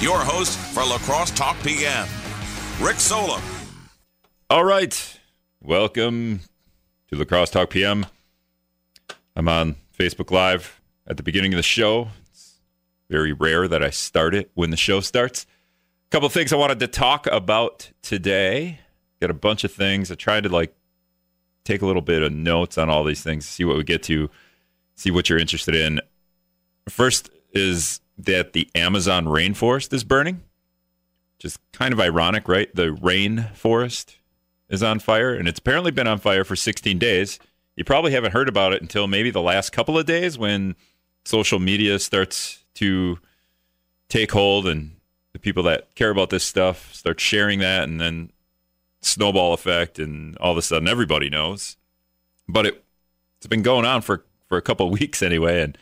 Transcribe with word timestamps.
your 0.00 0.18
host 0.18 0.56
for 0.58 0.84
La 0.84 0.98
Crosse 0.98 1.32
Talk 1.32 1.56
PM, 1.64 2.06
Rick 2.80 3.00
Solem. 3.00 3.42
All 4.48 4.64
right. 4.64 5.18
Welcome 5.60 6.40
to 7.08 7.16
La 7.16 7.24
Crosse 7.24 7.50
Talk 7.50 7.70
PM. 7.70 8.06
I'm 9.34 9.48
on 9.48 9.74
Facebook 9.98 10.30
Live 10.30 10.80
at 11.06 11.16
the 11.16 11.24
beginning 11.24 11.52
of 11.52 11.56
the 11.56 11.64
show. 11.64 12.08
It's 12.30 12.60
very 13.10 13.32
rare 13.32 13.66
that 13.66 13.82
I 13.82 13.90
start 13.90 14.36
it 14.36 14.52
when 14.54 14.70
the 14.70 14.76
show 14.76 15.00
starts. 15.00 15.46
A 16.06 16.10
couple 16.10 16.28
things 16.28 16.52
I 16.52 16.56
wanted 16.56 16.78
to 16.78 16.86
talk 16.86 17.26
about 17.26 17.90
today. 18.02 18.78
Got 19.20 19.30
a 19.30 19.34
bunch 19.34 19.64
of 19.64 19.72
things. 19.72 20.12
I 20.12 20.14
tried 20.14 20.44
to 20.44 20.48
like 20.48 20.76
take 21.64 21.82
a 21.82 21.86
little 21.86 22.02
bit 22.02 22.22
of 22.22 22.32
notes 22.32 22.78
on 22.78 22.88
all 22.88 23.02
these 23.02 23.22
things, 23.22 23.46
see 23.46 23.64
what 23.64 23.76
we 23.76 23.82
get 23.82 24.04
to, 24.04 24.30
see 24.94 25.10
what 25.10 25.28
you're 25.28 25.40
interested 25.40 25.74
in. 25.74 26.00
First 26.88 27.30
is 27.52 28.00
that 28.18 28.52
the 28.52 28.68
Amazon 28.74 29.26
rainforest 29.26 29.92
is 29.92 30.04
burning. 30.04 30.42
Just 31.38 31.60
kind 31.72 31.92
of 31.92 32.00
ironic, 32.00 32.48
right? 32.48 32.74
The 32.74 32.88
rainforest 32.88 34.16
is 34.68 34.82
on 34.82 34.98
fire, 34.98 35.32
and 35.32 35.48
it's 35.48 35.60
apparently 35.60 35.92
been 35.92 36.08
on 36.08 36.18
fire 36.18 36.44
for 36.44 36.56
16 36.56 36.98
days. 36.98 37.38
You 37.76 37.84
probably 37.84 38.10
haven't 38.10 38.32
heard 38.32 38.48
about 38.48 38.72
it 38.72 38.82
until 38.82 39.06
maybe 39.06 39.30
the 39.30 39.40
last 39.40 39.70
couple 39.70 39.96
of 39.96 40.04
days 40.04 40.36
when 40.36 40.74
social 41.24 41.60
media 41.60 41.98
starts 42.00 42.64
to 42.74 43.18
take 44.08 44.32
hold 44.32 44.66
and 44.66 44.96
the 45.32 45.38
people 45.38 45.62
that 45.62 45.94
care 45.94 46.10
about 46.10 46.30
this 46.30 46.44
stuff 46.44 46.92
start 46.92 47.20
sharing 47.20 47.60
that, 47.60 47.84
and 47.84 48.00
then 48.00 48.32
snowball 49.00 49.54
effect, 49.54 50.00
and 50.00 50.36
all 50.38 50.50
of 50.50 50.58
a 50.58 50.62
sudden 50.62 50.88
everybody 50.88 51.30
knows. 51.30 51.76
But 52.48 52.66
it, 52.66 52.84
it's 53.36 53.46
been 53.46 53.62
going 53.62 53.84
on 53.84 54.02
for, 54.02 54.24
for 54.48 54.58
a 54.58 54.62
couple 54.62 54.86
of 54.86 54.92
weeks 55.00 55.22
anyway, 55.22 55.62
and 55.62 55.78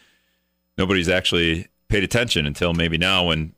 nobody's 0.76 1.08
actually 1.08 1.68
paid 1.88 2.04
attention 2.04 2.46
until 2.46 2.72
maybe 2.74 2.98
now 2.98 3.28
when 3.28 3.52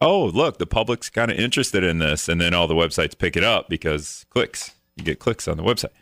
oh 0.00 0.26
look 0.26 0.58
the 0.58 0.66
public's 0.66 1.08
kind 1.08 1.30
of 1.30 1.38
interested 1.38 1.84
in 1.84 1.98
this 1.98 2.28
and 2.28 2.40
then 2.40 2.54
all 2.54 2.66
the 2.66 2.74
websites 2.74 3.16
pick 3.16 3.36
it 3.36 3.44
up 3.44 3.68
because 3.68 4.26
clicks. 4.30 4.74
You 4.96 5.04
get 5.04 5.18
clicks 5.18 5.48
on 5.48 5.56
the 5.56 5.62
website. 5.62 5.92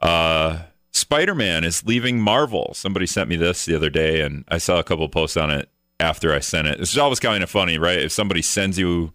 Uh, 0.00 0.62
spider-man 0.92 1.64
is 1.64 1.84
leaving 1.84 2.20
marvel. 2.20 2.72
Somebody 2.74 3.06
sent 3.06 3.28
me 3.28 3.36
this 3.36 3.64
the 3.64 3.74
other 3.74 3.90
day 3.90 4.20
and 4.20 4.44
i 4.48 4.58
saw 4.58 4.78
a 4.78 4.84
couple 4.84 5.08
posts 5.08 5.36
on 5.36 5.50
it 5.50 5.68
after 6.00 6.32
i 6.32 6.38
sent 6.38 6.68
it. 6.68 6.80
It's 6.80 6.96
always 6.96 7.20
kind 7.20 7.42
of 7.42 7.50
funny 7.50 7.78
right? 7.78 7.98
If 7.98 8.12
somebody 8.12 8.42
sends 8.42 8.78
you 8.78 9.12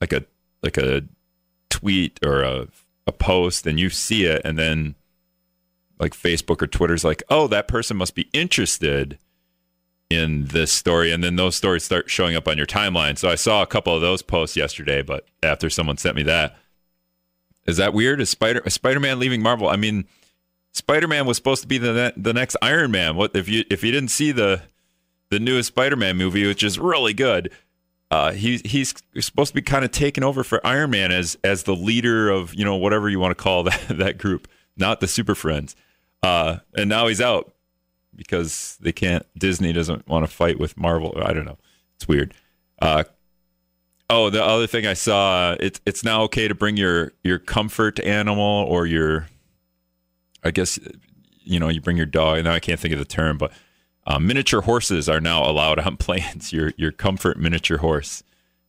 like 0.00 0.12
a 0.12 0.24
like 0.62 0.76
a 0.76 1.02
tweet 1.70 2.20
or 2.24 2.42
a, 2.42 2.68
a 3.06 3.12
post 3.12 3.66
and 3.66 3.80
you 3.80 3.90
see 3.90 4.24
it 4.24 4.42
and 4.44 4.58
then 4.58 4.94
like 5.98 6.12
facebook 6.12 6.60
or 6.60 6.66
twitter's 6.66 7.04
like 7.04 7.22
oh 7.28 7.46
that 7.46 7.66
person 7.66 7.96
must 7.96 8.14
be 8.14 8.28
interested 8.32 9.18
in 10.12 10.46
this 10.46 10.72
story 10.72 11.12
and 11.12 11.22
then 11.22 11.36
those 11.36 11.56
stories 11.56 11.84
start 11.84 12.10
showing 12.10 12.36
up 12.36 12.46
on 12.48 12.56
your 12.56 12.66
timeline. 12.66 13.18
So 13.18 13.28
i 13.28 13.34
saw 13.34 13.62
a 13.62 13.66
couple 13.66 13.94
of 13.94 14.00
those 14.00 14.22
posts 14.22 14.56
yesterday 14.56 15.02
but 15.02 15.26
after 15.42 15.70
someone 15.70 15.96
sent 15.96 16.16
me 16.16 16.22
that. 16.24 16.56
Is 17.66 17.76
that 17.76 17.94
weird? 17.94 18.20
Is 18.20 18.30
spider 18.30 18.60
is 18.64 18.74
spider-man 18.74 19.18
leaving 19.18 19.42
marvel? 19.42 19.68
I 19.68 19.76
mean 19.76 20.06
spider-man 20.72 21.26
was 21.26 21.36
supposed 21.36 21.62
to 21.62 21.68
be 21.68 21.78
the 21.78 22.12
the 22.16 22.32
next 22.32 22.56
iron 22.62 22.90
man. 22.90 23.16
What 23.16 23.34
if 23.34 23.48
you 23.48 23.64
if 23.70 23.82
you 23.82 23.92
didn't 23.92 24.10
see 24.10 24.32
the 24.32 24.62
the 25.30 25.40
newest 25.40 25.68
spider-man 25.68 26.16
movie 26.16 26.46
which 26.46 26.62
is 26.62 26.78
really 26.78 27.14
good 27.14 27.50
uh, 28.12 28.32
he, 28.32 28.58
he's 28.62 28.92
supposed 29.20 29.48
to 29.48 29.54
be 29.54 29.62
kind 29.62 29.86
of 29.86 29.90
taking 29.90 30.22
over 30.22 30.44
for 30.44 30.64
Iron 30.66 30.90
Man 30.90 31.10
as 31.10 31.38
as 31.42 31.62
the 31.62 31.74
leader 31.74 32.28
of 32.28 32.52
you 32.52 32.62
know 32.62 32.76
whatever 32.76 33.08
you 33.08 33.18
want 33.18 33.30
to 33.30 33.42
call 33.42 33.62
that 33.62 33.80
that 33.88 34.18
group, 34.18 34.48
not 34.76 35.00
the 35.00 35.08
Super 35.08 35.34
Friends. 35.34 35.74
Uh, 36.22 36.58
and 36.76 36.90
now 36.90 37.06
he's 37.06 37.22
out 37.22 37.54
because 38.14 38.76
they 38.80 38.92
can't. 38.92 39.26
Disney 39.36 39.72
doesn't 39.72 40.06
want 40.08 40.24
to 40.24 40.30
fight 40.30 40.58
with 40.58 40.76
Marvel. 40.76 41.14
I 41.22 41.32
don't 41.32 41.44
know. 41.44 41.58
It's 41.96 42.08
weird. 42.08 42.34
Uh, 42.80 43.04
oh, 44.10 44.30
the 44.30 44.44
other 44.44 44.66
thing 44.66 44.86
I 44.86 44.94
saw 44.94 45.56
it's 45.60 45.80
it's 45.86 46.04
now 46.04 46.22
okay 46.24 46.48
to 46.48 46.54
bring 46.54 46.76
your 46.76 47.12
your 47.22 47.38
comfort 47.38 48.00
animal 48.00 48.66
or 48.68 48.86
your, 48.86 49.28
I 50.42 50.50
guess, 50.50 50.78
you 51.42 51.58
know, 51.58 51.68
you 51.68 51.80
bring 51.80 51.96
your 51.96 52.06
dog. 52.06 52.44
Now 52.44 52.52
I 52.52 52.60
can't 52.60 52.80
think 52.80 52.92
of 52.92 52.98
the 52.98 53.04
term, 53.04 53.38
but 53.38 53.52
uh, 54.06 54.18
miniature 54.18 54.62
horses 54.62 55.08
are 55.08 55.20
now 55.20 55.48
allowed 55.48 55.78
on 55.78 55.96
planes. 55.98 56.52
Your 56.52 56.72
your 56.76 56.92
comfort 56.92 57.38
miniature 57.38 57.78
horse. 57.78 58.22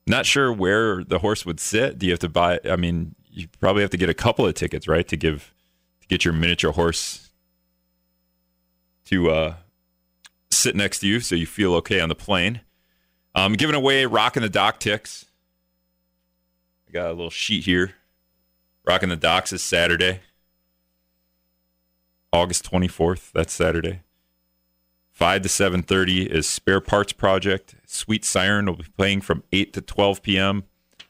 Not 0.06 0.26
sure 0.26 0.52
where 0.52 1.04
the 1.04 1.20
horse 1.20 1.46
would 1.46 1.62
sit. 1.62 1.98
Do 1.98 2.06
you 2.06 2.12
have 2.12 2.20
to 2.20 2.30
buy? 2.30 2.60
I 2.70 2.76
mean, 2.76 3.16
you 3.32 3.48
probably 3.60 3.82
have 3.82 3.92
to 3.92 3.98
get 3.98 4.10
a 4.10 4.14
couple 4.14 4.46
of 4.46 4.54
tickets, 4.54 4.88
right, 4.88 5.08
to 5.08 5.16
give 5.18 5.54
to 6.02 6.08
get 6.08 6.26
your 6.26 6.34
miniature 6.34 6.74
horse 6.74 7.23
to 9.14 9.30
uh, 9.30 9.56
sit 10.50 10.76
next 10.76 11.00
to 11.00 11.08
you 11.08 11.20
so 11.20 11.36
you 11.36 11.46
feel 11.46 11.76
okay 11.76 12.00
on 12.00 12.10
the 12.10 12.16
plane. 12.16 12.62
Um, 13.36 13.54
giving 13.54 13.76
away 13.76 14.06
Rocking 14.06 14.42
the 14.42 14.50
Dock 14.50 14.80
ticks. 14.80 15.26
I 16.88 16.92
got 16.92 17.08
a 17.08 17.14
little 17.14 17.30
sheet 17.30 17.66
here. 17.66 17.94
Rocking 18.86 19.10
the 19.10 19.16
Docks 19.16 19.54
is 19.54 19.62
Saturday, 19.62 20.20
August 22.34 22.70
24th. 22.70 23.32
That's 23.32 23.54
Saturday. 23.54 24.02
5 25.12 25.44
to 25.44 25.50
7.30 25.50 26.26
is 26.26 26.50
Spare 26.50 26.82
Parts 26.82 27.14
Project. 27.14 27.76
Sweet 27.86 28.26
Siren 28.26 28.66
will 28.66 28.76
be 28.76 28.86
playing 28.98 29.22
from 29.22 29.44
8 29.52 29.72
to 29.74 29.82
12 29.82 30.24
p.m. 30.24 30.64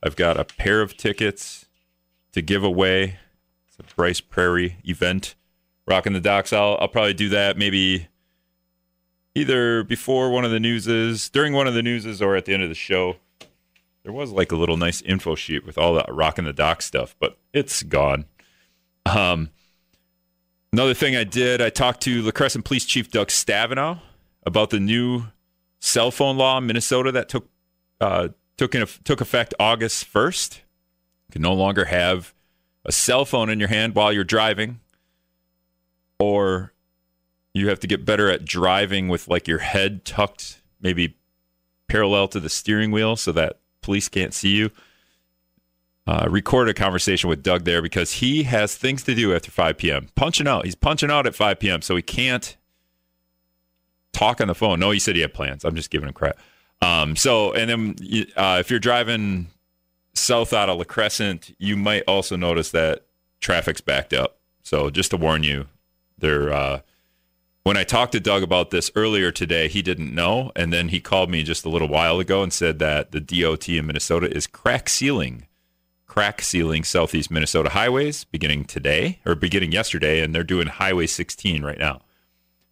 I've 0.03 0.18
got 0.18 0.38
a 0.38 0.44
pair 0.44 0.81
of 0.81 0.97
tickets 0.97 1.66
to 2.34 2.41
give 2.41 2.64
away. 2.64 3.18
It's 3.68 3.80
a 3.80 3.96
Bryce 3.96 4.20
Prairie 4.20 4.78
event 4.84 5.35
rocking 5.88 6.14
the 6.14 6.22
docks. 6.22 6.54
I'll 6.54 6.78
I'll 6.80 6.88
probably 6.88 7.14
do 7.14 7.30
that 7.30 7.58
maybe 7.58 8.08
either 9.36 9.84
before 9.84 10.30
one 10.30 10.46
of 10.46 10.52
the 10.52 10.60
newses, 10.60 11.30
during 11.30 11.54
one 11.54 11.68
of 11.68 11.74
the 11.74 11.84
newses, 11.84 12.22
or 12.22 12.36
at 12.36 12.46
the 12.46 12.54
end 12.54 12.64
of 12.64 12.70
the 12.70 12.76
show. 12.76 13.18
There 14.04 14.14
was 14.14 14.32
like 14.32 14.52
a 14.52 14.58
little 14.58 14.76
nice 14.76 15.02
info 15.02 15.34
sheet 15.34 15.66
with 15.66 15.78
all 15.78 15.94
that 15.96 16.14
rocking 16.14 16.44
the 16.44 16.52
dock 16.52 16.82
stuff, 16.82 17.16
but 17.20 17.38
it's 17.54 17.84
gone. 17.84 18.26
Um, 19.06 19.50
another 20.74 20.94
thing 20.94 21.16
I 21.16 21.24
did, 21.24 21.62
I 21.62 21.70
talked 21.70 22.02
to 22.02 22.22
La 22.22 22.32
Crescent 22.32 22.66
Police 22.66 22.84
Chief 22.84 23.10
Doug 23.10 23.30
Stavenau 23.30 24.00
about 24.46 24.72
the 24.72 24.80
new 24.82 25.28
cell 25.80 26.12
phone 26.12 26.38
law 26.38 26.58
in 26.58 26.68
Minnesota 26.68 27.14
that 27.14 27.30
took 27.30 27.48
uh, 28.02 28.30
took 28.58 28.76
in, 28.76 28.86
took 29.06 29.22
effect 29.22 29.54
August 29.58 30.04
first. 30.06 30.62
You 31.30 31.34
can 31.34 31.42
no 31.42 31.54
longer 31.54 31.86
have 31.86 32.34
a 32.86 32.92
cell 32.92 33.24
phone 33.24 33.50
in 33.50 33.58
your 33.60 33.70
hand 33.70 33.96
while 33.96 34.12
you're 34.12 34.26
driving 34.26 34.82
or 36.19 36.74
you 37.53 37.69
have 37.69 37.79
to 37.81 37.88
get 37.88 38.06
better 38.06 38.29
at 38.29 38.46
driving 38.46 39.07
with 39.07 39.28
like 39.28 39.47
your 39.47 39.59
head 39.59 40.06
tucked 40.06 40.62
maybe 40.81 41.16
parallel 41.88 42.28
to 42.28 42.40
the 42.40 42.50
steering 42.50 42.91
wheel 42.91 43.16
so 43.16 43.31
that 43.31 43.59
police 43.81 44.09
can't 44.09 44.34
see 44.34 44.56
you. 44.56 44.72
Uh, 46.06 46.28
record 46.29 46.68
a 46.68 46.73
conversation 46.73 47.29
with 47.29 47.44
Doug 47.44 47.63
there 47.63 47.81
because 47.81 48.13
he 48.13 48.44
has 48.44 48.75
things 48.75 49.03
to 49.03 49.16
do 49.16 49.34
after 49.34 49.50
5 49.52 49.78
p.m. 49.78 50.09
Punching 50.16 50.47
out. 50.47 50.66
He's 50.66 50.75
punching 50.75 51.09
out 51.09 51.25
at 51.25 51.34
5 51.34 51.59
p.m. 51.59 51.81
So 51.81 51.96
he 51.96 52.02
can't 52.02 52.57
talk 54.12 54.41
on 54.41 54.47
the 54.47 54.56
phone. 54.56 54.79
No, 54.79 54.91
he 54.91 55.00
said 55.00 55.16
he 55.16 55.22
had 55.22 55.34
plans. 55.34 55.63
I'm 55.63 55.75
just 55.75 55.90
giving 55.90 56.09
him 56.09 56.13
crap. 56.13 56.38
Um, 56.81 57.16
so, 57.16 57.53
and 57.53 57.69
then 57.69 58.25
uh, 58.35 58.57
if 58.59 58.69
you're 58.69 58.79
driving 58.79 59.47
south 60.13 60.52
out 60.52 60.68
of 60.68 60.78
La 60.78 60.84
Crescent, 60.84 61.56
you 61.57 61.78
might 61.78 62.03
also 62.07 62.35
notice 62.35 62.72
that 62.72 63.06
traffic's 63.40 63.81
backed 63.81 64.13
up. 64.13 64.38
So 64.62 64.90
just 64.90 65.12
to 65.12 65.18
warn 65.18 65.44
you, 65.44 65.68
they're 66.23 66.51
uh, 66.51 66.79
when 67.63 67.78
I 67.78 67.84
talked 67.84 68.11
to 68.11 68.19
Doug 68.19 68.44
about 68.44 68.72
this 68.72 68.91
earlier 68.94 69.31
today, 69.31 69.69
he 69.69 69.81
didn't 69.81 70.13
know, 70.13 70.51
and 70.56 70.73
then 70.73 70.89
he 70.89 71.00
called 71.00 71.29
me 71.29 71.44
just 71.44 71.66
a 71.66 71.69
little 71.69 71.88
while 71.88 72.19
ago 72.19 72.44
and 72.44 72.51
said 72.51 72.79
that 72.79 73.11
the 73.11 73.22
DOT 73.22 73.69
in 73.69 73.85
Minnesota 73.85 74.29
is 74.35 74.47
crack 74.47 74.89
sealing, 74.89 75.47
crack 76.06 76.41
sealing 76.41 76.84
southeast 76.84 77.31
Minnesota 77.31 77.69
highways 77.69 78.25
beginning 78.25 78.66
today 78.66 79.19
or 79.25 79.34
beginning 79.35 79.72
yesterday, 79.72 80.22
and 80.22 80.35
they're 80.35 80.44
doing 80.44 80.67
Highway 80.67 81.07
16 81.07 81.63
right 81.63 81.79
now. 81.79 82.01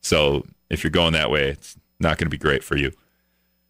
So 0.01 0.45
if 0.69 0.83
you're 0.83 0.91
going 0.91 1.13
that 1.13 1.31
way, 1.31 1.49
it's 1.49 1.77
not 1.99 2.17
going 2.17 2.25
to 2.25 2.31
be 2.31 2.37
great 2.37 2.63
for 2.63 2.75
you. 2.75 2.91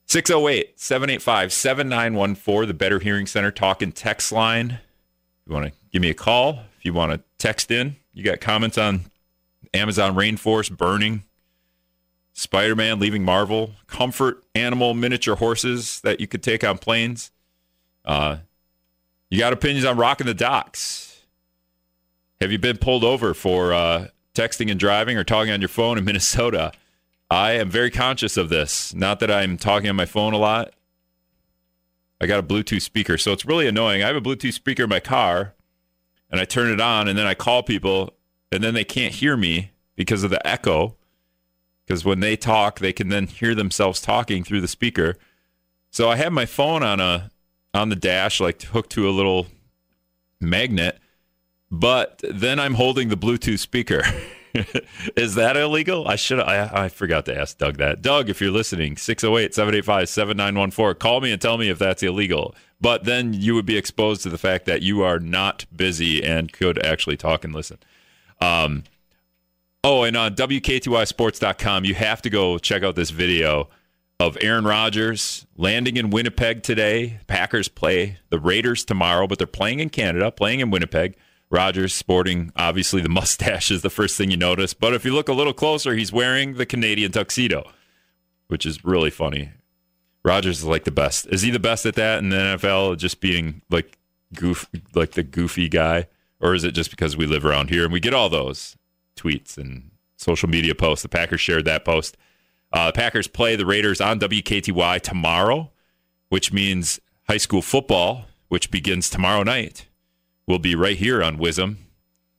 608 0.07 0.79
785 0.79 1.53
7914, 1.53 2.67
the 2.67 2.73
Better 2.73 2.97
Hearing 2.97 3.27
Center 3.27 3.51
talking 3.51 3.91
text 3.91 4.31
line. 4.31 4.71
If 4.71 5.47
you 5.47 5.53
want 5.53 5.67
to 5.67 5.79
give 5.91 6.01
me 6.01 6.09
a 6.09 6.15
call, 6.15 6.61
if 6.79 6.83
you 6.83 6.93
want 6.93 7.11
to 7.11 7.21
text 7.37 7.69
in, 7.69 7.95
you 8.11 8.23
got 8.23 8.41
comments 8.41 8.79
on 8.79 9.10
Amazon 9.73 10.15
rainforest 10.15 10.77
burning, 10.77 11.23
Spider 12.33 12.75
Man 12.75 12.99
leaving 12.99 13.23
Marvel, 13.23 13.71
comfort 13.87 14.43
animal 14.55 14.93
miniature 14.93 15.35
horses 15.35 16.01
that 16.01 16.19
you 16.19 16.27
could 16.27 16.43
take 16.43 16.63
on 16.63 16.77
planes. 16.77 17.31
Uh, 18.05 18.37
you 19.29 19.39
got 19.39 19.53
opinions 19.53 19.85
on 19.85 19.97
rocking 19.97 20.27
the 20.27 20.33
docks. 20.33 21.21
Have 22.39 22.51
you 22.51 22.57
been 22.57 22.77
pulled 22.77 23.03
over 23.03 23.33
for 23.33 23.73
uh, 23.73 24.07
texting 24.33 24.71
and 24.71 24.79
driving 24.79 25.17
or 25.17 25.23
talking 25.23 25.53
on 25.53 25.61
your 25.61 25.69
phone 25.69 25.97
in 25.97 26.05
Minnesota? 26.05 26.71
I 27.29 27.53
am 27.53 27.69
very 27.69 27.89
conscious 27.89 28.35
of 28.35 28.49
this. 28.49 28.93
Not 28.93 29.19
that 29.21 29.31
I'm 29.31 29.57
talking 29.57 29.89
on 29.89 29.95
my 29.95 30.05
phone 30.05 30.33
a 30.33 30.37
lot. 30.37 30.73
I 32.19 32.27
got 32.27 32.39
a 32.39 32.43
Bluetooth 32.43 32.81
speaker, 32.81 33.17
so 33.17 33.31
it's 33.31 33.45
really 33.45 33.67
annoying. 33.67 34.03
I 34.03 34.07
have 34.07 34.15
a 34.15 34.21
Bluetooth 34.21 34.53
speaker 34.53 34.83
in 34.83 34.89
my 34.89 34.99
car, 34.99 35.55
and 36.29 36.41
I 36.41 36.45
turn 36.45 36.71
it 36.71 36.81
on, 36.81 37.07
and 37.07 37.17
then 37.17 37.25
I 37.25 37.33
call 37.33 37.63
people, 37.63 38.13
and 38.51 38.63
then 38.63 38.73
they 38.73 38.83
can't 38.83 39.15
hear 39.15 39.37
me 39.37 39.71
because 39.95 40.23
of 40.23 40.29
the 40.29 40.45
echo. 40.47 40.95
Because 41.85 42.05
when 42.05 42.19
they 42.19 42.35
talk, 42.35 42.79
they 42.79 42.93
can 42.93 43.09
then 43.09 43.27
hear 43.27 43.55
themselves 43.55 44.01
talking 44.01 44.43
through 44.43 44.61
the 44.61 44.67
speaker. 44.67 45.15
So 45.89 46.09
I 46.09 46.15
have 46.15 46.31
my 46.31 46.45
phone 46.45 46.83
on 46.83 46.99
a 46.99 47.31
on 47.73 47.89
the 47.89 47.95
dash, 47.95 48.39
like 48.39 48.61
hooked 48.61 48.91
to 48.91 49.07
a 49.07 49.11
little 49.11 49.47
magnet, 50.39 50.99
but 51.69 52.21
then 52.29 52.59
I'm 52.59 52.73
holding 52.73 53.09
the 53.09 53.17
Bluetooth 53.17 53.59
speaker. 53.59 54.03
Is 55.15 55.35
that 55.35 55.55
illegal? 55.55 56.05
I 56.07 56.17
should 56.17 56.41
I, 56.41 56.85
I 56.85 56.89
forgot 56.89 57.25
to 57.25 57.39
ask 57.39 57.57
Doug 57.57 57.77
that. 57.77 58.01
Doug, 58.01 58.29
if 58.29 58.41
you're 58.41 58.51
listening, 58.51 58.95
608-785-7914, 58.95 60.99
call 60.99 61.21
me 61.21 61.31
and 61.31 61.41
tell 61.41 61.57
me 61.57 61.69
if 61.69 61.79
that's 61.79 62.03
illegal. 62.03 62.53
But 62.81 63.05
then 63.05 63.33
you 63.33 63.55
would 63.55 63.65
be 63.65 63.77
exposed 63.77 64.23
to 64.23 64.29
the 64.29 64.37
fact 64.37 64.65
that 64.65 64.81
you 64.81 65.03
are 65.03 65.19
not 65.19 65.65
busy 65.73 66.21
and 66.23 66.51
could 66.51 66.83
actually 66.83 67.15
talk 67.15 67.45
and 67.45 67.53
listen. 67.53 67.77
Um, 68.41 68.83
oh, 69.83 70.03
and 70.03 70.17
on 70.17 70.35
WKTYSports.com, 70.35 71.85
you 71.85 71.95
have 71.95 72.21
to 72.23 72.29
go 72.29 72.57
check 72.57 72.83
out 72.83 72.95
this 72.95 73.11
video 73.11 73.69
of 74.19 74.37
Aaron 74.41 74.65
Rodgers 74.65 75.47
landing 75.57 75.97
in 75.97 76.09
Winnipeg 76.09 76.63
today. 76.63 77.19
Packers 77.27 77.67
play 77.67 78.19
the 78.29 78.39
Raiders 78.39 78.85
tomorrow, 78.85 79.27
but 79.27 79.37
they're 79.37 79.47
playing 79.47 79.79
in 79.79 79.89
Canada, 79.89 80.31
playing 80.31 80.59
in 80.59 80.69
Winnipeg. 80.69 81.15
Rodgers 81.49 81.93
sporting 81.93 82.51
obviously 82.55 83.01
the 83.01 83.09
mustache 83.21 83.71
is 83.71 83.81
the 83.81 83.89
first 83.89 84.17
thing 84.17 84.31
you 84.31 84.37
notice, 84.37 84.73
but 84.73 84.93
if 84.93 85.05
you 85.05 85.13
look 85.13 85.27
a 85.27 85.33
little 85.33 85.53
closer, 85.53 85.95
he's 85.95 86.11
wearing 86.11 86.53
the 86.53 86.65
Canadian 86.65 87.11
tuxedo, 87.11 87.69
which 88.47 88.65
is 88.65 88.85
really 88.85 89.09
funny. 89.09 89.51
Rodgers 90.23 90.59
is 90.59 90.65
like 90.65 90.83
the 90.83 90.91
best. 90.91 91.27
Is 91.27 91.41
he 91.41 91.49
the 91.49 91.59
best 91.59 91.85
at 91.85 91.95
that 91.95 92.19
in 92.19 92.29
the 92.29 92.35
NFL? 92.35 92.97
Just 92.97 93.21
being 93.21 93.63
like 93.69 93.97
goof, 94.35 94.69
like 94.93 95.11
the 95.11 95.23
goofy 95.23 95.67
guy, 95.67 96.07
or 96.41 96.55
is 96.55 96.63
it 96.63 96.71
just 96.71 96.89
because 96.89 97.15
we 97.15 97.25
live 97.25 97.45
around 97.45 97.69
here 97.69 97.83
and 97.83 97.93
we 97.93 97.99
get 97.99 98.13
all 98.13 98.29
those 98.29 98.75
tweets 99.15 99.57
and 99.57 99.91
social 100.17 100.49
media 100.49 100.75
posts? 100.75 101.03
The 101.03 101.09
Packers 101.09 101.41
shared 101.41 101.65
that 101.65 101.85
post. 101.85 102.17
Uh, 102.73 102.87
the 102.87 102.93
Packers 102.93 103.27
play 103.27 103.55
the 103.55 103.65
Raiders 103.65 104.01
on 104.01 104.19
WKTY 104.19 105.01
tomorrow, 105.01 105.71
which 106.29 106.51
means 106.51 106.99
high 107.27 107.37
school 107.37 107.61
football, 107.61 108.25
which 108.47 108.71
begins 108.71 109.09
tomorrow 109.09 109.43
night, 109.43 109.87
will 110.47 110.59
be 110.59 110.75
right 110.75 110.97
here 110.97 111.21
on 111.23 111.37
WIZM. 111.37 111.77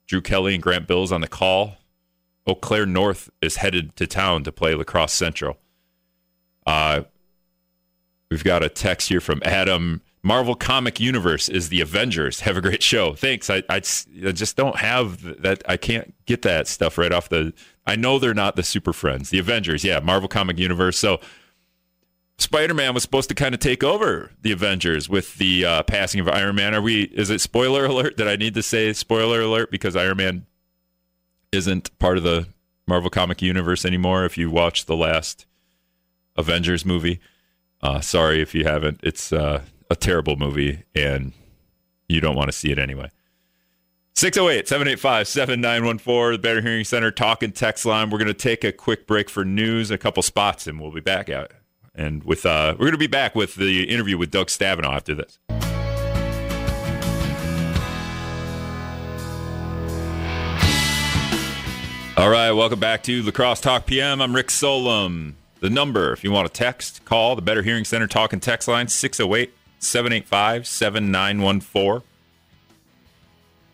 Drew 0.07 0.21
Kelly 0.21 0.55
and 0.55 0.63
Grant 0.63 0.87
Bills 0.87 1.13
on 1.13 1.21
the 1.21 1.29
call. 1.29 1.77
Eau 2.47 2.55
Claire 2.55 2.87
North 2.87 3.31
is 3.41 3.57
headed 3.57 3.95
to 3.97 4.07
town 4.07 4.43
to 4.45 4.53
play 4.53 4.75
La 4.75 4.85
Crosse 4.85 5.13
Central. 5.13 5.59
Uh, 6.67 7.03
we've 8.31 8.45
got 8.45 8.65
a 8.65 8.69
text 8.69 9.09
here 9.09 9.21
from 9.21 9.41
Adam. 9.45 10.03
Marvel 10.25 10.55
Comic 10.55 11.01
Universe 11.01 11.49
is 11.49 11.69
the 11.69 11.81
Avengers. 11.81 12.41
Have 12.41 12.57
a 12.57 12.61
great 12.61 12.83
show. 12.83 13.15
Thanks. 13.15 13.51
I, 13.51 13.63
I, 13.69 13.77
I 13.77 14.33
just 14.33 14.57
don't 14.57 14.77
have 14.77 15.43
that. 15.43 15.63
I 15.69 15.77
can't 15.77 16.15
get 16.27 16.43
that 16.43 16.69
stuff 16.69 16.97
right 16.97 17.13
off 17.13 17.29
the. 17.29 17.53
I 17.87 17.97
know 17.97 18.19
they're 18.19 18.33
not 18.33 18.55
the 18.55 18.63
Super 18.63 18.93
Friends. 18.93 19.31
The 19.31 19.41
Avengers, 19.41 19.83
yeah, 19.83 19.99
Marvel 19.99 20.29
Comic 20.29 20.59
Universe. 20.59 20.97
So 20.97 21.19
Spider 22.39 22.75
Man 22.75 22.95
was 22.95 23.03
supposed 23.03 23.29
to 23.31 23.35
kind 23.35 23.55
of 23.55 23.61
take 23.61 23.83
over 23.83 24.31
the 24.43 24.53
Avengers 24.53 25.09
with 25.09 25.37
the 25.37 25.65
uh, 25.65 25.83
passing 25.83 26.21
of 26.21 26.29
Iron 26.29 26.55
Man. 26.55 26.75
Are 26.75 26.83
we? 26.83 27.05
Is 27.05 27.31
it 27.31 27.41
spoiler 27.41 27.87
alert? 27.87 28.17
Did 28.17 28.29
I 28.29 28.37
need 28.37 28.55
to 28.55 28.63
say 28.63 28.93
spoiler 28.93 29.41
alert 29.41 29.73
because 29.73 29.97
Iron 29.97 30.19
Man 30.19 30.47
isn't 31.51 31.97
part 31.99 32.17
of 32.17 32.23
the 32.23 32.47
Marvel 32.87 33.11
Comic 33.11 33.43
Universe 33.43 33.85
anymore? 33.85 34.25
If 34.25 34.39
you 34.39 34.51
watched 34.51 34.87
the 34.87 34.97
last 34.97 35.47
Avengers 36.37 36.85
movie, 36.85 37.19
uh, 37.81 38.01
sorry 38.01 38.41
if 38.41 38.55
you 38.55 38.65
haven't. 38.65 39.01
It's 39.03 39.33
uh, 39.33 39.63
a 39.93 39.97
terrible 39.97 40.37
movie 40.37 40.83
and 40.95 41.33
you 42.09 42.21
don't 42.21 42.35
want 42.35 42.49
to 42.49 42.53
see 42.53 42.73
it 42.73 42.79
anyway. 42.79 43.11
608 44.15 44.67
785 44.67 45.29
7914, 45.29 46.33
the 46.33 46.39
Better 46.39 46.61
Hearing 46.61 46.85
Center 46.85 47.11
talking 47.11 47.53
text 47.53 47.87
line. 47.87 48.11
We're 48.11 48.19
going 48.19 48.29
to 48.29 48.35
take 48.35 48.65
a 48.65 48.73
quick 48.73 49.07
break 49.07 49.31
for 49.31 49.45
news, 49.45 49.91
a 49.91 49.99
couple 49.99 50.23
spots, 50.23 50.67
and 50.67 50.81
we'll 50.81 50.93
be 50.93 51.01
back 51.01 51.31
out. 51.31 51.53
And 51.95 52.25
with 52.25 52.45
uh, 52.47 52.73
we're 52.73 52.87
going 52.87 52.93
to 52.93 52.99
be 52.99 53.07
back 53.07 53.35
with 53.35 53.55
the 53.55 53.85
interview 53.85 54.17
with 54.17 54.31
Doug 54.31 54.49
Stavenau 54.49 54.95
after 54.95 55.15
this. 55.15 55.39
All 62.17 62.29
right, 62.29 62.53
welcome 62.53 62.81
back 62.81 63.03
to 63.05 63.23
La 63.23 63.31
Crosse 63.31 63.61
Talk 63.61 63.87
PM. 63.87 64.21
I'm 64.21 64.35
Rick 64.35 64.51
Solem. 64.51 65.37
The 65.61 65.71
number, 65.71 66.13
if 66.13 66.25
you 66.25 66.31
want 66.31 66.47
to 66.47 66.53
text, 66.53 67.05
call 67.05 67.37
the 67.37 67.43
Better 67.43 67.63
Hearing 67.63 67.85
Center 67.85 68.07
talking 68.07 68.41
text 68.41 68.69
line 68.69 68.89
608 68.89 69.53
785 69.83 70.67
7914. 70.67 72.09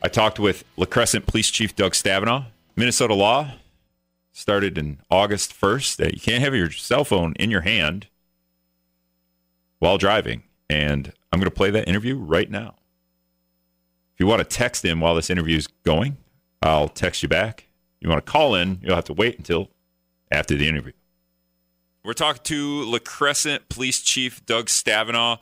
I 0.02 0.08
talked 0.08 0.38
with 0.38 0.64
La 0.76 0.86
Crescent 0.86 1.26
Police 1.26 1.50
Chief 1.50 1.76
Doug 1.76 1.92
Stavenau. 1.92 2.46
Minnesota 2.76 3.14
law 3.14 3.52
started 4.32 4.78
in 4.78 4.98
August 5.10 5.52
1st 5.52 5.96
that 5.96 6.14
you 6.14 6.20
can't 6.20 6.42
have 6.42 6.54
your 6.54 6.70
cell 6.70 7.04
phone 7.04 7.34
in 7.34 7.50
your 7.50 7.60
hand 7.60 8.06
while 9.80 9.98
driving. 9.98 10.44
And 10.70 11.12
I'm 11.32 11.40
going 11.40 11.50
to 11.50 11.54
play 11.54 11.70
that 11.70 11.88
interview 11.88 12.16
right 12.16 12.50
now. 12.50 12.76
If 14.14 14.20
you 14.20 14.26
want 14.26 14.40
to 14.40 14.44
text 14.44 14.84
in 14.84 15.00
while 15.00 15.14
this 15.14 15.30
interview 15.30 15.56
is 15.56 15.66
going, 15.84 16.16
I'll 16.62 16.88
text 16.88 17.22
you 17.22 17.28
back. 17.28 17.66
You 18.00 18.08
want 18.08 18.24
to 18.24 18.30
call 18.30 18.54
in, 18.54 18.80
you'll 18.82 18.94
have 18.94 19.04
to 19.04 19.12
wait 19.12 19.38
until 19.38 19.70
after 20.30 20.56
the 20.56 20.68
interview. 20.68 20.92
We're 22.04 22.14
talking 22.14 22.42
to 22.44 22.84
La 22.84 22.98
Crescent 22.98 23.68
Police 23.68 24.00
Chief 24.00 24.44
Doug 24.46 24.68
Stavenau. 24.68 25.38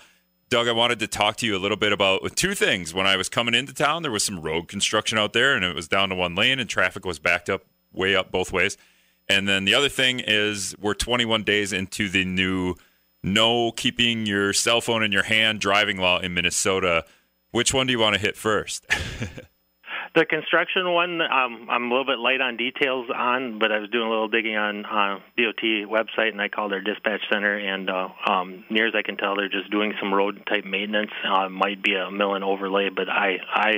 Doug, 0.48 0.69
I 0.69 0.72
wanted 0.72 1.00
to 1.00 1.08
talk 1.08 1.37
to 1.38 1.46
you 1.46 1.56
a 1.56 1.58
little 1.58 1.76
bit 1.76 1.93
about 1.93 2.37
two 2.37 2.54
things. 2.54 2.94
When 2.94 3.06
I 3.06 3.16
was 3.16 3.28
coming 3.28 3.54
into 3.54 3.75
town, 3.75 4.02
there 4.02 4.12
was 4.12 4.25
some 4.25 4.40
road 4.40 4.69
construction 4.69 5.19
out 5.19 5.32
there, 5.32 5.56
and 5.56 5.64
it 5.64 5.75
was 5.75 5.88
down 5.88 6.10
to 6.10 6.14
one 6.14 6.37
lane, 6.37 6.60
and 6.60 6.70
traffic 6.70 7.04
was 7.04 7.19
backed 7.19 7.50
up 7.50 7.64
way 7.93 8.14
up 8.14 8.31
both 8.31 8.52
ways. 8.52 8.76
And 9.28 9.48
then 9.48 9.64
the 9.64 9.75
other 9.75 9.88
thing 9.88 10.20
is, 10.20 10.76
we're 10.78 10.94
21 10.94 11.43
days 11.43 11.72
into 11.72 12.08
the 12.08 12.25
new 12.25 12.76
no 13.25 13.72
keeping 13.72 14.25
your 14.25 14.52
cell 14.52 14.81
phone 14.81 15.02
in 15.02 15.10
your 15.10 15.25
hand 15.25 15.60
driving 15.60 15.98
law 15.98 16.20
in 16.20 16.32
Minnesota. 16.32 17.04
Which 17.50 17.75
one 17.75 17.88
do 17.88 17.93
you 17.93 17.98
want 17.98 18.14
to 18.14 18.20
hit 18.20 18.37
first? 18.37 18.87
The 20.17 20.25
construction 20.25 20.91
one, 20.95 21.21
um, 21.21 21.69
I'm 21.69 21.85
a 21.85 21.89
little 21.91 22.07
bit 22.07 22.19
light 22.19 22.41
on 22.41 22.57
details 22.57 23.11
on, 23.15 23.59
but 23.59 23.71
I 23.71 23.81
was 23.81 23.91
doing 23.91 24.07
a 24.07 24.09
little 24.09 24.29
digging 24.29 24.57
on 24.57 24.87
uh, 24.87 25.19
DOT 25.37 25.63
website, 25.91 26.31
and 26.31 26.41
I 26.41 26.49
called 26.49 26.73
their 26.73 26.81
dispatch 26.81 27.21
center, 27.31 27.59
and 27.59 27.91
uh, 27.91 28.09
um, 28.27 28.65
near 28.71 28.87
as 28.89 28.95
I 28.97 29.03
can 29.03 29.19
tell, 29.19 29.37
they're 29.37 29.51
just 29.51 29.71
doing 29.71 29.93
some 30.01 30.15
road 30.15 30.43
type 30.49 30.65
maintenance. 30.65 31.11
Uh, 31.23 31.51
might 31.51 31.83
be 31.83 31.95
a 31.97 32.11
mill 32.11 32.35
and 32.35 32.43
overlay, 32.43 32.89
but 32.89 33.11
I, 33.11 33.37
I 33.53 33.73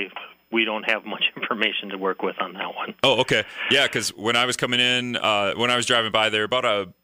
we 0.53 0.65
don't 0.65 0.89
have 0.89 1.05
much 1.05 1.25
information 1.37 1.89
to 1.89 1.99
work 1.99 2.23
with 2.23 2.41
on 2.41 2.53
that 2.53 2.73
one. 2.73 2.95
Oh, 3.03 3.23
okay, 3.23 3.43
yeah, 3.73 3.89
because 3.89 4.11
when 4.11 4.37
I 4.37 4.47
was 4.47 4.57
coming 4.57 4.79
in, 4.79 5.17
uh, 5.17 5.55
when 5.57 5.73
I 5.73 5.77
was 5.77 5.87
driving 5.87 6.13
by 6.13 6.31
there, 6.31 6.45
about 6.45 6.65
a 6.65 6.95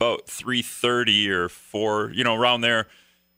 about 0.00 0.26
three 0.26 0.62
thirty 0.62 1.30
or 1.30 1.50
four, 1.50 2.10
you 2.14 2.24
know, 2.24 2.34
around 2.34 2.62
there 2.62 2.86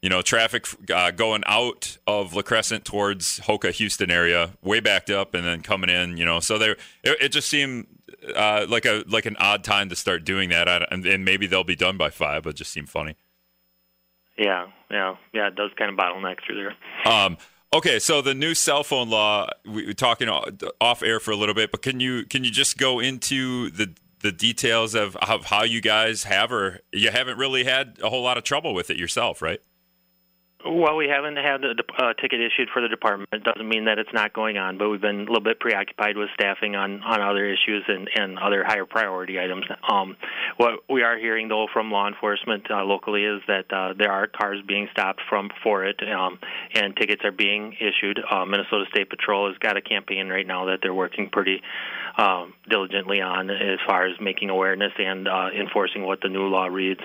you 0.03 0.09
know, 0.09 0.23
traffic 0.23 0.67
uh, 0.93 1.11
going 1.11 1.43
out 1.47 1.99
of 2.07 2.35
La 2.35 2.43
Crescent 2.43 2.85
towards 2.85 3.39
Hokah, 3.41 3.71
Houston 3.73 4.11
area, 4.11 4.53
way 4.63 4.81
backed 4.81 5.11
up, 5.11 5.35
and 5.35 5.47
then 5.47 5.61
coming 5.61 5.91
in. 5.91 6.17
You 6.17 6.25
know, 6.25 6.41
so 6.41 6.59
there 6.59 6.77
it, 7.03 7.19
it, 7.21 7.29
just 7.33 7.49
seemed 7.49 7.87
uh, 8.35 8.67
like 8.69 8.87
a 8.87 9.05
like 9.07 9.27
an 9.27 9.37
odd 9.39 9.63
time 9.63 9.89
to 9.91 9.97
start 9.97 10.25
doing 10.25 10.49
that, 10.51 10.69
and, 10.91 11.05
and, 11.05 11.25
maybe 11.25 11.47
they'll 11.47 11.65
be 11.65 11.77
done 11.77 11.99
by 11.99 12.09
five, 12.09 12.45
but 12.45 12.51
it 12.51 12.57
just 12.57 12.73
seemed 12.73 12.89
funny. 12.89 13.15
Yeah, 14.39 14.69
yeah, 14.91 15.17
yeah. 15.35 15.49
It 15.49 15.55
does 15.55 15.71
kind 15.77 15.91
of 15.91 15.99
bottleneck 15.99 16.39
through 16.47 16.57
there. 17.05 17.13
Um, 17.13 17.37
okay, 17.75 17.99
so 17.99 18.23
the 18.23 18.35
new 18.35 18.55
cell 18.55 18.83
phone 18.83 19.11
law. 19.11 19.49
We 19.67 19.87
were 19.87 19.93
talking 19.93 20.31
off 20.31 21.03
air 21.03 21.21
for 21.21 21.31
a 21.31 21.37
little 21.37 21.55
bit, 21.55 21.71
but 21.71 21.83
can 21.83 22.01
you 22.01 22.25
can 22.25 22.43
you 22.43 22.51
just 22.51 22.79
go 22.79 23.01
into 23.01 23.71
the 23.71 23.95
the 24.21 24.33
details 24.33 24.95
of, 24.95 25.17
of 25.17 25.47
how 25.47 25.65
you 25.65 25.81
guys 25.81 26.25
have, 26.25 26.53
or 26.53 26.81
you 26.93 27.11
haven't 27.11 27.39
really 27.39 27.65
had 27.65 27.99
a 28.03 28.11
whole 28.11 28.23
lot 28.23 28.37
of 28.39 28.45
trouble 28.45 28.75
with 28.75 28.91
it 28.91 28.97
yourself, 28.97 29.43
right? 29.43 29.61
Well, 30.63 30.97
we 30.97 31.09
haven't 31.09 31.37
had 31.37 31.65
a 31.65 31.71
uh, 31.71 32.13
ticket 32.21 32.41
issued 32.41 32.69
for 32.71 32.83
the 32.83 32.89
department. 32.89 33.31
It 33.33 33.45
doesn't 33.45 33.67
mean 33.67 33.87
that 33.87 33.99
it's 33.99 34.13
not 34.13 34.35
going 34.35 34.59
on, 34.59 34.77
but 34.77 34.91
we've 34.91 35.01
been 35.01 35.21
a 35.21 35.25
little 35.25 35.41
bit 35.41 35.59
preoccupied 35.59 36.19
with 36.19 36.29
staffing 36.35 36.77
on, 36.77 37.03
on 37.03 37.23
other 37.23 37.47
issues 37.47 37.85
and, 37.89 38.11
and 38.15 38.39
other 38.39 38.63
higher 38.63 38.85
priority 38.85 39.41
items. 39.41 39.65
Um, 39.89 40.17
what 40.59 40.81
we 40.91 41.03
are 41.03 41.17
hearing, 41.17 41.49
though, 41.49 41.67
from 41.73 41.91
law 41.91 42.09
enforcement 42.09 42.71
uh, 42.71 42.85
locally 42.85 43.25
is 43.25 43.41
that 43.47 43.73
uh, 43.73 43.95
there 43.97 44.13
are 44.13 44.27
cars 44.27 44.61
being 44.69 44.89
stopped 44.93 45.23
from 45.31 45.49
for 45.63 45.87
it, 45.87 45.99
um, 46.13 46.39
and 46.75 46.95
tickets 46.95 47.23
are 47.25 47.33
being 47.33 47.75
issued. 47.81 48.21
Uh, 48.31 48.45
Minnesota 48.45 48.85
State 48.91 49.09
Patrol 49.09 49.49
has 49.49 49.57
got 49.59 49.79
a 49.79 49.83
campaign 49.83 50.29
right 50.29 50.47
now 50.47 50.67
that 50.67 50.81
they're 50.83 50.93
working 50.93 51.31
pretty 51.31 51.63
um, 52.19 52.53
diligently 52.69 53.23
on 53.23 53.49
as 53.49 53.79
far 53.87 54.07
as 54.07 54.13
making 54.21 54.51
awareness 54.51 54.93
and 54.99 55.27
uh, 55.27 55.49
enforcing 55.59 56.05
what 56.05 56.21
the 56.21 56.29
new 56.29 56.49
law 56.49 56.67
reads. 56.67 57.01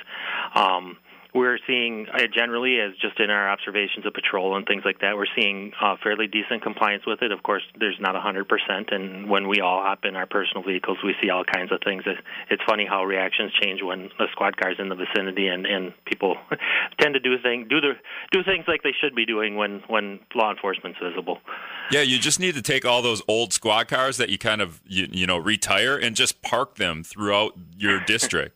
Um, 0.53 0.97
we're 1.35 1.59
seeing 1.67 2.07
uh, 2.13 2.19
generally, 2.33 2.79
as 2.79 2.93
just 3.01 3.19
in 3.19 3.29
our 3.29 3.49
observations 3.49 4.05
of 4.05 4.13
patrol 4.13 4.55
and 4.55 4.65
things 4.65 4.83
like 4.85 4.99
that, 5.01 5.17
we're 5.17 5.27
seeing 5.37 5.73
uh, 5.81 5.97
fairly 6.01 6.27
decent 6.27 6.63
compliance 6.63 7.03
with 7.05 7.21
it. 7.21 7.33
Of 7.33 7.43
course, 7.43 7.63
there's 7.77 7.97
not 7.99 8.15
100%, 8.15 8.47
and 8.93 9.29
when 9.29 9.49
we 9.49 9.59
all 9.59 9.83
hop 9.83 10.05
in 10.05 10.15
our 10.15 10.25
personal 10.25 10.63
vehicles, 10.63 10.97
we 11.03 11.13
see 11.21 11.29
all 11.29 11.43
kinds 11.43 11.73
of 11.73 11.79
things. 11.83 12.03
It's 12.49 12.63
funny 12.65 12.85
how 12.87 13.03
reactions 13.03 13.51
change 13.61 13.81
when 13.83 14.09
the 14.17 14.27
squad 14.31 14.55
car's 14.55 14.77
in 14.79 14.87
the 14.87 14.95
vicinity, 14.95 15.47
and, 15.47 15.65
and 15.65 15.93
people 16.05 16.37
tend 16.99 17.15
to 17.15 17.19
do 17.19 17.37
things 17.43 17.67
do 17.69 17.81
the 17.81 17.93
do 18.31 18.43
things 18.43 18.63
like 18.67 18.83
they 18.83 18.93
should 19.01 19.13
be 19.13 19.25
doing 19.25 19.57
when 19.57 19.81
when 19.87 20.19
law 20.33 20.51
enforcement's 20.51 20.99
visible. 21.03 21.39
Yeah, 21.91 22.01
you 22.01 22.17
just 22.17 22.39
need 22.39 22.55
to 22.55 22.61
take 22.61 22.85
all 22.85 23.01
those 23.01 23.21
old 23.27 23.51
squad 23.51 23.89
cars 23.89 24.17
that 24.17 24.29
you 24.29 24.37
kind 24.37 24.61
of 24.61 24.81
you, 24.85 25.09
you 25.11 25.27
know 25.27 25.37
retire 25.37 25.97
and 25.97 26.15
just 26.15 26.41
park 26.41 26.75
them 26.75 27.03
throughout 27.03 27.53
your 27.77 27.99
district. 27.99 28.55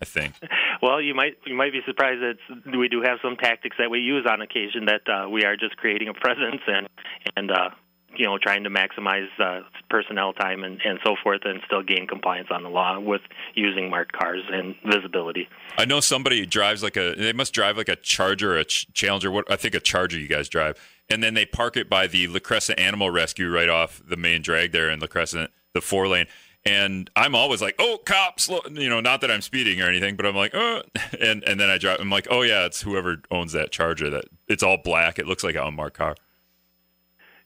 I 0.00 0.04
think. 0.04 0.34
Well, 0.82 1.00
you 1.00 1.14
might 1.14 1.36
you 1.44 1.54
might 1.54 1.72
be 1.72 1.80
surprised 1.86 2.22
that 2.22 2.76
we 2.76 2.88
do 2.88 3.02
have 3.02 3.18
some 3.22 3.36
tactics 3.36 3.76
that 3.78 3.90
we 3.90 4.00
use 4.00 4.26
on 4.30 4.40
occasion 4.40 4.86
that 4.86 5.02
uh, 5.08 5.28
we 5.28 5.44
are 5.44 5.56
just 5.56 5.76
creating 5.76 6.08
a 6.08 6.14
presence 6.20 6.62
and 6.66 6.88
and 7.36 7.50
uh, 7.50 7.70
you 8.16 8.26
know 8.26 8.38
trying 8.38 8.64
to 8.64 8.70
maximize 8.70 9.28
uh, 9.38 9.60
personnel 9.88 10.32
time 10.32 10.64
and, 10.64 10.80
and 10.84 10.98
so 11.04 11.16
forth 11.22 11.42
and 11.44 11.60
still 11.66 11.82
gain 11.82 12.06
compliance 12.06 12.48
on 12.50 12.62
the 12.62 12.68
law 12.68 12.98
with 12.98 13.20
using 13.54 13.90
marked 13.90 14.12
cars 14.12 14.42
and 14.50 14.74
visibility. 14.90 15.48
I 15.76 15.84
know 15.84 16.00
somebody 16.00 16.46
drives 16.46 16.82
like 16.82 16.96
a 16.96 17.14
they 17.14 17.32
must 17.32 17.52
drive 17.52 17.76
like 17.76 17.88
a 17.88 17.96
Charger, 17.96 18.56
a 18.56 18.64
ch- 18.64 18.92
Challenger. 18.94 19.30
What 19.30 19.50
I 19.50 19.56
think 19.56 19.74
a 19.74 19.80
Charger 19.80 20.18
you 20.18 20.28
guys 20.28 20.48
drive, 20.48 20.78
and 21.08 21.22
then 21.22 21.34
they 21.34 21.44
park 21.44 21.76
it 21.76 21.90
by 21.90 22.06
the 22.06 22.26
La 22.26 22.38
Crescent 22.38 22.78
Animal 22.78 23.10
Rescue 23.10 23.50
right 23.50 23.68
off 23.68 24.00
the 24.06 24.16
main 24.16 24.42
drag 24.42 24.72
there 24.72 24.90
in 24.90 25.00
La 25.00 25.06
Crescent, 25.06 25.50
the 25.74 25.80
four 25.80 26.08
lane. 26.08 26.26
And 26.64 27.10
I'm 27.16 27.34
always 27.34 27.62
like, 27.62 27.74
oh, 27.78 27.98
cops, 28.04 28.48
you 28.48 28.90
know, 28.90 29.00
not 29.00 29.22
that 29.22 29.30
I'm 29.30 29.40
speeding 29.40 29.80
or 29.80 29.88
anything, 29.88 30.16
but 30.16 30.26
I'm 30.26 30.36
like, 30.36 30.54
oh, 30.54 30.82
and 31.20 31.42
and 31.44 31.58
then 31.58 31.70
I 31.70 31.78
drive. 31.78 32.00
I'm 32.00 32.10
like, 32.10 32.28
oh 32.30 32.42
yeah, 32.42 32.66
it's 32.66 32.82
whoever 32.82 33.22
owns 33.30 33.52
that 33.52 33.70
Charger. 33.70 34.10
That 34.10 34.26
it's 34.48 34.62
all 34.62 34.76
black. 34.76 35.18
It 35.18 35.26
looks 35.26 35.42
like 35.42 35.54
an 35.54 35.62
unmarked 35.62 35.96
car. 35.96 36.16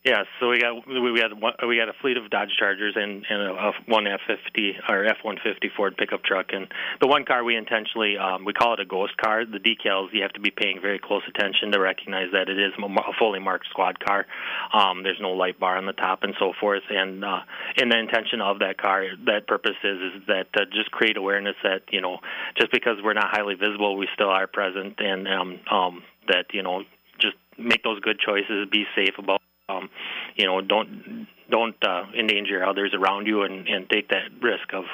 Yeah, 0.05 0.25
so 0.39 0.51
we 0.51 0.61
got 0.61 0.87
we 0.87 1.19
got 1.19 1.33
one, 1.41 1.55
we 1.67 1.79
got 1.79 1.89
a 1.89 1.95
fleet 2.03 2.19
of 2.19 2.29
Dodge 2.29 2.51
Chargers 2.59 2.93
and, 2.95 3.25
and 3.27 3.41
a, 3.41 3.53
a 3.55 3.73
one 3.87 4.05
F50 4.05 4.91
or 4.91 5.07
F150 5.07 5.73
Ford 5.75 5.97
pickup 5.97 6.23
truck, 6.23 6.49
and 6.53 6.67
the 7.01 7.07
one 7.07 7.25
car 7.25 7.43
we 7.43 7.57
intentionally 7.57 8.19
um, 8.19 8.45
we 8.45 8.53
call 8.53 8.75
it 8.75 8.81
a 8.81 8.85
ghost 8.85 9.17
car. 9.17 9.47
The 9.47 9.57
decals 9.57 10.09
you 10.13 10.21
have 10.21 10.35
to 10.35 10.41
be 10.41 10.51
paying 10.51 10.79
very 10.83 10.99
close 10.99 11.23
attention 11.27 11.73
to 11.73 11.81
recognize 11.81 12.27
that 12.33 12.51
it 12.51 12.59
is 12.59 12.73
a 12.77 13.13
fully 13.19 13.39
marked 13.39 13.69
squad 13.71 13.99
car. 13.99 14.27
Um, 14.75 15.05
there's 15.05 15.21
no 15.23 15.31
light 15.31 15.59
bar 15.59 15.79
on 15.79 15.87
the 15.87 15.95
top 15.95 16.23
and 16.23 16.35
so 16.39 16.53
forth, 16.61 16.83
and 16.91 17.25
uh, 17.25 17.41
and 17.79 17.91
the 17.91 17.99
intention 17.99 18.43
of 18.43 18.59
that 18.59 18.77
car, 18.77 19.07
that 19.25 19.47
purpose 19.47 19.81
is 19.83 19.99
is 20.17 20.23
that 20.27 20.49
uh, 20.55 20.67
just 20.71 20.91
create 20.91 21.17
awareness 21.17 21.57
that 21.63 21.81
you 21.91 22.03
know 22.03 22.19
just 22.61 22.71
because 22.73 22.99
we're 23.03 23.15
not 23.15 23.31
highly 23.31 23.55
visible, 23.55 23.97
we 23.97 24.07
still 24.13 24.29
are 24.29 24.47
present, 24.47 24.97
and 24.99 25.27
um, 25.27 25.61
um, 25.71 26.03
that 26.29 26.53
you 26.53 26.63
know 26.63 26.83
just 27.19 27.37
make 27.57 27.83
those 27.83 28.01
good 28.01 28.19
choices, 28.21 28.69
be 28.71 28.85
safe 28.95 29.15
about 29.17 29.41
um, 29.69 29.91
you 30.37 30.47
know, 30.47 30.61
don't 30.61 31.27
don't 31.51 31.77
uh, 31.85 32.05
endanger 32.19 32.65
others 32.65 32.93
around 32.95 33.27
you 33.27 33.43
and, 33.43 33.67
and 33.69 33.89
take 33.89 34.09
that 34.09 34.31
risk 34.43 34.73
of 34.73 34.85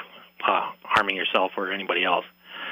uh, 0.47 0.69
harming 0.83 1.15
yourself 1.15 1.51
or 1.57 1.71
anybody 1.71 2.03
else. 2.03 2.25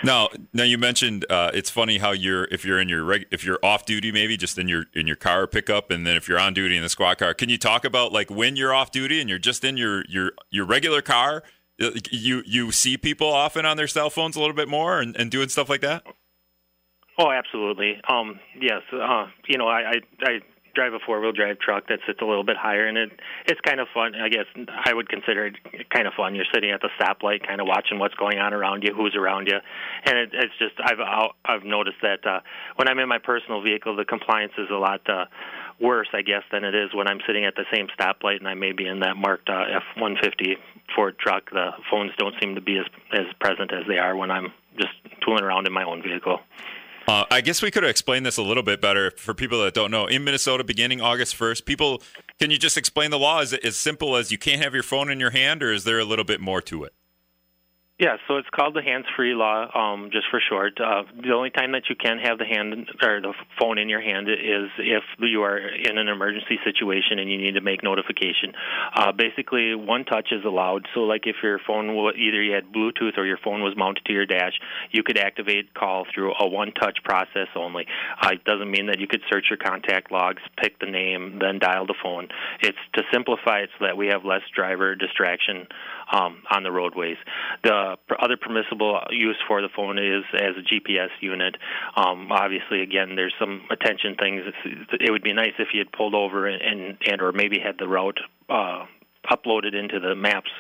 Now, 0.04 0.30
now 0.54 0.64
you 0.64 0.78
mentioned 0.78 1.26
uh, 1.30 1.52
it's 1.54 1.70
funny 1.70 1.98
how 1.98 2.12
you're 2.12 2.46
if 2.46 2.64
you're 2.64 2.80
in 2.80 2.88
your 2.88 3.04
reg, 3.04 3.26
if 3.32 3.44
you're 3.44 3.60
off 3.64 3.86
duty 3.86 4.12
maybe 4.12 4.38
just 4.38 4.58
in 4.58 4.68
your 4.68 4.86
in 4.94 5.08
your 5.08 5.16
car 5.16 5.46
pickup, 5.48 5.92
and 5.92 6.08
then 6.08 6.16
if 6.16 6.28
you're 6.28 6.40
on 6.40 6.54
duty 6.54 6.78
in 6.78 6.84
the 6.84 6.90
squad 6.90 7.18
car. 7.18 7.34
Can 7.34 7.50
you 7.50 7.58
talk 7.58 7.84
about 7.84 8.14
like 8.14 8.30
when 8.30 8.56
you're 8.56 8.74
off 8.74 8.92
duty 8.92 9.20
and 9.20 9.30
you're 9.30 9.40
just 9.40 9.64
in 9.64 9.78
your 9.78 10.06
your 10.08 10.32
your 10.52 10.66
regular 10.66 11.02
car? 11.02 11.44
You 12.12 12.44
you 12.46 12.72
see 12.72 12.98
people 12.98 13.28
often 13.28 13.66
on 13.66 13.78
their 13.78 13.88
cell 13.88 14.10
phones 14.10 14.36
a 14.36 14.40
little 14.40 14.56
bit 14.56 14.68
more 14.68 15.00
and, 15.00 15.16
and 15.16 15.32
doing 15.32 15.50
stuff 15.50 15.70
like 15.70 15.82
that. 15.82 16.04
Oh, 17.18 17.32
absolutely. 17.32 18.00
Um, 18.08 18.40
yes. 18.60 18.82
Uh, 18.94 19.28
you 19.48 19.58
know, 19.58 19.68
I, 19.68 19.80
I, 19.82 19.94
I 20.24 20.40
drive 20.80 20.94
a 20.94 21.00
four 21.06 21.20
wheel 21.20 21.34
drive 21.34 21.60
truck 21.60 21.88
that 21.90 22.00
sits 22.08 22.20
a 22.22 22.26
little 22.26 22.46
bit 22.46 22.56
higher, 22.56 22.88
and 22.88 22.98
it 22.98 23.12
it's 23.46 23.60
kind 23.62 23.82
of 23.82 23.88
fun. 23.94 24.16
I 24.16 24.30
guess 24.30 24.46
I 24.86 24.94
would 24.94 25.10
consider 25.10 25.48
it 25.48 25.56
kind 25.90 26.08
of 26.08 26.14
fun. 26.14 26.36
You're 26.36 26.48
sitting 26.54 26.72
at 26.72 26.80
the 26.80 26.90
stoplight, 26.98 27.46
kind 27.46 27.60
of 27.60 27.68
watching 27.68 28.00
what's 28.00 28.16
going 28.16 28.40
on 28.40 28.54
around 28.54 28.84
you, 28.84 28.94
who's 28.96 29.14
around 29.14 29.48
you, 29.48 29.60
and 30.06 30.18
it, 30.18 30.30
it's 30.32 30.54
just 30.58 30.76
I've 30.82 31.00
I've 31.44 31.66
noticed 31.66 31.98
that 32.02 32.26
uh, 32.26 32.40
when 32.78 32.88
I'm 32.88 32.98
in 33.00 33.10
my 33.10 33.20
personal 33.20 33.62
vehicle, 33.62 33.98
the 33.98 34.06
compliance 34.06 34.54
is 34.58 34.70
a 34.72 34.78
lot. 34.78 35.02
Uh, 35.10 35.26
worse, 35.82 36.10
I 36.14 36.22
guess, 36.24 36.44
than 36.52 36.66
it 36.66 36.76
is 36.76 36.94
when 36.94 37.08
I'm 37.08 37.20
sitting 37.26 37.46
at 37.46 37.56
the 37.56 37.64
same 37.74 37.88
stoplight 37.98 38.40
and 38.40 38.50
I 38.50 38.54
may 38.54 38.74
be 38.74 38.86
in 38.86 39.00
that 39.00 39.16
marked 39.16 39.48
uh, 39.48 39.64
F-150 39.96 40.58
Ford 40.94 41.18
truck. 41.18 41.50
The 41.52 41.70
phones 41.90 42.12
don't 42.18 42.36
seem 42.42 42.56
to 42.56 42.62
be 42.62 42.78
as 42.78 42.86
as 43.14 43.26
present 43.40 43.72
as 43.74 43.88
they 43.88 43.98
are 43.98 44.14
when 44.14 44.30
I'm 44.30 44.52
just 44.78 44.92
tooling 45.24 45.44
around 45.44 45.68
in 45.68 45.74
my 45.74 45.84
own 45.84 46.02
vehicle. 46.02 46.40
Uh, 47.10 47.26
I 47.32 47.42
guess 47.42 47.64
we 47.64 47.72
could 47.72 47.82
have 47.82 47.90
explained 47.90 48.24
this 48.24 48.38
a 48.38 48.44
little 48.44 48.62
bit 48.62 48.82
better 48.82 49.10
for 49.18 49.34
people 49.34 49.64
that 49.64 49.74
don't 49.74 49.90
know. 49.90 50.06
In 50.06 50.24
Minnesota, 50.24 50.64
beginning 50.64 51.02
August 51.02 51.36
1st, 51.36 51.66
people, 51.66 52.04
can 52.38 52.52
you 52.52 52.60
just 52.60 52.78
explain 52.78 53.10
the 53.10 53.18
law? 53.18 53.42
Is 53.42 53.52
it 53.52 53.66
as 53.66 53.76
simple 53.78 54.16
as 54.16 54.32
you 54.32 54.38
can't 54.38 54.62
have 54.62 54.76
your 54.76 54.84
phone 54.84 55.10
in 55.10 55.20
your 55.20 55.32
hand, 55.32 55.64
or 55.64 55.74
is 55.74 55.86
there 55.86 55.98
a 55.98 56.06
little 56.06 56.24
bit 56.24 56.40
more 56.40 56.62
to 56.62 56.84
it? 56.84 56.94
Yeah, 58.00 58.16
so 58.30 58.38
it's 58.38 58.48
called 58.56 58.76
the 58.76 58.82
hands-free 58.82 59.34
law, 59.34 59.68
um, 59.76 60.10
just 60.10 60.28
for 60.32 60.40
short. 60.40 60.80
Uh, 60.80 61.04
the 61.22 61.34
only 61.34 61.50
time 61.50 61.74
that 61.74 61.90
you 61.90 61.98
can 61.98 62.18
have 62.20 62.38
the 62.38 62.46
hand 62.46 62.88
or 63.04 63.20
the 63.20 63.34
phone 63.60 63.78
in 63.78 63.90
your 63.90 64.00
hand 64.00 64.30
is 64.30 64.72
if 64.78 65.04
you 65.20 65.44
are 65.44 65.58
in 65.58 65.98
an 65.98 66.08
emergency 66.08 66.60
situation 66.64 67.20
and 67.20 67.30
you 67.30 67.38
need 67.38 67.56
to 67.56 67.62
make 67.62 67.84
notification. 67.84 68.54
Uh, 68.96 69.12
basically, 69.12 69.76
one 69.76 70.06
touch 70.06 70.30
is 70.32 70.46
allowed. 70.46 70.88
So, 70.94 71.02
like 71.02 71.28
if 71.28 71.36
your 71.44 71.60
phone 71.68 71.90
either 72.16 72.42
you 72.42 72.54
had 72.54 72.72
Bluetooth 72.72 73.18
or 73.18 73.26
your 73.26 73.38
phone 73.44 73.64
was 73.64 73.76
mounted 73.76 74.06
to 74.06 74.14
your 74.14 74.26
dash, 74.26 74.54
you 74.92 75.04
could 75.04 75.18
activate 75.18 75.74
call 75.74 76.06
through 76.16 76.32
a 76.40 76.48
one-touch 76.48 77.00
process 77.04 77.50
only. 77.54 77.86
Uh, 78.24 78.30
it 78.32 78.46
doesn't 78.46 78.72
mean 78.72 78.86
that 78.86 79.02
you 79.02 79.08
could 79.08 79.24
search 79.30 79.48
your 79.50 79.58
contact 79.58 80.10
logs, 80.10 80.42
pick 80.56 80.80
the 80.80 80.90
name, 80.90 81.40
then 81.42 81.60
dial 81.60 81.86
the 81.86 81.96
phone. 82.02 82.30
It's 82.62 82.78
to 82.94 83.04
simplify 83.12 83.60
it 83.60 83.72
so 83.78 83.88
that 83.88 83.98
we 83.98 84.08
have 84.08 84.24
less 84.24 84.44
driver 84.56 84.96
distraction 84.96 85.68
um, 86.12 86.44
on 86.52 86.64
the 86.64 86.72
roadways. 86.72 87.18
The 87.64 87.98
other 88.20 88.38
permissible 88.38 89.00
use 89.12 89.38
for 89.48 89.62
the 89.62 89.70
phone 89.76 89.98
is 89.98 90.24
as 90.34 90.56
a 90.58 90.62
GPS 90.62 91.10
unit. 91.22 91.56
Um, 91.96 92.32
obviously, 92.32 92.82
again, 92.82 93.16
there's 93.16 93.34
some 93.40 93.62
attention 93.70 94.16
things. 94.16 94.42
it 95.00 95.12
would 95.12 95.24
be 95.24 95.34
nice 95.34 95.54
if 95.60 95.70
you 95.74 95.80
had 95.80 95.92
pulled 95.92 96.16
over 96.16 96.48
and 96.48 96.60
and, 96.62 96.98
and 97.06 97.22
or 97.22 97.32
maybe 97.32 97.60
had 97.60 97.76
the 97.80 97.88
route 97.88 98.20
uh, 98.50 98.86
uploaded 99.32 99.76
into 99.76 100.00
the 100.00 100.16
maps 100.16 100.52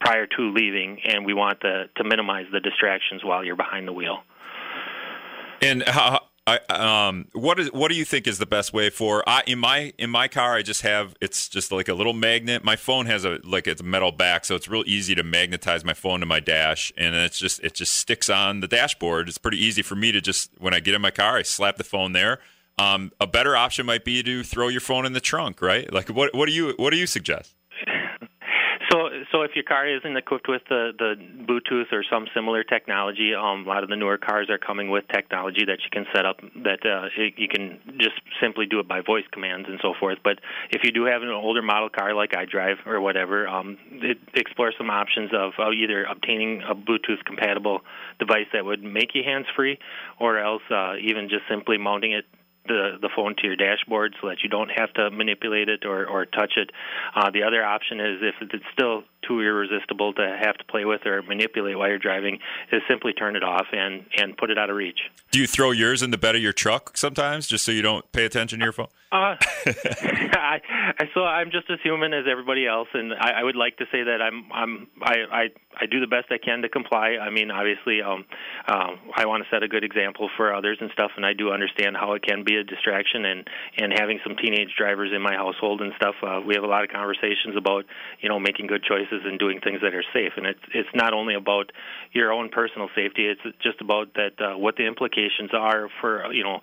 prior 0.00 0.26
to 0.26 0.52
leaving, 0.52 1.00
and 1.04 1.26
we 1.26 1.34
want 1.34 1.60
the, 1.60 1.84
to 1.96 2.04
minimize 2.04 2.46
the 2.52 2.60
distractions 2.60 3.24
while 3.24 3.44
you're 3.44 3.56
behind 3.56 3.86
the 3.86 3.92
wheel. 3.92 4.18
And 5.60 5.82
how, 5.82 6.20
I, 6.48 7.08
um, 7.08 7.26
what 7.32 7.60
is 7.60 7.70
what 7.72 7.90
do 7.90 7.94
you 7.94 8.06
think 8.06 8.26
is 8.26 8.38
the 8.38 8.46
best 8.46 8.72
way 8.72 8.88
for 8.88 9.28
I 9.28 9.42
in 9.46 9.58
my 9.58 9.92
in 9.98 10.08
my 10.08 10.28
car? 10.28 10.54
I 10.54 10.62
just 10.62 10.80
have 10.80 11.14
it's 11.20 11.48
just 11.48 11.70
like 11.70 11.88
a 11.88 11.94
little 11.94 12.14
magnet. 12.14 12.64
My 12.64 12.76
phone 12.76 13.04
has 13.06 13.26
a 13.26 13.38
like 13.44 13.66
it's 13.66 13.82
a 13.82 13.84
metal 13.84 14.12
back, 14.12 14.46
so 14.46 14.54
it's 14.54 14.66
real 14.66 14.84
easy 14.86 15.14
to 15.14 15.22
magnetize 15.22 15.84
my 15.84 15.92
phone 15.92 16.20
to 16.20 16.26
my 16.26 16.40
dash, 16.40 16.90
and 16.96 17.14
it's 17.14 17.38
just 17.38 17.60
it 17.60 17.74
just 17.74 17.94
sticks 17.94 18.30
on 18.30 18.60
the 18.60 18.68
dashboard. 18.68 19.28
It's 19.28 19.36
pretty 19.36 19.62
easy 19.62 19.82
for 19.82 19.94
me 19.94 20.10
to 20.10 20.22
just 20.22 20.50
when 20.58 20.72
I 20.72 20.80
get 20.80 20.94
in 20.94 21.02
my 21.02 21.10
car, 21.10 21.36
I 21.36 21.42
slap 21.42 21.76
the 21.76 21.84
phone 21.84 22.12
there. 22.12 22.38
Um, 22.78 23.12
a 23.20 23.26
better 23.26 23.54
option 23.54 23.84
might 23.84 24.04
be 24.04 24.22
to 24.22 24.42
throw 24.42 24.68
your 24.68 24.80
phone 24.80 25.04
in 25.04 25.12
the 25.12 25.20
trunk, 25.20 25.60
right? 25.60 25.92
Like 25.92 26.08
what 26.08 26.34
what 26.34 26.46
do 26.46 26.52
you 26.52 26.72
what 26.78 26.90
do 26.90 26.96
you 26.96 27.06
suggest? 27.06 27.57
So, 29.30 29.42
if 29.42 29.50
your 29.54 29.64
car 29.64 29.86
isn't 29.86 30.16
equipped 30.16 30.48
with 30.48 30.62
the 30.68 30.92
the 30.96 31.14
Bluetooth 31.44 31.92
or 31.92 32.02
some 32.10 32.26
similar 32.34 32.64
technology, 32.64 33.34
um, 33.34 33.66
a 33.66 33.68
lot 33.68 33.82
of 33.82 33.90
the 33.90 33.96
newer 33.96 34.16
cars 34.16 34.48
are 34.48 34.58
coming 34.58 34.88
with 34.90 35.04
technology 35.12 35.66
that 35.66 35.78
you 35.84 35.90
can 35.92 36.06
set 36.14 36.24
up 36.24 36.40
that 36.64 36.80
uh, 36.84 37.08
it, 37.16 37.34
you 37.36 37.48
can 37.48 37.78
just 37.98 38.16
simply 38.40 38.64
do 38.64 38.80
it 38.80 38.88
by 38.88 39.02
voice 39.02 39.24
commands 39.30 39.68
and 39.68 39.78
so 39.82 39.92
forth. 40.00 40.18
But 40.24 40.40
if 40.70 40.82
you 40.82 40.92
do 40.92 41.04
have 41.04 41.22
an 41.22 41.28
older 41.28 41.60
model 41.60 41.90
car 41.90 42.14
like 42.14 42.34
I 42.36 42.46
drive 42.46 42.78
or 42.86 43.00
whatever, 43.02 43.46
um, 43.46 43.76
it, 43.90 44.18
explore 44.32 44.72
some 44.78 44.88
options 44.88 45.30
of 45.34 45.52
uh, 45.58 45.72
either 45.72 46.04
obtaining 46.04 46.62
a 46.62 46.74
Bluetooth 46.74 47.22
compatible 47.26 47.80
device 48.18 48.46
that 48.54 48.64
would 48.64 48.82
make 48.82 49.14
you 49.14 49.22
hands 49.24 49.46
free, 49.54 49.78
or 50.18 50.38
else 50.38 50.62
uh, 50.70 50.94
even 51.02 51.28
just 51.28 51.42
simply 51.48 51.76
mounting 51.76 52.12
it 52.12 52.24
the 52.68 52.98
the 53.00 53.08
phone 53.16 53.34
to 53.36 53.46
your 53.46 53.56
dashboard 53.56 54.14
so 54.20 54.28
that 54.28 54.38
you 54.42 54.48
don't 54.48 54.68
have 54.68 54.92
to 54.94 55.10
manipulate 55.10 55.68
it 55.68 55.84
or 55.84 56.06
or 56.06 56.26
touch 56.26 56.52
it. 56.56 56.70
Uh, 57.16 57.30
the 57.30 57.42
other 57.42 57.64
option 57.64 57.98
is 57.98 58.18
if 58.22 58.34
it's 58.40 58.64
still 58.72 59.02
too 59.26 59.40
irresistible 59.40 60.12
to 60.14 60.38
have 60.40 60.56
to 60.56 60.64
play 60.64 60.84
with 60.84 61.06
or 61.06 61.22
manipulate 61.22 61.78
while 61.78 61.88
you're 61.88 61.98
driving, 61.98 62.38
is 62.72 62.82
simply 62.88 63.12
turn 63.12 63.36
it 63.36 63.42
off 63.42 63.66
and 63.72 64.04
and 64.16 64.36
put 64.36 64.50
it 64.50 64.58
out 64.58 64.70
of 64.70 64.76
reach. 64.76 65.00
Do 65.30 65.38
you 65.38 65.46
throw 65.46 65.70
yours 65.70 66.02
in 66.02 66.10
the 66.10 66.18
bed 66.18 66.36
of 66.36 66.42
your 66.42 66.52
truck 66.52 66.96
sometimes 66.96 67.46
just 67.46 67.64
so 67.64 67.72
you 67.72 67.82
don't 67.82 68.10
pay 68.12 68.24
attention 68.24 68.58
to 68.60 68.64
your 68.64 68.72
phone? 68.72 68.88
Uh, 69.10 69.36
I, 69.66 70.60
I 70.98 71.04
so 71.14 71.24
I'm 71.24 71.50
just 71.50 71.70
as 71.70 71.78
human 71.82 72.12
as 72.12 72.26
everybody 72.30 72.66
else, 72.66 72.88
and 72.92 73.14
I, 73.14 73.40
I 73.40 73.42
would 73.42 73.56
like 73.56 73.78
to 73.78 73.86
say 73.90 74.02
that 74.02 74.20
I'm 74.20 74.44
I'm 74.52 74.86
I, 75.00 75.14
I 75.32 75.42
I 75.80 75.86
do 75.86 76.00
the 76.00 76.06
best 76.06 76.26
I 76.30 76.36
can 76.36 76.60
to 76.60 76.68
comply. 76.68 77.16
I 77.16 77.30
mean, 77.30 77.50
obviously, 77.50 78.02
um, 78.02 78.26
uh, 78.66 79.00
I 79.16 79.24
want 79.24 79.44
to 79.44 79.48
set 79.50 79.62
a 79.62 79.68
good 79.68 79.82
example 79.82 80.28
for 80.36 80.52
others 80.52 80.76
and 80.82 80.90
stuff, 80.92 81.12
and 81.16 81.24
I 81.24 81.32
do 81.32 81.52
understand 81.52 81.96
how 81.96 82.12
it 82.12 82.22
can 82.22 82.44
be 82.44 82.56
a 82.56 82.64
distraction. 82.64 83.24
And 83.24 83.48
and 83.78 83.94
having 83.98 84.20
some 84.22 84.36
teenage 84.36 84.76
drivers 84.76 85.10
in 85.14 85.22
my 85.22 85.34
household 85.34 85.80
and 85.80 85.94
stuff, 85.96 86.16
uh, 86.22 86.40
we 86.44 86.54
have 86.54 86.64
a 86.64 86.68
lot 86.68 86.84
of 86.84 86.90
conversations 86.90 87.56
about 87.56 87.86
you 88.20 88.28
know 88.28 88.38
making 88.38 88.66
good 88.66 88.84
choices 88.84 89.07
and 89.10 89.38
doing 89.38 89.60
things 89.60 89.80
that 89.82 89.94
are 89.94 90.04
safe. 90.12 90.32
And 90.36 90.46
it's 90.46 90.60
it's 90.74 90.88
not 90.94 91.12
only 91.12 91.34
about 91.34 91.70
your 92.12 92.32
own 92.32 92.48
personal 92.48 92.88
safety; 92.94 93.26
it's 93.26 93.40
just 93.62 93.80
about 93.80 94.14
that 94.14 94.40
uh, 94.40 94.56
what 94.58 94.76
the 94.76 94.86
implications 94.86 95.50
are 95.52 95.88
for 96.00 96.32
you 96.32 96.44
know 96.44 96.60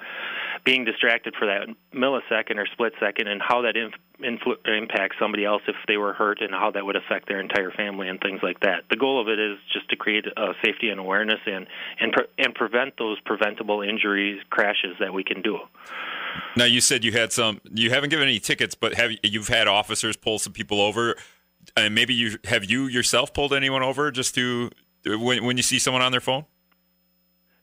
being 0.64 0.86
distracted 0.86 1.36
for 1.38 1.46
that 1.48 1.68
millisecond 1.94 2.58
or 2.58 2.66
split 2.72 2.94
second 3.00 3.28
and 3.28 3.42
how 3.42 3.62
that 3.62 3.75
inf- 3.75 3.94
influ- 4.20 4.66
impacts 4.66 5.18
somebody 5.20 5.46
else 5.46 5.62
if 5.68 5.75
they 5.88 5.98
were 5.98 6.14
hurt 6.14 6.42
and 6.42 6.52
how 6.52 6.72
that 6.72 6.86
would 6.86 6.96
affect 6.96 7.28
their 7.28 7.40
entire 7.40 7.72
family 7.72 8.08
and 8.08 8.20
things 8.22 8.40
like 8.42 8.60
that. 8.62 8.84
The 8.90 8.98
goal 8.98 9.22
of 9.22 9.28
it 9.28 9.40
is 9.40 9.58
just 9.72 9.90
to 9.90 9.96
create 9.96 10.25
a 10.25 10.54
safety 10.64 10.90
and 10.90 11.00
awareness 11.00 11.40
and 11.46 11.68
and 12.00 12.12
pre- 12.14 12.28
and 12.38 12.54
prevent 12.54 12.98
those 12.98 13.20
preventable 13.22 13.82
injuries, 13.82 14.42
crashes 14.50 14.96
that 15.00 15.14
we 15.14 15.24
can 15.24 15.42
do. 15.42 15.60
Now 16.56 16.66
you 16.66 16.82
said 16.82 17.04
you 17.04 17.12
had 17.12 17.32
some. 17.32 17.62
You 17.74 17.90
haven't 17.90 18.10
given 18.10 18.28
any 18.28 18.40
tickets, 18.40 18.75
but 18.75 18.94
have 18.96 19.12
you've 19.24 19.48
had 19.48 19.68
officers 19.68 20.16
pull 20.18 20.40
some 20.40 20.54
people 20.54 20.82
over? 20.82 21.16
And 21.75 21.95
maybe 21.95 22.13
you 22.13 22.38
have 22.45 22.65
you 22.65 22.88
yourself 22.88 23.34
pulled 23.34 23.53
anyone 23.53 23.84
over 23.84 24.12
just 24.12 24.36
to 24.36 24.69
when 25.05 25.43
when 25.43 25.57
you 25.57 25.63
see 25.63 25.79
someone 25.79 26.01
on 26.01 26.12
their 26.12 26.22
phone? 26.22 26.45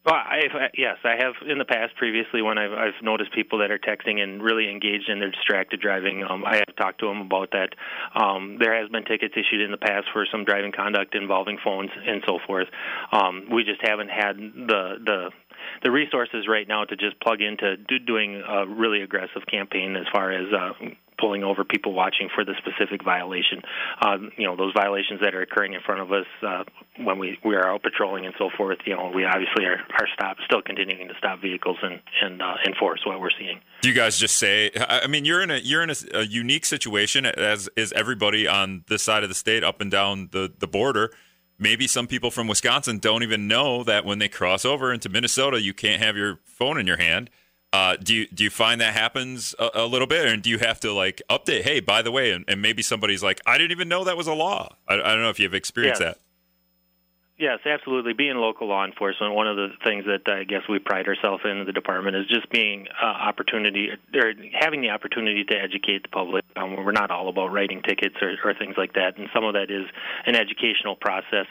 Well, 0.04 0.16
I, 0.16 0.40
yes, 0.76 0.97
I 1.04 1.14
have 1.23 1.35
in 1.49 1.59
the 1.59 1.64
past 1.64 1.94
previously 1.94 2.42
when 2.42 2.59
I've, 2.59 2.73
I've 2.73 3.02
noticed 3.04 3.32
people 3.32 3.61
that 3.61 3.71
are 3.71 3.78
texting 3.78 4.18
and 4.18 4.42
really 4.42 4.68
engaged 4.68 5.09
in 5.09 5.21
their 5.21 5.30
distracted 5.30 5.80
driving. 5.80 6.25
Um, 6.28 6.44
I 6.44 6.56
have 6.56 6.75
talked 6.76 6.99
to 7.00 7.06
them 7.06 7.21
about 7.21 7.52
that. 7.52 7.71
Um, 8.21 8.56
there 8.59 8.75
has 8.75 8.90
been 8.90 9.04
tickets 9.04 9.35
issued 9.37 9.61
in 9.61 9.71
the 9.71 9.76
past 9.76 10.06
for 10.12 10.26
some 10.26 10.44
driving 10.44 10.73
conduct 10.73 11.14
involving 11.14 11.56
phones 11.62 11.90
and 12.04 12.21
so 12.26 12.40
forth. 12.49 12.66
Um, 13.12 13.47
we 13.52 13.62
just 13.62 13.80
haven't 13.80 14.11
had 14.11 14.38
the 14.38 14.99
the 15.06 15.30
the 15.85 15.90
resources 15.92 16.49
right 16.49 16.66
now 16.66 16.85
to 16.85 16.97
just 16.97 17.21
plug 17.21 17.40
into 17.40 17.76
do, 17.76 18.00
doing 18.00 18.42
a 18.42 18.66
really 18.66 19.02
aggressive 19.02 19.42
campaign 19.49 19.94
as 19.94 20.06
far 20.12 20.32
as 20.32 20.47
uh, 20.52 20.73
pulling 21.19 21.45
over 21.45 21.64
people 21.64 21.92
watching 21.92 22.28
for 22.35 22.45
the 22.45 22.54
specific 22.59 23.04
violation. 23.04 23.62
Uh, 24.00 24.19
you 24.37 24.45
know, 24.45 24.57
those 24.57 24.73
violations 24.75 25.21
that 25.21 25.35
are 25.35 25.42
occurring 25.42 25.75
in 25.75 25.81
front 25.81 26.00
of 26.00 26.12
us 26.12 26.26
uh, 26.47 26.64
when 27.04 27.19
we, 27.19 27.38
we 27.45 27.54
are 27.54 27.69
out 27.69 27.83
patrolling 27.83 28.26
and 28.26 28.35
so 28.38 28.50
forth. 28.57 28.78
You 28.85 28.97
know, 28.97 29.11
we 29.14 29.25
obviously 29.25 29.64
are, 29.64 29.78
are 29.78 30.09
stop 30.14 30.37
still 30.45 30.62
continuing 30.62 31.09
to 31.09 31.14
stop 31.19 31.40
vehicles 31.40 31.78
and 31.83 32.00
and 32.23 32.42
uh, 32.42 32.54
enforce 32.66 33.00
what 33.07 33.21
we're 33.21 33.31
seeing. 33.38 33.61
Do 33.83 33.88
you 33.88 33.95
guys 33.95 34.19
just 34.19 34.37
say? 34.37 34.71
I 34.88 35.07
mean, 35.07 35.25
you're 35.25 35.42
in 35.42 35.50
a 35.50 35.59
you're 35.59 35.83
in 35.83 35.90
a, 35.90 35.97
a 36.14 36.23
unique 36.23 36.64
situation 36.64 37.26
as 37.26 37.69
is 37.76 37.92
everybody 37.92 38.47
on 38.47 38.85
this 38.88 39.02
side 39.02 39.23
of 39.23 39.28
the 39.28 39.35
state, 39.35 39.64
up 39.64 39.81
and 39.81 39.90
down 39.90 40.28
the 40.33 40.52
the 40.59 40.66
border 40.66 41.12
maybe 41.59 41.87
some 41.87 42.07
people 42.07 42.31
from 42.31 42.49
Wisconsin 42.49 42.99
don't 42.99 43.23
even 43.23 43.47
know 43.47 43.85
that 43.85 44.04
when 44.04 44.19
they 44.19 44.28
cross 44.28 44.64
over 44.64 44.92
into 44.92 45.09
Minnesota, 45.09 45.61
you 45.61 45.73
can't 45.73 46.02
have 46.02 46.16
your 46.16 46.40
phone 46.45 46.78
in 46.78 46.87
your 46.87 46.97
hand. 46.97 47.31
Uh, 47.73 47.97
do 47.97 48.14
you 48.14 48.26
do 48.29 48.45
you 48.45 48.50
find 48.50 48.83
that 48.83 48.93
happens 48.93 49.55
a, 49.59 49.71
a, 49.75 49.87
little 49.87 50.07
bit, 50.07 50.26
and 50.26 50.43
do 50.43 50.50
you 50.50 50.59
have 50.59 50.79
to 50.81 50.93
like 50.93 51.23
update? 51.31 51.62
Hey, 51.62 51.81
by 51.81 52.02
the 52.02 52.12
way, 52.12 52.33
and, 52.33 52.45
and, 52.47 52.61
maybe 52.61 52.83
somebody's 52.83 53.23
like, 53.23 53.41
I 53.47 53.57
didn't 53.57 53.71
even 53.71 53.88
know 53.88 54.05
that 54.05 54.17
was 54.17 54.26
a 54.26 54.35
law. 54.35 54.76
I, 54.87 54.95
I 54.95 54.97
don't 54.97 55.23
know 55.23 55.31
if 55.31 55.41
you've 55.41 55.55
experienced 55.55 56.00
that. 56.00 56.19
Yes, 57.43 57.59
absolutely. 57.67 58.13
Being 58.13 58.37
local 58.37 58.69
law 58.69 58.85
enforcement, 58.87 59.35
one 59.35 59.49
of 59.49 59.57
the 59.57 59.71
things 59.83 60.05
that 60.05 60.33
I 60.33 60.45
guess 60.45 60.63
we 60.69 60.79
pride 60.79 61.09
ourselves 61.09 61.43
in 61.45 61.65
the 61.67 61.73
department 61.73 62.15
is 62.15 62.29
just 62.29 62.49
being 62.51 62.87
uh, 63.03 63.05
opportunity 63.05 63.89
or 64.15 64.33
having 64.61 64.81
the 64.81 64.91
opportunity 64.91 65.43
to 65.51 65.57
educate 65.59 66.05
the 66.05 66.09
public. 66.09 66.45
Um, 66.55 66.77
we're 66.77 66.93
not 66.93 67.11
all 67.11 67.29
about 67.29 67.49
writing 67.49 67.83
tickets 67.83 68.15
or, 68.23 68.37
or 68.45 68.55
things 68.55 68.77
like 68.79 68.93
that, 68.93 69.19
and 69.19 69.27
some 69.35 69.43
of 69.43 69.55
that 69.55 69.73
is 69.73 69.87
an 70.25 70.37
educational 70.37 70.95
process. 70.95 71.47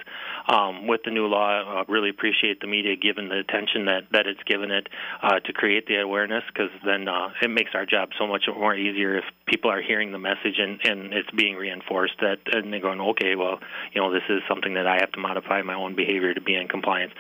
Um, 0.48 0.88
with 0.88 1.02
the 1.04 1.12
new 1.12 1.28
law, 1.28 1.82
uh, 1.82 1.84
really 1.92 2.10
appreciate 2.10 2.62
the 2.62 2.68
media 2.68 2.96
given 2.96 3.28
the 3.28 3.40
attention 3.40 3.84
that 3.86 4.04
that 4.14 4.28
it's 4.28 4.42
given 4.44 4.72
it 4.72 4.88
uh, 5.22 5.42
to 5.42 5.52
create 5.52 5.88
the 5.88 6.00
awareness, 6.00 6.44
because 6.54 6.72
then 6.86 7.10
uh, 7.10 7.36
it 7.42 7.50
makes 7.50 7.72
our 7.74 7.86
job 7.86 8.12
so 8.18 8.26
much 8.26 8.46
more 8.48 8.74
easier 8.74 9.18
if 9.18 9.26
people 9.46 9.70
are 9.70 9.82
hearing 9.82 10.14
the 10.14 10.20
message 10.20 10.56
and, 10.58 10.80
and 10.86 11.14
it's 11.14 11.32
being 11.32 11.56
reinforced. 11.56 12.16
That 12.22 12.38
and 12.54 12.72
they're 12.72 12.80
going, 12.80 13.02
okay, 13.02 13.36
well, 13.36 13.60
you 13.92 14.00
know, 14.00 14.14
this 14.14 14.24
is 14.30 14.40
something 14.48 14.76
that 14.76 14.88
I 14.88 14.96
have 15.02 15.12
to 15.12 15.20
modify 15.20 15.62
my 15.64 15.81
own 15.82 15.96
behavior 15.96 16.34
to 16.34 16.42
be 16.42 16.56
in 16.56 16.68
compliance. 16.68 17.14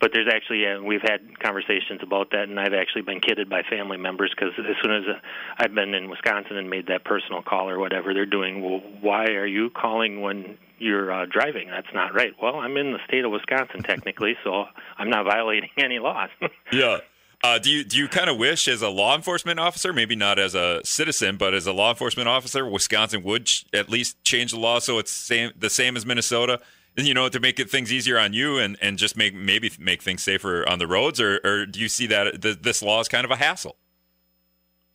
But 0.00 0.10
there's 0.12 0.28
actually 0.32 0.66
uh, 0.66 0.82
we've 0.82 1.02
had 1.02 1.38
conversations 1.40 2.00
about 2.02 2.30
that, 2.32 2.48
and 2.48 2.58
I've 2.58 2.74
actually 2.74 3.02
been 3.02 3.20
kidded 3.20 3.48
by 3.48 3.62
family 3.62 3.96
members 3.96 4.32
because 4.34 4.54
as 4.58 4.76
soon 4.82 4.94
as 4.94 5.02
uh, 5.08 5.18
I've 5.58 5.74
been 5.74 5.94
in 5.94 6.10
Wisconsin 6.10 6.56
and 6.56 6.68
made 6.68 6.86
that 6.88 7.04
personal 7.04 7.42
call 7.42 7.68
or 7.68 7.78
whatever, 7.78 8.14
they're 8.14 8.26
doing. 8.26 8.62
Well, 8.62 8.80
why 9.00 9.26
are 9.26 9.46
you 9.46 9.70
calling 9.70 10.20
when 10.20 10.58
you're 10.78 11.12
uh, 11.12 11.26
driving. 11.26 11.68
That's 11.68 11.92
not 11.92 12.14
right. 12.14 12.32
Well, 12.40 12.56
I'm 12.56 12.76
in 12.76 12.92
the 12.92 12.98
state 13.06 13.24
of 13.24 13.32
Wisconsin 13.32 13.82
technically, 13.82 14.36
so 14.44 14.64
I'm 14.96 15.10
not 15.10 15.24
violating 15.24 15.70
any 15.76 15.98
laws. 15.98 16.30
yeah. 16.72 16.98
Uh, 17.42 17.56
do 17.56 17.70
you 17.70 17.84
do 17.84 17.96
you 17.96 18.08
kind 18.08 18.28
of 18.28 18.36
wish, 18.36 18.66
as 18.66 18.82
a 18.82 18.88
law 18.88 19.14
enforcement 19.14 19.60
officer, 19.60 19.92
maybe 19.92 20.16
not 20.16 20.40
as 20.40 20.56
a 20.56 20.80
citizen, 20.84 21.36
but 21.36 21.54
as 21.54 21.68
a 21.68 21.72
law 21.72 21.90
enforcement 21.90 22.28
officer, 22.28 22.68
Wisconsin 22.68 23.22
would 23.22 23.46
ch- 23.46 23.64
at 23.72 23.88
least 23.88 24.22
change 24.24 24.50
the 24.50 24.58
law 24.58 24.80
so 24.80 24.98
it's 24.98 25.12
same 25.12 25.52
the 25.56 25.70
same 25.70 25.96
as 25.96 26.04
Minnesota? 26.04 26.60
You 27.06 27.14
know, 27.14 27.28
to 27.28 27.40
make 27.40 27.60
it, 27.60 27.70
things 27.70 27.92
easier 27.92 28.18
on 28.18 28.32
you 28.32 28.58
and, 28.58 28.76
and 28.80 28.98
just 28.98 29.16
make 29.16 29.34
maybe 29.34 29.70
make 29.78 30.02
things 30.02 30.22
safer 30.22 30.68
on 30.68 30.78
the 30.78 30.86
roads, 30.86 31.20
or, 31.20 31.40
or 31.44 31.66
do 31.66 31.80
you 31.80 31.88
see 31.88 32.06
that 32.06 32.40
this 32.40 32.82
law 32.82 33.00
is 33.00 33.08
kind 33.08 33.24
of 33.24 33.30
a 33.30 33.36
hassle? 33.36 33.76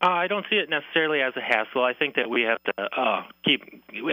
Uh, 0.03 0.09
I 0.09 0.27
don't 0.27 0.45
see 0.49 0.57
it 0.57 0.69
necessarily 0.69 1.21
as 1.21 1.31
a 1.37 1.39
hassle. 1.39 1.81
I 1.81 1.93
think 1.93 2.15
that 2.15 2.29
we 2.29 2.41
have 2.41 2.61
to 2.63 2.83
uh, 2.83 3.23
keep. 3.45 3.61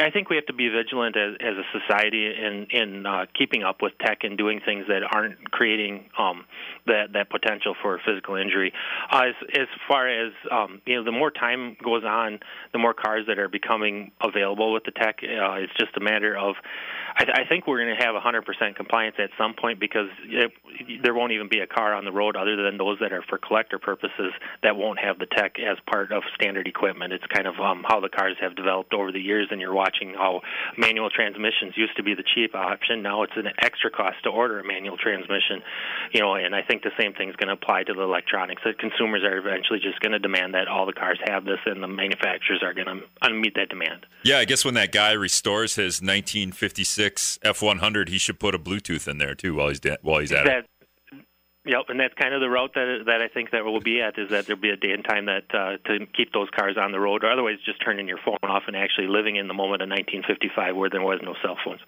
I 0.01 0.11
think 0.11 0.31
we 0.31 0.37
have 0.37 0.47
to 0.47 0.53
be 0.53 0.69
vigilant 0.69 1.17
as, 1.17 1.35
as 1.41 1.55
a 1.57 1.81
society 1.81 2.27
in 2.27 2.69
in 2.71 3.07
uh, 3.07 3.27
keeping 3.37 3.65
up 3.65 3.83
with 3.83 3.95
tech 3.99 4.19
and 4.23 4.39
doing 4.39 4.61
things 4.65 4.87
that 4.87 5.03
aren't 5.13 5.51
creating 5.51 6.05
um, 6.17 6.45
that 6.87 7.15
that 7.15 7.29
potential 7.29 7.75
for 7.83 7.99
physical 8.07 8.37
injury. 8.37 8.73
Uh, 9.11 9.31
as 9.31 9.35
as 9.59 9.67
far 9.89 10.09
as 10.09 10.33
um, 10.53 10.81
you 10.87 10.95
know, 10.95 11.03
the 11.03 11.11
more 11.11 11.33
time 11.33 11.77
goes 11.83 12.05
on, 12.05 12.39
the 12.73 12.79
more 12.79 12.95
cars 12.95 13.25
that 13.27 13.41
are 13.41 13.49
becoming 13.49 14.13
available 14.21 14.73
with 14.73 14.85
the 14.85 14.93
tech. 14.93 15.19
Uh, 15.25 15.55
it's 15.55 15.73
just 15.77 15.97
a 15.97 16.01
matter 16.01 16.39
of 16.39 16.55
I, 17.17 17.25
th- 17.25 17.37
I 17.37 17.49
think 17.49 17.67
we're 17.67 17.85
going 17.85 17.97
to 17.97 18.05
have 18.05 18.15
100% 18.15 18.77
compliance 18.77 19.17
at 19.19 19.31
some 19.37 19.55
point 19.55 19.81
because 19.81 20.09
it, 20.25 20.53
there 21.03 21.15
won't 21.15 21.33
even 21.33 21.49
be 21.49 21.61
a 21.61 21.67
car 21.67 21.95
on 21.95 22.05
the 22.05 22.13
road 22.13 22.37
other 22.37 22.57
than 22.57 22.79
those 22.79 22.99
that 23.01 23.13
are 23.13 23.23
for 23.29 23.39
collector 23.39 23.79
purposes 23.79 24.33
that 24.63 24.77
won't 24.77 24.99
have 24.99 25.19
the 25.19 25.27
tech 25.27 25.57
as 25.59 25.77
part 25.87 26.13
of 26.13 26.23
standard 26.35 26.67
equipment. 26.67 27.13
It's 27.13 27.25
kind 27.27 27.47
of 27.47 27.59
um, 27.61 27.85
how 27.87 28.01
the 28.01 28.09
cars 28.09 28.37
have 28.41 28.57
developed 28.57 28.95
over 28.95 29.13
the 29.13 29.21
years, 29.21 29.49
and 29.51 29.61
you're 29.61 29.75
watching 29.75 30.15
how 30.15 30.41
manual 30.77 31.11
transmissions 31.11 31.75
used 31.77 31.97
to 31.97 32.03
be 32.03 32.15
the 32.15 32.25
cheap 32.35 32.55
option. 32.55 33.03
Now 33.03 33.23
it's 33.23 33.33
an 33.37 33.49
extra 33.59 33.91
cost 33.91 34.23
to 34.25 34.31
order 34.31 34.61
a 34.61 34.65
manual 34.67 34.97
transmission, 34.97 35.63
you 36.13 36.21
know. 36.21 36.35
And 36.35 36.55
I 36.55 36.63
think 36.63 36.83
the 36.83 36.93
same 36.99 37.13
thing 37.15 37.29
is 37.29 37.37
going 37.37 37.49
to 37.49 37.55
apply 37.55 37.85
to 37.85 37.95
the 37.95 38.03
electronics. 38.03 38.63
That 38.65 38.79
consumers 38.79 39.23
are 39.23 39.37
eventually 39.39 39.81
just 39.81 40.01
going 40.01 40.13
to 40.13 40.19
demand 40.19 40.55
that 40.55 40.69
all 40.69 40.87
the 40.87 40.93
cars 40.93 41.19
have 41.25 41.45
this, 41.45 41.59
and 41.67 41.83
the 41.83 41.89
manufacturers 41.89 42.63
are 42.63 42.75
going 42.75 42.87
to 42.87 43.31
meet 43.31 43.55
that 43.55 43.69
demand. 43.69 44.07
Yeah, 44.23 44.39
I 44.39 44.45
guess 44.45 44.65
when 44.65 44.75
that 44.75 44.93
guy 44.93 45.13
restores 45.13 45.77
his 45.77 46.01
1956 46.01 47.39
F100, 47.45 48.09
he 48.09 48.19
should 48.19 48.39
put 48.39 48.55
a 48.55 48.59
Bluetooth 48.59 49.09
in 49.09 49.19
there 49.19 49.35
too 49.35 49.55
while 49.55 49.69
he's 49.69 49.81
de- 49.81 49.99
while 50.03 50.21
he's 50.21 50.33
at 50.33 50.45
that, 50.45 50.59
it. 50.59 50.71
Yep, 51.67 51.91
and 51.91 52.01
that's 52.01 52.15
kind 52.15 52.33
of 52.33 52.41
the 52.41 52.49
route 52.49 52.73
that 52.75 53.03
that 53.05 53.21
I 53.21 53.29
think 53.29 53.51
that 53.51 53.67
we'll 53.67 53.81
be 53.81 54.01
at 54.01 54.19
is 54.19 54.31
that 54.31 54.47
there'll 54.47 54.61
be 54.61 54.71
a 54.71 54.77
day 54.77 54.93
and 54.93 55.05
time 55.05 55.27
that 55.27 55.45
uh, 55.53 55.77
to 55.89 56.07
keep 56.07 56.33
those 56.33 56.49
cars 56.57 56.77
on 56.81 56.91
the 56.91 56.99
road, 56.99 57.23
or 57.23 57.31
otherwise 57.31 57.57
just 57.67 57.85
turning 57.85 58.09
your 58.09 58.19
phone 58.25 58.39
off 58.43 58.63
and 58.67 58.75
actually 58.75 59.09
living 59.09 59.37
in 59.37 59.47
the 59.47 59.53
moment 59.53 59.83
of 59.83 59.91
1955 59.91 60.75
where 60.75 60.89
there 60.89 61.03
was 61.03 61.21
no 61.23 61.35
cell 61.43 61.59
phones. 61.63 61.81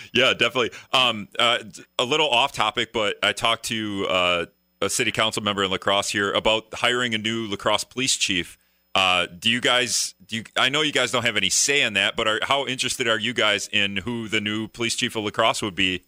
yeah, 0.14 0.32
definitely. 0.32 0.70
Um, 0.94 1.28
uh, 1.38 1.58
a 1.98 2.04
little 2.04 2.28
off 2.30 2.52
topic, 2.52 2.94
but 2.94 3.16
I 3.22 3.32
talked 3.32 3.64
to 3.66 4.06
uh, 4.08 4.46
a 4.80 4.88
city 4.88 5.12
council 5.12 5.42
member 5.42 5.62
in 5.62 5.70
La 5.70 5.76
Crosse 5.76 6.08
here 6.08 6.32
about 6.32 6.72
hiring 6.72 7.14
a 7.14 7.18
new 7.18 7.46
La 7.48 7.56
Crosse 7.56 7.84
police 7.84 8.16
chief. 8.16 8.56
Uh, 8.94 9.26
do 9.26 9.50
you 9.50 9.60
guys? 9.60 10.14
Do 10.26 10.36
you? 10.36 10.44
I 10.56 10.70
know 10.70 10.80
you 10.80 10.92
guys 10.92 11.12
don't 11.12 11.24
have 11.24 11.36
any 11.36 11.50
say 11.50 11.82
in 11.82 11.92
that, 11.94 12.16
but 12.16 12.26
are, 12.26 12.40
how 12.42 12.66
interested 12.66 13.06
are 13.08 13.18
you 13.18 13.34
guys 13.34 13.68
in 13.72 13.98
who 13.98 14.28
the 14.28 14.40
new 14.40 14.68
police 14.68 14.96
chief 14.96 15.16
of 15.16 15.24
Lacrosse 15.24 15.60
would 15.60 15.74
be? 15.74 16.02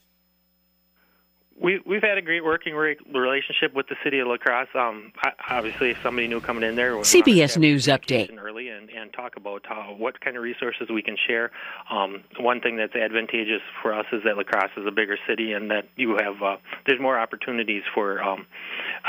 We 1.61 1.81
we've 1.87 2.03
had 2.03 2.19
a 2.19 2.23
great 2.23 2.45
working 2.45 2.75
relationship 2.75 3.75
with 3.75 3.87
the 3.89 3.95
city 4.03 4.19
of 4.19 4.27
La 4.27 4.37
Crosse. 4.37 4.69
Um, 4.75 5.13
obviously, 5.49 5.91
if 5.91 6.03
somebody 6.03 6.27
new 6.27 6.41
coming 6.41 6.69
in 6.69 6.75
there, 6.75 6.95
CBS 6.97 7.57
News 7.57 7.87
update 7.87 8.37
early 8.39 8.69
and, 8.69 8.91
and 8.91 9.13
talk 9.13 9.37
about 9.37 9.65
how, 9.65 9.95
what 9.97 10.21
kind 10.21 10.37
of 10.37 10.43
resources 10.43 10.89
we 10.93 11.01
can 11.01 11.17
share. 11.29 11.53
Um, 11.91 12.25
one 12.41 12.61
thing 12.61 12.77
that's 12.77 12.97
advantageous 12.97 13.63
for 13.83 13.95
us 13.95 14.07
is 14.13 14.23
that 14.25 14.37
La 14.37 14.43
Crosse 14.43 14.73
is 14.77 14.87
a 14.87 14.91
bigger 14.91 15.17
city 15.29 15.53
and 15.53 15.71
that 15.71 15.89
you 15.97 16.17
have 16.21 16.43
uh, 16.43 16.57
there's 16.87 17.01
more 17.01 17.19
opportunities 17.19 17.83
for 17.95 18.23
um, 18.23 18.47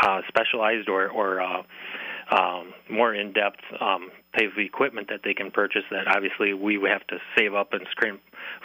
uh, 0.01 0.21
specialized 0.27 0.87
or 0.87 1.07
or 1.07 1.41
uh, 1.41 1.63
um, 2.31 2.73
more 2.89 3.13
in-depth 3.13 3.61
um, 3.79 4.09
type 4.37 4.51
of 4.51 4.57
equipment 4.57 5.07
that 5.09 5.21
they 5.23 5.33
can 5.33 5.51
purchase 5.51 5.83
that 5.91 6.07
obviously 6.07 6.53
we 6.53 6.79
have 6.87 7.05
to 7.07 7.17
save 7.37 7.53
up 7.53 7.73
and 7.73 7.85
scrimp 7.91 8.21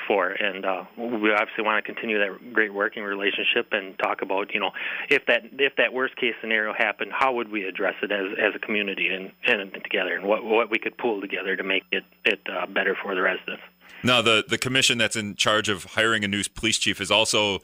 for. 0.06 0.30
And 0.30 0.64
uh, 0.64 0.84
we 0.96 1.32
obviously 1.32 1.64
want 1.64 1.84
to 1.84 1.92
continue 1.92 2.18
that 2.18 2.52
great 2.52 2.72
working 2.72 3.02
relationship 3.02 3.68
and 3.72 3.98
talk 3.98 4.22
about, 4.22 4.52
you 4.54 4.60
know, 4.60 4.70
if 5.08 5.26
that 5.26 5.42
if 5.58 5.76
that 5.76 5.92
worst 5.92 6.16
case 6.16 6.34
scenario 6.40 6.72
happened, 6.72 7.12
how 7.14 7.34
would 7.34 7.50
we 7.50 7.64
address 7.64 7.94
it 8.02 8.10
as 8.10 8.26
as 8.38 8.54
a 8.54 8.58
community 8.58 9.08
and 9.08 9.32
and 9.46 9.72
together, 9.82 10.14
and 10.14 10.26
what 10.26 10.44
what 10.44 10.70
we 10.70 10.78
could 10.78 10.96
pull 10.98 11.20
together 11.20 11.56
to 11.56 11.62
make 11.62 11.84
it 11.92 12.04
it 12.24 12.40
uh, 12.50 12.66
better 12.66 12.96
for 13.02 13.14
the 13.14 13.22
residents. 13.22 13.62
Now, 14.02 14.22
the 14.22 14.44
the 14.46 14.58
commission 14.58 14.98
that's 14.98 15.16
in 15.16 15.34
charge 15.34 15.68
of 15.68 15.84
hiring 15.84 16.24
a 16.24 16.28
new 16.28 16.42
police 16.54 16.78
chief 16.78 17.00
is 17.00 17.10
also 17.10 17.60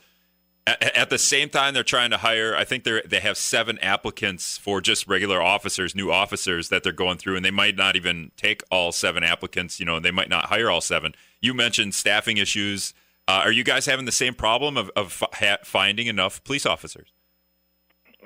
at, 0.66 1.10
the 1.10 1.18
same 1.18 1.48
time, 1.48 1.74
they're 1.74 1.84
trying 1.84 2.10
to 2.10 2.16
hire. 2.16 2.56
I 2.56 2.64
think 2.64 2.84
they 2.84 3.00
they 3.06 3.20
have 3.20 3.36
seven 3.36 3.78
applicants 3.78 4.58
for 4.58 4.80
just 4.80 5.06
regular 5.06 5.40
officers, 5.40 5.94
new 5.94 6.10
officers 6.10 6.70
that 6.70 6.82
they're 6.82 6.92
going 6.92 7.18
through, 7.18 7.36
and 7.36 7.44
they 7.44 7.52
might 7.52 7.76
not 7.76 7.94
even 7.94 8.32
take 8.36 8.62
all 8.70 8.90
seven 8.90 9.22
applicants. 9.22 9.78
You 9.78 9.86
know, 9.86 10.00
they 10.00 10.10
might 10.10 10.28
not 10.28 10.46
hire 10.46 10.68
all 10.68 10.80
seven. 10.80 11.14
You 11.40 11.54
mentioned 11.54 11.94
staffing 11.94 12.36
issues. 12.36 12.94
Uh, 13.28 13.42
are 13.44 13.52
you 13.52 13.64
guys 13.64 13.86
having 13.86 14.06
the 14.06 14.12
same 14.12 14.34
problem 14.34 14.76
of, 14.76 14.90
of 14.96 15.22
finding 15.64 16.06
enough 16.06 16.42
police 16.44 16.66
officers? 16.66 17.12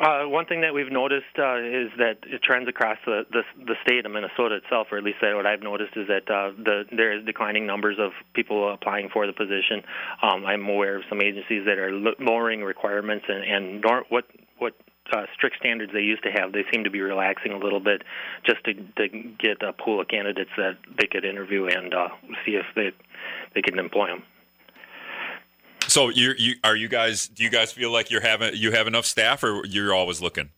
Uh, 0.01 0.25
one 0.25 0.47
thing 0.47 0.63
that 0.63 0.73
we've 0.73 0.91
noticed 0.91 1.37
uh, 1.39 1.59
is 1.59 1.93
that 1.99 2.17
it 2.25 2.43
trends 2.43 2.67
across 2.67 2.97
the, 3.05 3.27
the, 3.31 3.43
the 3.67 3.75
state 3.85 4.07
of 4.07 4.13
Minnesota 4.13 4.55
itself, 4.57 4.87
or 4.91 4.97
at 4.97 5.05
least 5.05 5.19
that 5.21 5.37
what 5.37 5.45
I've 5.45 5.63
noticed 5.63 5.93
is 5.95 6.09
that 6.09 6.25
uh, 6.33 6.53
the 6.57 6.85
there 6.91 7.13
is 7.13 7.27
declining 7.27 7.67
numbers 7.67 7.99
of 8.01 8.13
people 8.33 8.73
applying 8.73 9.11
for 9.13 9.27
the 9.27 9.35
position. 9.35 9.83
Um, 10.23 10.47
I'm 10.47 10.67
aware 10.67 10.97
of 10.97 11.03
some 11.11 11.21
agencies 11.21 11.67
that 11.67 11.79
are 11.79 11.93
lowering 11.93 12.63
requirements 12.63 13.27
and, 13.29 13.45
and 13.45 13.81
nor, 13.83 14.05
what 14.09 14.25
what 14.57 14.73
uh, 15.13 15.27
strict 15.35 15.57
standards 15.59 15.93
they 15.93 16.01
used 16.01 16.23
to 16.23 16.31
have, 16.31 16.53
they 16.53 16.65
seem 16.73 16.85
to 16.85 16.91
be 16.91 17.03
relaxing 17.03 17.53
a 17.53 17.59
little 17.59 17.81
bit 17.81 18.01
just 18.47 18.65
to, 18.65 18.73
to 18.73 19.09
get 19.39 19.61
a 19.63 19.75
pool 19.75 20.01
of 20.01 20.09
candidates 20.09 20.51
that 20.57 20.79
they 20.99 21.09
could 21.09 21.27
interview 21.27 21.67
and 21.67 21.93
uh, 21.93 22.09
see 22.47 22.53
if 22.53 22.65
they 22.75 22.91
they 23.55 23.61
can 23.61 23.79
employ 23.79 24.07
them. 24.07 24.23
So 25.91 26.09
you 26.09 26.35
you 26.39 26.55
are 26.63 26.77
you 26.77 26.87
guys? 26.87 27.27
Do 27.27 27.43
you 27.43 27.51
guys 27.51 27.73
feel 27.73 27.91
like 27.91 28.13
you're 28.13 28.21
having 28.21 28.55
you 28.55 28.71
have 28.71 28.87
enough 28.87 29.07
staff, 29.07 29.43
or 29.43 29.67
you're 29.67 29.93
always 29.93 30.21
looking? 30.21 30.51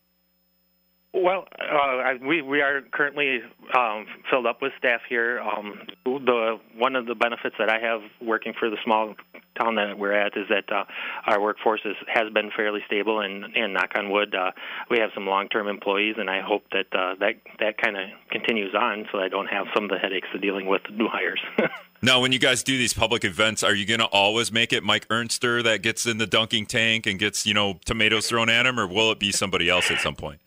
Well, 1.23 1.47
uh, 1.57 2.15
we 2.21 2.41
we 2.41 2.59
are 2.59 2.81
currently 2.91 3.39
um, 3.77 4.05
filled 4.29 4.45
up 4.45 4.61
with 4.61 4.73
staff 4.77 4.99
here. 5.07 5.39
Um, 5.39 5.79
the 6.03 6.59
one 6.75 6.97
of 6.97 7.05
the 7.05 7.15
benefits 7.15 7.55
that 7.59 7.69
I 7.69 7.79
have 7.79 8.01
working 8.21 8.51
for 8.59 8.69
the 8.69 8.75
small 8.83 9.15
town 9.57 9.75
that 9.75 9.97
we're 9.97 10.11
at 10.11 10.35
is 10.35 10.49
that 10.49 10.69
uh, 10.69 10.83
our 11.25 11.41
workforce 11.41 11.79
is, 11.85 11.95
has 12.13 12.33
been 12.33 12.51
fairly 12.53 12.81
stable, 12.87 13.21
and, 13.21 13.45
and 13.55 13.73
knock 13.73 13.91
on 13.95 14.11
wood, 14.11 14.35
uh, 14.35 14.51
we 14.89 14.99
have 14.99 15.11
some 15.13 15.25
long-term 15.25 15.67
employees, 15.67 16.15
and 16.17 16.29
I 16.29 16.41
hope 16.41 16.63
that 16.73 16.87
uh, 16.91 17.15
that 17.21 17.35
that 17.61 17.77
kind 17.77 17.95
of 17.95 18.09
continues 18.29 18.75
on, 18.75 19.07
so 19.09 19.19
I 19.19 19.29
don't 19.29 19.47
have 19.47 19.67
some 19.73 19.85
of 19.85 19.91
the 19.91 19.99
headaches 19.99 20.27
of 20.35 20.41
dealing 20.41 20.65
with 20.65 20.81
new 20.91 21.07
hires. 21.07 21.39
now, 22.01 22.19
when 22.19 22.33
you 22.33 22.39
guys 22.39 22.63
do 22.63 22.77
these 22.77 22.93
public 22.93 23.23
events, 23.23 23.63
are 23.63 23.73
you 23.73 23.85
going 23.85 24.01
to 24.01 24.07
always 24.07 24.51
make 24.51 24.73
it 24.73 24.83
Mike 24.83 25.07
Ernster 25.07 25.63
that 25.63 25.81
gets 25.83 26.05
in 26.05 26.17
the 26.17 26.27
dunking 26.27 26.65
tank 26.65 27.07
and 27.07 27.17
gets 27.17 27.45
you 27.45 27.53
know 27.53 27.79
tomatoes 27.85 28.27
thrown 28.27 28.49
at 28.49 28.65
him, 28.65 28.77
or 28.77 28.87
will 28.87 29.09
it 29.09 29.19
be 29.19 29.31
somebody 29.31 29.69
else 29.69 29.89
at 29.89 30.01
some 30.01 30.15
point? 30.15 30.41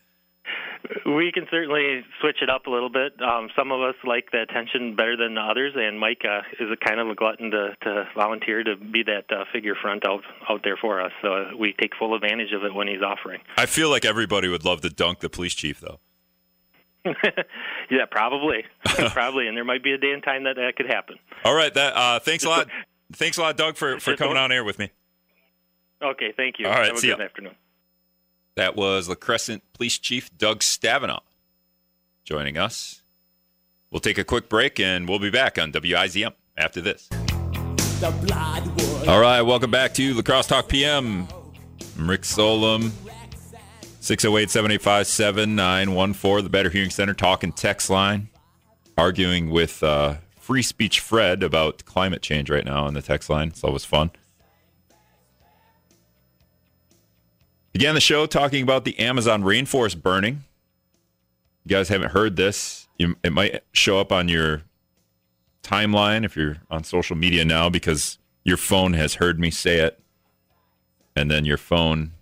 We 1.05 1.31
can 1.31 1.47
certainly 1.49 2.03
switch 2.21 2.37
it 2.41 2.49
up 2.49 2.67
a 2.67 2.69
little 2.69 2.89
bit. 2.89 3.13
Um, 3.21 3.49
some 3.55 3.71
of 3.71 3.81
us 3.81 3.95
like 4.05 4.31
the 4.31 4.41
attention 4.41 4.95
better 4.95 5.17
than 5.17 5.37
others, 5.37 5.73
and 5.75 5.99
Mike 5.99 6.23
uh, 6.23 6.41
is 6.59 6.69
a 6.71 6.77
kind 6.77 6.99
of 6.99 7.09
a 7.09 7.15
glutton 7.15 7.51
to, 7.51 7.75
to 7.83 8.07
volunteer 8.15 8.63
to 8.63 8.75
be 8.75 9.03
that 9.03 9.25
uh, 9.31 9.45
figure 9.51 9.75
front 9.75 10.07
out 10.07 10.23
out 10.49 10.61
there 10.63 10.77
for 10.77 11.01
us. 11.01 11.11
So 11.21 11.33
uh, 11.33 11.51
we 11.57 11.73
take 11.79 11.95
full 11.97 12.15
advantage 12.15 12.51
of 12.53 12.63
it 12.63 12.73
when 12.73 12.87
he's 12.87 13.01
offering. 13.01 13.41
I 13.57 13.65
feel 13.65 13.89
like 13.89 14.05
everybody 14.05 14.47
would 14.47 14.65
love 14.65 14.81
to 14.81 14.89
dunk 14.89 15.19
the 15.19 15.29
police 15.29 15.53
chief, 15.53 15.79
though. 15.79 15.99
yeah, 17.89 18.05
probably, 18.09 18.65
probably, 18.83 19.47
and 19.47 19.55
there 19.55 19.63
might 19.63 19.83
be 19.83 19.93
a 19.93 19.97
day 19.97 20.11
and 20.11 20.23
time 20.23 20.43
that 20.43 20.55
that 20.57 20.75
could 20.75 20.87
happen. 20.87 21.17
All 21.45 21.53
right, 21.55 21.73
that 21.73 21.95
uh, 21.95 22.19
thanks 22.19 22.43
a 22.43 22.49
lot. 22.49 22.67
Thanks 23.13 23.37
a 23.37 23.41
lot, 23.41 23.55
Doug, 23.55 23.77
for, 23.77 24.01
for 24.01 24.17
coming 24.17 24.35
on 24.35 24.51
air 24.51 24.65
with 24.65 24.77
me. 24.79 24.91
Okay, 26.03 26.33
thank 26.35 26.55
you. 26.59 26.67
All 26.67 26.73
right, 26.73 26.87
Have 26.87 26.97
a 26.97 26.99
see 26.99 27.07
good 27.07 27.19
ya. 27.19 27.23
afternoon. 27.23 27.55
That 28.57 28.75
was 28.75 29.07
La 29.07 29.13
Crescent 29.13 29.61
Police 29.73 29.99
Chief 29.99 30.35
Doug 30.35 30.61
Stavenau 30.61 31.19
joining 32.25 32.57
us. 32.57 33.03
We'll 33.91 33.99
take 33.99 34.17
a 34.17 34.23
quick 34.23 34.49
break 34.49 34.79
and 34.79 35.07
we'll 35.07 35.19
be 35.19 35.29
back 35.29 35.59
on 35.59 35.71
WIZM 35.71 36.33
after 36.57 36.81
this. 36.81 37.07
All 39.07 39.21
right, 39.21 39.43
welcome 39.43 39.69
back 39.69 39.93
to 39.93 40.15
La 40.15 40.23
Crosse 40.23 40.47
Talk 40.47 40.69
PM. 40.69 41.27
I'm 41.99 42.09
Rick 42.09 42.25
Solem. 42.25 42.91
608 43.99 44.49
785 44.49 45.05
7914, 45.05 46.43
the 46.43 46.49
Better 46.49 46.71
Hearing 46.71 46.89
Center 46.89 47.13
talking 47.13 47.51
text 47.51 47.91
line. 47.91 48.27
Arguing 48.97 49.51
with 49.51 49.83
uh, 49.83 50.15
Free 50.39 50.63
Speech 50.63 50.99
Fred 50.99 51.43
about 51.43 51.85
climate 51.85 52.23
change 52.23 52.49
right 52.49 52.65
now 52.65 52.85
on 52.85 52.95
the 52.95 53.03
text 53.03 53.29
line. 53.29 53.49
It's 53.49 53.63
always 53.63 53.85
fun. 53.85 54.09
Began 57.77 57.93
the 57.93 58.01
show 58.01 58.25
talking 58.25 58.63
about 58.63 58.85
the 58.85 58.97
Amazon 58.97 59.43
rainforest 59.43 60.01
burning. 60.01 60.43
You 61.63 61.69
guys 61.69 61.89
haven't 61.89 62.09
heard 62.09 62.35
this. 62.35 62.87
You, 62.97 63.15
it 63.23 63.31
might 63.31 63.61
show 63.71 63.99
up 63.99 64.11
on 64.11 64.27
your 64.27 64.63
timeline 65.61 66.25
if 66.25 66.35
you're 66.35 66.57
on 66.71 66.83
social 66.83 67.15
media 67.15 67.45
now 67.45 67.69
because 67.69 68.17
your 68.43 68.57
phone 68.57 68.93
has 68.93 69.13
heard 69.13 69.39
me 69.39 69.51
say 69.51 69.77
it. 69.77 69.99
And 71.15 71.29
then 71.29 71.45
your 71.45 71.59
phone 71.59 72.13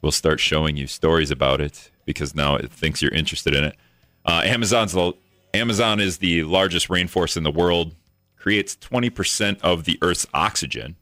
will 0.00 0.10
start 0.10 0.40
showing 0.40 0.78
you 0.78 0.86
stories 0.86 1.30
about 1.30 1.60
it 1.60 1.90
because 2.06 2.34
now 2.34 2.56
it 2.56 2.72
thinks 2.72 3.02
you're 3.02 3.12
interested 3.12 3.54
in 3.54 3.64
it. 3.64 3.76
Uh, 4.24 4.40
Amazon's 4.42 4.92
the, 4.92 5.12
Amazon 5.52 6.00
is 6.00 6.16
the 6.16 6.44
largest 6.44 6.88
rainforest 6.88 7.36
in 7.36 7.42
the 7.42 7.50
world, 7.50 7.94
creates 8.38 8.74
20% 8.74 9.60
of 9.60 9.84
the 9.84 9.98
Earth's 10.00 10.26
oxygen. 10.32 10.96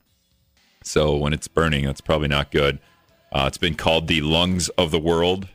So 0.83 1.15
when 1.15 1.33
it's 1.33 1.47
burning, 1.47 1.85
that's 1.85 2.01
probably 2.01 2.27
not 2.27 2.51
good. 2.51 2.81
Uh, 3.33 3.47
it's 3.47 3.59
been 3.59 3.75
called 3.75 4.09
the 4.09 4.21
lungs 4.21 4.69
of 4.71 4.91
the 4.91 4.99
world. 4.99 5.49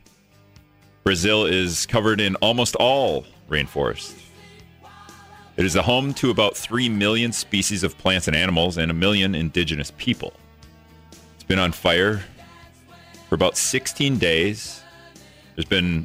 Brazil 1.04 1.46
is 1.46 1.86
covered 1.86 2.20
in 2.20 2.34
almost 2.36 2.74
all 2.76 3.24
rainforest. 3.48 4.14
It 5.56 5.64
is 5.64 5.74
the 5.74 5.82
home 5.82 6.12
to 6.14 6.30
about 6.30 6.56
3 6.56 6.88
million 6.88 7.32
species 7.32 7.82
of 7.82 7.96
plants 7.96 8.26
and 8.26 8.36
animals 8.36 8.78
and 8.78 8.90
a 8.90 8.94
million 8.94 9.34
indigenous 9.34 9.92
people. 9.96 10.32
It's 11.34 11.44
been 11.44 11.58
on 11.58 11.72
fire 11.72 12.22
for 13.28 13.34
about 13.34 13.56
16 13.56 14.18
days. 14.18 14.82
There's 15.54 15.64
been 15.64 16.04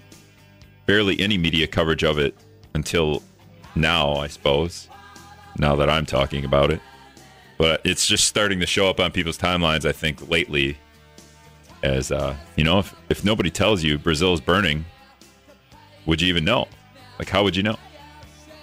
barely 0.86 1.20
any 1.20 1.38
media 1.38 1.68
coverage 1.68 2.04
of 2.04 2.20
it 2.20 2.36
until 2.76 3.24
now, 3.76 4.14
I 4.14 4.28
suppose, 4.28 4.90
now 5.58 5.76
that 5.76 5.90
I'm 5.90 6.06
talking 6.06 6.46
about 6.46 6.72
it. 6.72 6.82
But 7.58 7.82
it's 7.84 8.06
just 8.06 8.28
starting 8.28 8.60
to 8.60 8.66
show 8.66 8.90
up 8.90 9.00
on 9.00 9.12
people's 9.12 9.38
timelines, 9.38 9.86
I 9.86 9.92
think, 9.92 10.30
lately 10.30 10.78
as 11.84 12.12
uh, 12.12 12.36
you 12.56 12.64
know, 12.64 12.80
if, 12.80 12.96
if 13.10 13.24
nobody 13.24 13.52
tells 13.52 13.84
you 13.84 14.00
Brazil 14.00 14.34
is 14.34 14.42
burning, 14.42 14.86
would 16.06 16.22
you 16.22 16.28
even 16.30 16.46
know? 16.46 16.68
Like, 17.20 17.30
how 17.30 17.44
would 17.44 17.56
you 17.56 17.64
know? 17.64 17.78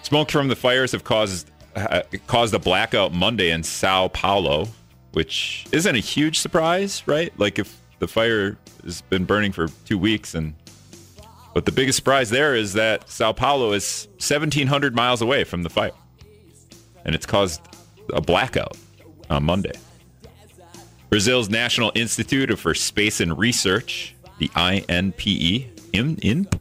Smoke 0.02 0.30
from 0.30 0.48
the 0.48 0.56
fires 0.56 0.92
have 0.92 1.04
caused 1.04 1.50
uh, 1.76 2.02
caused 2.26 2.52
a 2.52 2.58
blackout 2.58 3.12
Monday 3.12 3.50
in 3.50 3.62
Sao 3.62 4.08
Paulo, 4.08 4.66
which 5.12 5.66
isn't 5.70 5.94
a 5.94 6.00
huge 6.00 6.40
surprise, 6.40 7.06
right? 7.06 7.32
Like, 7.38 7.58
if 7.58 7.80
the 8.00 8.08
fire 8.08 8.58
has 8.82 9.02
been 9.02 9.24
burning 9.24 9.52
for 9.52 9.68
two 9.84 9.98
weeks, 9.98 10.34
and 10.34 10.54
but 11.54 11.66
the 11.66 11.72
biggest 11.72 11.96
surprise 11.96 12.30
there 12.30 12.56
is 12.56 12.72
that 12.72 13.08
Sao 13.08 13.32
Paulo 13.32 13.72
is 13.72 14.08
1,700 14.18 14.94
miles 14.94 15.20
away 15.20 15.44
from 15.44 15.62
the 15.62 15.70
fire, 15.70 15.92
and 17.04 17.14
it's 17.14 17.26
caused 17.26 17.60
a 18.12 18.20
blackout 18.20 18.76
on 19.28 19.44
Monday. 19.44 19.74
Brazil's 21.10 21.50
National 21.50 21.90
Institute 21.96 22.56
for 22.56 22.72
Space 22.72 23.20
and 23.20 23.36
Research, 23.36 24.14
the 24.38 24.48
INPE, 24.54 25.66
INP, 25.92 26.60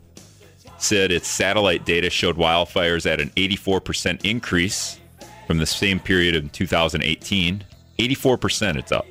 said 0.80 1.12
its 1.12 1.28
satellite 1.28 1.86
data 1.86 2.10
showed 2.10 2.36
wildfires 2.36 3.06
at 3.06 3.22
an 3.22 3.30
84% 3.38 4.26
increase 4.26 5.00
from 5.46 5.60
the 5.60 5.68
same 5.68 6.00
period 6.00 6.36
in 6.36 6.50
2018. 6.50 7.64
84% 8.00 8.76
it's 8.76 8.92
up. 8.92 9.06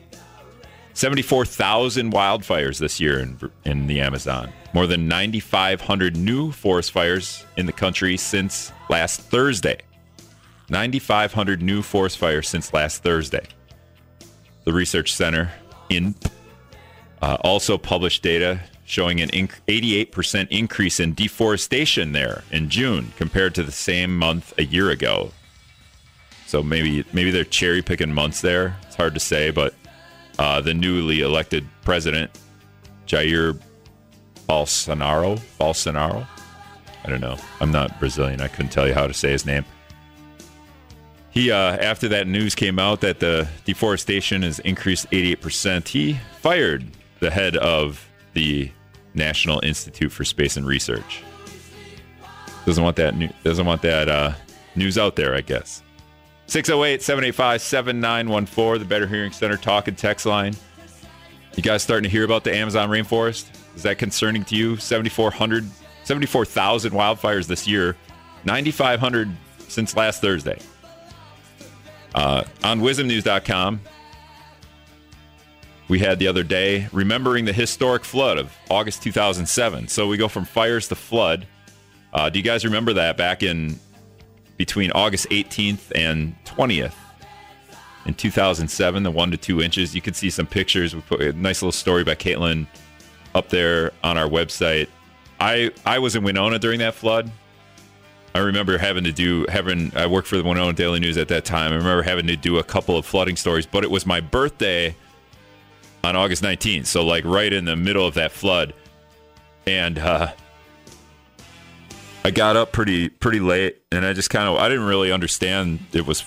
74,000 0.95 2.13
wildfires 2.13 2.81
this 2.81 2.99
year 2.99 3.21
in, 3.21 3.39
in 3.65 3.87
the 3.87 4.01
Amazon. 4.01 4.53
More 4.73 4.89
than 4.89 5.07
9,500 5.07 6.17
new 6.17 6.51
forest 6.51 6.91
fires 6.91 7.47
in 7.57 7.67
the 7.67 7.73
country 7.73 8.17
since 8.17 8.73
last 8.91 9.21
Thursday. 9.21 9.79
9,500 10.69 11.63
new 11.63 11.83
forest 11.83 12.19
fires 12.19 12.49
since 12.49 12.73
last 12.73 13.05
Thursday. 13.05 13.47
The 14.65 14.73
research 14.73 15.15
center 15.15 15.51
in 15.89 16.15
uh, 17.23 17.39
also 17.41 17.79
published 17.79 18.23
data 18.23 18.61
showing 18.85 19.21
an 19.21 19.29
inc- 19.31 19.59
88% 19.67 20.49
increase 20.49 20.99
in 20.99 21.15
deforestation 21.15 22.13
there 22.13 22.43
in 22.51 22.71
June 22.71 23.13
compared 23.17 23.55
to 23.55 23.63
the 23.63 23.73
same 23.73 24.17
month 24.17 24.55
a 24.59 24.65
year 24.65 24.91
ago. 24.91 25.31
So 26.47 26.63
maybe 26.63 27.05
maybe 27.13 27.31
they're 27.31 27.45
cherry 27.45 27.83
picking 27.83 28.13
months 28.13 28.41
there. 28.41 28.77
It's 28.87 28.97
hard 28.97 29.13
to 29.15 29.21
say, 29.21 29.51
but 29.51 29.75
uh, 30.39 30.63
the 30.63 30.73
newly 30.73 31.21
elected 31.21 31.69
president 31.83 32.31
Jair 33.07 33.61
Bolsonaro, 34.49 35.39
Bolsonaro, 35.61 36.27
I 37.05 37.11
don't 37.11 37.21
know. 37.21 37.37
I'm 37.61 37.71
not 37.71 37.99
Brazilian. 38.01 38.41
I 38.41 38.49
couldn't 38.49 38.71
tell 38.71 38.87
you 38.89 38.95
how 38.95 39.07
to 39.07 39.15
say 39.15 39.31
his 39.31 39.45
name. 39.45 39.65
He, 41.31 41.51
uh, 41.51 41.57
after 41.57 42.09
that 42.09 42.27
news 42.27 42.55
came 42.55 42.79
out 42.79 43.01
that 43.03 43.21
the 43.21 43.49
deforestation 43.65 44.43
has 44.43 44.59
increased 44.61 45.11
88%, 45.11 45.89
he 45.89 46.19
fired 46.41 46.87
the 47.21 47.31
head 47.31 47.57
of 47.57 48.09
the 48.33 48.71
National 49.15 49.61
Institute 49.65 50.11
for 50.11 50.25
Space 50.25 50.57
and 50.57 50.67
Research. 50.67 51.23
Doesn't 52.65 52.83
want 52.83 52.97
that 52.97 53.17
new, 53.17 53.29
doesn't 53.45 53.67
want 53.67 53.83
that 53.83 54.09
uh, 54.09 54.33
news 54.75 54.99
out 54.99 55.17
there, 55.17 55.35
I 55.35 55.41
guess. 55.41 55.83
608 56.47 57.03
785 57.03 57.61
7914, 57.61 58.79
the 58.79 58.89
Better 58.89 59.07
Hearing 59.07 59.33
Center 59.33 59.57
talk 59.57 59.89
and 59.89 59.97
text 59.97 60.25
line. 60.27 60.55
You 61.57 61.63
guys 61.63 61.83
starting 61.83 62.05
to 62.05 62.11
hear 62.11 62.25
about 62.25 62.45
the 62.45 62.55
Amazon 62.55 62.89
rainforest? 62.89 63.51
Is 63.75 63.83
that 63.83 63.99
concerning 63.99 64.45
to 64.45 64.57
you? 64.57 64.77
7,400, 64.77 65.69
74,000 66.05 66.93
wildfires 66.93 67.47
this 67.47 67.67
year, 67.67 67.97
9,500 68.45 69.31
since 69.69 69.97
last 69.97 70.21
Thursday. 70.21 70.59
Uh, 72.19 72.43
on 72.65 72.81
WIZMnews.com, 72.81 73.81
we 75.87 76.01
had 76.01 76.19
the 76.19 76.27
other 76.27 76.43
day 76.43 76.89
remembering 76.93 77.45
the 77.45 77.53
historic 77.53 78.05
flood 78.05 78.39
of 78.39 78.53
August 78.69 79.05
2007. 79.05 79.87
So 79.87 80.09
we 80.09 80.17
go 80.17 80.27
from 80.27 80.45
fires 80.45 80.89
to 80.89 80.97
flood. 80.97 81.47
Uh, 82.13 82.29
do 82.29 82.41
you 82.41 82.45
guys 82.45 82.65
remember 82.65 82.93
that 82.95 83.17
back 83.17 83.45
in 83.45 83.79
between 84.57 84.91
August 84.91 85.29
18th 85.31 85.93
and 85.95 86.35
20th 86.45 86.97
in 88.05 88.15
2007, 88.15 89.05
the 89.05 89.13
one 89.13 89.31
to 89.31 89.37
two 89.37 89.63
inches? 89.63 89.95
You 89.95 90.01
could 90.01 90.17
see 90.17 90.29
some 90.29 90.49
pictures. 90.49 90.97
We 90.97 91.03
put 91.03 91.21
a 91.21 91.33
nice 91.35 91.63
little 91.63 91.71
story 91.71 92.03
by 92.03 92.17
Caitlin 92.17 92.67
up 93.37 93.49
there 93.49 93.93
on 94.03 94.19
our 94.19 94.29
website. 94.29 94.89
I 95.39 95.71
I 95.87 96.01
was 96.01 96.17
in 96.17 96.25
Winona 96.25 96.59
during 96.59 96.81
that 96.81 96.95
flood. 96.95 97.31
I 98.39 98.41
remember 98.43 98.79
having 98.79 99.03
to 99.03 99.11
do 99.11 99.47
having 99.49 99.91
I 99.97 100.07
worked 100.07 100.29
for 100.29 100.37
the 100.37 100.45
Winona 100.45 100.73
Daily 100.73 101.01
News 101.01 101.17
at 101.17 101.27
that 101.27 101.45
time. 101.45 101.73
I 101.73 101.75
remember 101.75 102.05
having 102.05 102.29
to 102.29 102.37
do 102.37 102.59
a 102.59 102.63
couple 102.63 102.97
of 102.97 103.05
flooding 103.05 103.35
stories, 103.35 103.67
but 103.67 103.83
it 103.83 103.91
was 103.91 104.07
my 104.07 104.21
birthday 104.21 104.95
on 106.05 106.15
August 106.15 106.45
19th, 106.45 106.87
so 106.87 107.05
like 107.05 107.25
right 107.25 107.53
in 107.53 107.65
the 107.65 107.75
middle 107.75 108.07
of 108.07 108.15
that 108.15 108.31
flood, 108.31 108.75
and 109.67 109.99
uh, 109.99 110.33
I 112.23 112.31
got 112.31 112.55
up 112.55 112.71
pretty 112.71 113.09
pretty 113.09 113.41
late, 113.41 113.79
and 113.91 114.07
I 114.07 114.13
just 114.13 114.31
kind 114.31 114.49
of 114.49 114.55
I 114.55 114.69
didn't 114.69 114.87
really 114.87 115.11
understand 115.11 115.81
it 115.93 116.07
was 116.07 116.25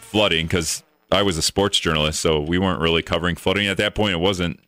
flooding 0.00 0.46
because 0.46 0.82
I 1.12 1.20
was 1.20 1.36
a 1.36 1.42
sports 1.42 1.78
journalist, 1.78 2.20
so 2.20 2.40
we 2.40 2.56
weren't 2.56 2.80
really 2.80 3.02
covering 3.02 3.36
flooding 3.36 3.66
at 3.66 3.76
that 3.76 3.94
point. 3.94 4.14
It 4.14 4.20
wasn't 4.20 4.60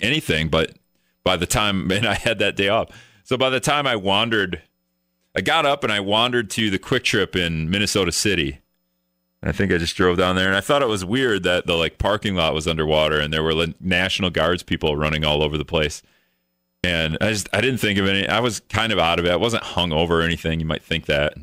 anything, 0.00 0.48
but 0.48 0.78
by 1.24 1.36
the 1.36 1.46
time 1.46 1.90
and 1.90 2.06
I 2.06 2.14
had 2.14 2.38
that 2.38 2.54
day 2.54 2.68
off, 2.68 2.88
so 3.24 3.36
by 3.36 3.50
the 3.50 3.58
time 3.58 3.84
I 3.84 3.96
wandered, 3.96 4.62
I 5.38 5.40
got 5.40 5.64
up 5.64 5.84
and 5.84 5.92
I 5.92 6.00
wandered 6.00 6.50
to 6.50 6.68
the 6.68 6.80
Kwik 6.80 7.04
Trip 7.04 7.36
in 7.36 7.70
Minnesota 7.70 8.10
City. 8.10 8.58
I 9.40 9.52
think 9.52 9.72
I 9.72 9.78
just 9.78 9.94
drove 9.94 10.18
down 10.18 10.34
there, 10.34 10.48
and 10.48 10.56
I 10.56 10.60
thought 10.60 10.82
it 10.82 10.88
was 10.88 11.04
weird 11.04 11.44
that 11.44 11.64
the 11.64 11.76
like 11.76 11.96
parking 11.96 12.34
lot 12.34 12.54
was 12.54 12.66
underwater, 12.66 13.20
and 13.20 13.32
there 13.32 13.44
were 13.44 13.54
like, 13.54 13.80
National 13.80 14.30
Guards 14.30 14.64
people 14.64 14.96
running 14.96 15.24
all 15.24 15.44
over 15.44 15.56
the 15.56 15.64
place. 15.64 16.02
And 16.82 17.16
I 17.20 17.30
just 17.30 17.48
I 17.52 17.60
didn't 17.60 17.78
think 17.78 18.00
of 18.00 18.08
any. 18.08 18.26
I 18.26 18.40
was 18.40 18.58
kind 18.68 18.92
of 18.92 18.98
out 18.98 19.20
of 19.20 19.26
it. 19.26 19.30
I 19.30 19.36
wasn't 19.36 19.62
hung 19.62 19.92
over 19.92 20.18
or 20.18 20.22
anything. 20.24 20.58
You 20.58 20.66
might 20.66 20.82
think 20.82 21.06
that, 21.06 21.34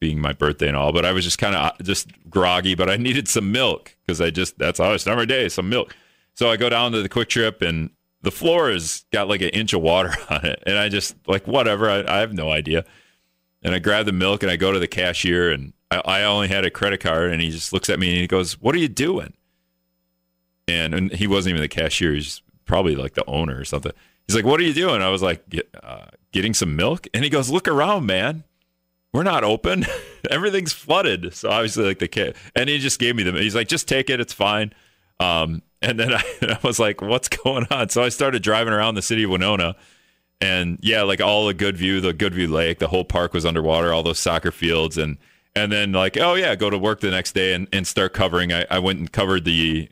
being 0.00 0.20
my 0.20 0.34
birthday 0.34 0.68
and 0.68 0.76
all, 0.76 0.92
but 0.92 1.06
I 1.06 1.12
was 1.12 1.24
just 1.24 1.38
kind 1.38 1.56
of 1.56 1.64
uh, 1.64 1.72
just 1.82 2.10
groggy. 2.28 2.74
But 2.74 2.90
I 2.90 2.98
needed 2.98 3.26
some 3.26 3.50
milk 3.50 3.96
because 4.04 4.20
I 4.20 4.28
just 4.28 4.58
that's 4.58 4.80
how 4.80 4.92
I 4.92 4.98
start 4.98 5.16
my 5.16 5.24
day. 5.24 5.48
Some 5.48 5.70
milk. 5.70 5.96
So 6.34 6.50
I 6.50 6.58
go 6.58 6.68
down 6.68 6.92
to 6.92 7.00
the 7.00 7.08
Kwik 7.08 7.30
Trip, 7.30 7.62
and 7.62 7.88
the 8.20 8.30
floor 8.30 8.70
has 8.70 9.06
got 9.10 9.28
like 9.28 9.40
an 9.40 9.48
inch 9.48 9.72
of 9.72 9.80
water 9.80 10.12
on 10.28 10.44
it, 10.44 10.62
and 10.66 10.76
I 10.76 10.90
just 10.90 11.16
like 11.26 11.46
whatever. 11.46 11.88
I, 11.88 12.04
I 12.06 12.18
have 12.18 12.34
no 12.34 12.50
idea. 12.50 12.84
And 13.62 13.74
I 13.74 13.78
grab 13.78 14.06
the 14.06 14.12
milk 14.12 14.42
and 14.42 14.50
I 14.50 14.56
go 14.56 14.72
to 14.72 14.78
the 14.78 14.88
cashier, 14.88 15.50
and 15.50 15.72
I, 15.90 15.98
I 15.98 16.22
only 16.22 16.48
had 16.48 16.64
a 16.64 16.70
credit 16.70 17.00
card, 17.00 17.32
and 17.32 17.42
he 17.42 17.50
just 17.50 17.72
looks 17.72 17.90
at 17.90 17.98
me 17.98 18.10
and 18.10 18.20
he 18.20 18.26
goes, 18.26 18.60
"What 18.60 18.74
are 18.74 18.78
you 18.78 18.88
doing?" 18.88 19.34
And, 20.66 20.94
and 20.94 21.12
he 21.12 21.26
wasn't 21.26 21.50
even 21.50 21.62
the 21.62 21.68
cashier; 21.68 22.14
he's 22.14 22.42
probably 22.64 22.96
like 22.96 23.14
the 23.14 23.24
owner 23.26 23.58
or 23.58 23.64
something. 23.64 23.92
He's 24.26 24.36
like, 24.36 24.44
"What 24.44 24.60
are 24.60 24.64
you 24.64 24.72
doing?" 24.72 25.02
I 25.02 25.08
was 25.08 25.22
like, 25.22 25.48
Get, 25.50 25.68
uh, 25.82 26.06
"Getting 26.32 26.54
some 26.54 26.76
milk." 26.76 27.06
And 27.12 27.24
he 27.24 27.30
goes, 27.30 27.50
"Look 27.50 27.68
around, 27.68 28.06
man. 28.06 28.44
We're 29.12 29.24
not 29.24 29.44
open. 29.44 29.84
Everything's 30.30 30.72
flooded." 30.72 31.34
So 31.34 31.50
obviously, 31.50 31.84
like 31.84 31.98
the 31.98 32.08
kid, 32.08 32.36
and 32.54 32.68
he 32.68 32.78
just 32.78 32.98
gave 32.98 33.16
me 33.16 33.24
them. 33.24 33.36
He's 33.36 33.54
like, 33.54 33.68
"Just 33.68 33.88
take 33.88 34.08
it. 34.08 34.20
It's 34.20 34.32
fine." 34.32 34.72
Um, 35.18 35.62
and 35.82 35.98
then 35.98 36.14
I, 36.14 36.22
I 36.42 36.58
was 36.62 36.78
like, 36.78 37.02
"What's 37.02 37.28
going 37.28 37.66
on?" 37.70 37.88
So 37.88 38.02
I 38.02 38.08
started 38.08 38.42
driving 38.42 38.72
around 38.72 38.94
the 38.94 39.02
city 39.02 39.24
of 39.24 39.30
Winona, 39.30 39.76
and 40.40 40.78
yeah, 40.80 41.02
like 41.02 41.20
all 41.20 41.46
the 41.46 41.54
Goodview, 41.54 42.00
the 42.00 42.14
Goodview 42.14 42.50
Lake, 42.50 42.78
the 42.78 42.88
whole 42.88 43.04
park 43.04 43.32
was 43.32 43.44
underwater. 43.44 43.92
All 43.92 44.02
those 44.02 44.18
soccer 44.18 44.50
fields, 44.50 44.96
and 44.96 45.18
and 45.54 45.70
then 45.70 45.92
like, 45.92 46.16
oh 46.16 46.34
yeah, 46.34 46.54
go 46.54 46.70
to 46.70 46.78
work 46.78 47.00
the 47.00 47.10
next 47.10 47.32
day 47.32 47.52
and, 47.54 47.68
and 47.72 47.86
start 47.86 48.12
covering. 48.12 48.52
I, 48.52 48.66
I 48.70 48.78
went 48.78 48.98
and 48.98 49.12
covered 49.12 49.44
the 49.44 49.88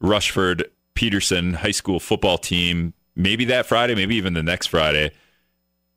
Rushford 0.00 0.64
Peterson 0.94 1.54
high 1.54 1.70
school 1.70 1.98
football 1.98 2.38
team 2.38 2.94
maybe 3.16 3.44
that 3.46 3.66
Friday, 3.66 3.94
maybe 3.94 4.16
even 4.16 4.34
the 4.34 4.42
next 4.42 4.68
Friday. 4.68 5.10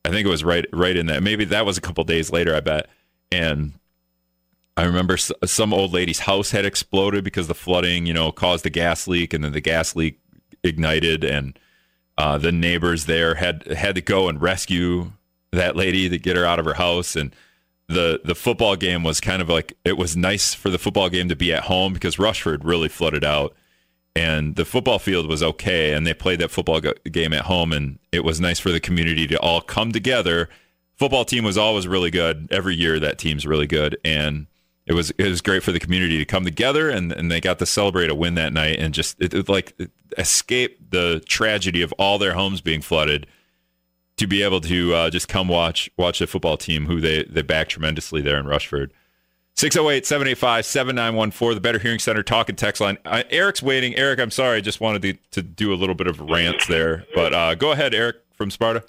I 0.03 0.09
think 0.09 0.25
it 0.25 0.29
was 0.29 0.43
right 0.43 0.65
right 0.71 0.95
in 0.95 1.07
that. 1.07 1.23
Maybe 1.23 1.45
that 1.45 1.65
was 1.65 1.77
a 1.77 1.81
couple 1.81 2.03
days 2.03 2.31
later, 2.31 2.55
I 2.55 2.59
bet. 2.59 2.87
And 3.31 3.73
I 4.77 4.83
remember 4.83 5.17
some 5.17 5.73
old 5.73 5.93
lady's 5.93 6.19
house 6.19 6.51
had 6.51 6.65
exploded 6.65 7.23
because 7.23 7.47
the 7.47 7.55
flooding, 7.55 8.05
you 8.05 8.13
know, 8.13 8.31
caused 8.31 8.65
a 8.65 8.69
gas 8.69 9.07
leak, 9.07 9.33
and 9.33 9.43
then 9.43 9.53
the 9.53 9.61
gas 9.61 9.95
leak 9.95 10.19
ignited, 10.63 11.23
and 11.23 11.57
uh, 12.17 12.37
the 12.37 12.51
neighbors 12.51 13.05
there 13.05 13.35
had 13.35 13.67
had 13.67 13.95
to 13.95 14.01
go 14.01 14.29
and 14.29 14.41
rescue 14.41 15.11
that 15.51 15.75
lady 15.75 16.09
to 16.09 16.17
get 16.17 16.35
her 16.35 16.45
out 16.45 16.59
of 16.59 16.65
her 16.65 16.75
house. 16.75 17.15
And 17.15 17.35
the 17.87 18.21
the 18.23 18.35
football 18.35 18.75
game 18.75 19.03
was 19.03 19.19
kind 19.19 19.41
of 19.41 19.49
like 19.49 19.73
it 19.83 19.97
was 19.97 20.15
nice 20.15 20.53
for 20.53 20.69
the 20.69 20.79
football 20.79 21.09
game 21.09 21.29
to 21.29 21.35
be 21.35 21.53
at 21.53 21.63
home 21.63 21.93
because 21.93 22.17
Rushford 22.17 22.63
really 22.63 22.89
flooded 22.89 23.23
out 23.23 23.55
and 24.15 24.55
the 24.55 24.65
football 24.65 24.97
field 24.97 25.27
was 25.27 25.43
okay 25.43 25.93
and 25.93 26.07
they 26.07 26.13
played 26.13 26.39
that 26.39 26.51
football 26.51 26.79
go- 26.79 26.93
game 27.11 27.33
at 27.33 27.45
home 27.45 27.73
and 27.73 27.99
it 28.11 28.23
was 28.23 28.39
nice 28.39 28.59
for 28.59 28.71
the 28.71 28.79
community 28.79 29.27
to 29.27 29.39
all 29.39 29.61
come 29.61 29.91
together. 29.91 30.49
Football 30.95 31.25
team 31.25 31.43
was 31.43 31.57
always 31.57 31.87
really 31.87 32.09
good. 32.11 32.47
Every 32.49 32.75
year 32.75 32.99
that 32.99 33.17
team's 33.17 33.45
really 33.45 33.67
good. 33.67 33.97
And 34.05 34.47
it 34.85 34.93
was 34.93 35.11
it 35.11 35.27
was 35.27 35.41
great 35.41 35.63
for 35.63 35.71
the 35.71 35.79
community 35.79 36.17
to 36.17 36.25
come 36.25 36.43
together 36.43 36.89
and, 36.89 37.11
and 37.11 37.31
they 37.31 37.41
got 37.41 37.59
to 37.59 37.65
celebrate 37.65 38.09
a 38.09 38.15
win 38.15 38.35
that 38.35 38.53
night 38.53 38.77
and 38.79 38.93
just 38.93 39.19
it, 39.19 39.33
it 39.33 39.49
like 39.49 39.75
escape 40.17 40.91
the 40.91 41.21
tragedy 41.27 41.81
of 41.81 41.91
all 41.93 42.17
their 42.17 42.33
homes 42.33 42.61
being 42.61 42.81
flooded 42.81 43.27
to 44.17 44.27
be 44.27 44.43
able 44.43 44.61
to 44.61 44.93
uh, 44.93 45.09
just 45.09 45.27
come 45.27 45.47
watch 45.47 45.89
watch 45.97 46.19
the 46.19 46.27
football 46.27 46.57
team 46.57 46.85
who 46.85 47.01
they 47.01 47.23
they 47.23 47.41
back 47.41 47.67
tremendously 47.69 48.21
there 48.21 48.37
in 48.37 48.45
Rushford 48.45 48.93
608 49.55 50.05
785 50.05 50.65
7914, 50.65 51.55
the 51.55 51.61
Better 51.61 51.79
Hearing 51.79 51.99
Center 51.99 52.23
talk 52.23 52.49
and 52.49 52.57
text 52.57 52.81
line. 52.81 52.97
Uh, 53.05 53.23
Eric's 53.29 53.63
waiting. 53.63 53.95
Eric, 53.95 54.19
I'm 54.19 54.31
sorry. 54.31 54.57
I 54.57 54.61
just 54.61 54.81
wanted 54.81 55.01
to, 55.01 55.13
to 55.31 55.41
do 55.41 55.73
a 55.73 55.77
little 55.77 55.95
bit 55.95 56.07
of 56.07 56.19
rants 56.19 56.67
there. 56.67 57.05
But 57.15 57.33
uh, 57.33 57.55
go 57.55 57.71
ahead, 57.71 57.93
Eric 57.93 58.17
from 58.33 58.51
Sparta. 58.51 58.83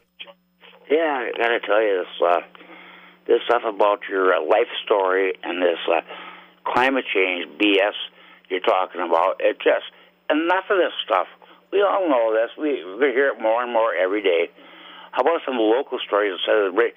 Yeah, 0.91 1.29
I 1.33 1.39
got 1.39 1.49
to 1.49 1.61
tell 1.61 1.81
you 1.81 2.05
this 2.05 2.29
uh, 2.29 2.41
this 3.27 3.41
stuff 3.47 3.63
about 3.67 4.01
your 4.09 4.35
uh, 4.35 4.43
life 4.43 4.71
story 4.85 5.35
and 5.43 5.63
this 5.63 5.79
uh, 5.91 6.01
climate 6.65 7.05
change 7.13 7.47
BS 7.59 7.95
you're 8.49 8.61
talking 8.61 9.01
about. 9.01 9.41
It 9.41 9.59
just, 9.59 9.87
enough 10.31 10.65
of 10.71 10.79
this 10.79 10.93
stuff. 11.05 11.27
We 11.73 11.83
all 11.83 12.09
know 12.09 12.33
this. 12.33 12.51
We, 12.57 12.85
we 12.85 13.13
hear 13.13 13.29
it 13.29 13.41
more 13.41 13.63
and 13.63 13.73
more 13.73 13.95
every 13.95 14.23
day. 14.23 14.51
How 15.13 15.23
about 15.23 15.41
some 15.45 15.57
local 15.57 15.99
stories 16.07 16.33
instead 16.39 16.57
of 16.57 16.75
the. 16.75 16.91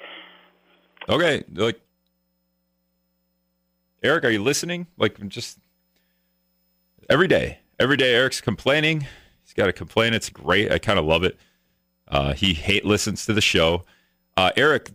Okay, 1.07 1.43
like 1.55 1.79
Eric, 4.03 4.23
are 4.23 4.29
you 4.29 4.41
listening? 4.41 4.87
Like, 4.97 5.25
just 5.27 5.59
every 7.09 7.27
day, 7.27 7.59
every 7.79 7.97
day, 7.97 8.13
Eric's 8.13 8.39
complaining. 8.39 9.07
He's 9.43 9.53
got 9.53 9.65
to 9.65 9.73
complain. 9.73 10.13
It's 10.13 10.29
great. 10.29 10.71
I 10.71 10.79
kind 10.79 10.97
of 10.97 11.05
love 11.05 11.23
it. 11.23 11.37
Uh, 12.07 12.33
he 12.33 12.53
hate 12.53 12.85
listens 12.85 13.25
to 13.25 13.33
the 13.33 13.41
show. 13.41 13.83
Uh, 14.37 14.51
Eric, 14.55 14.91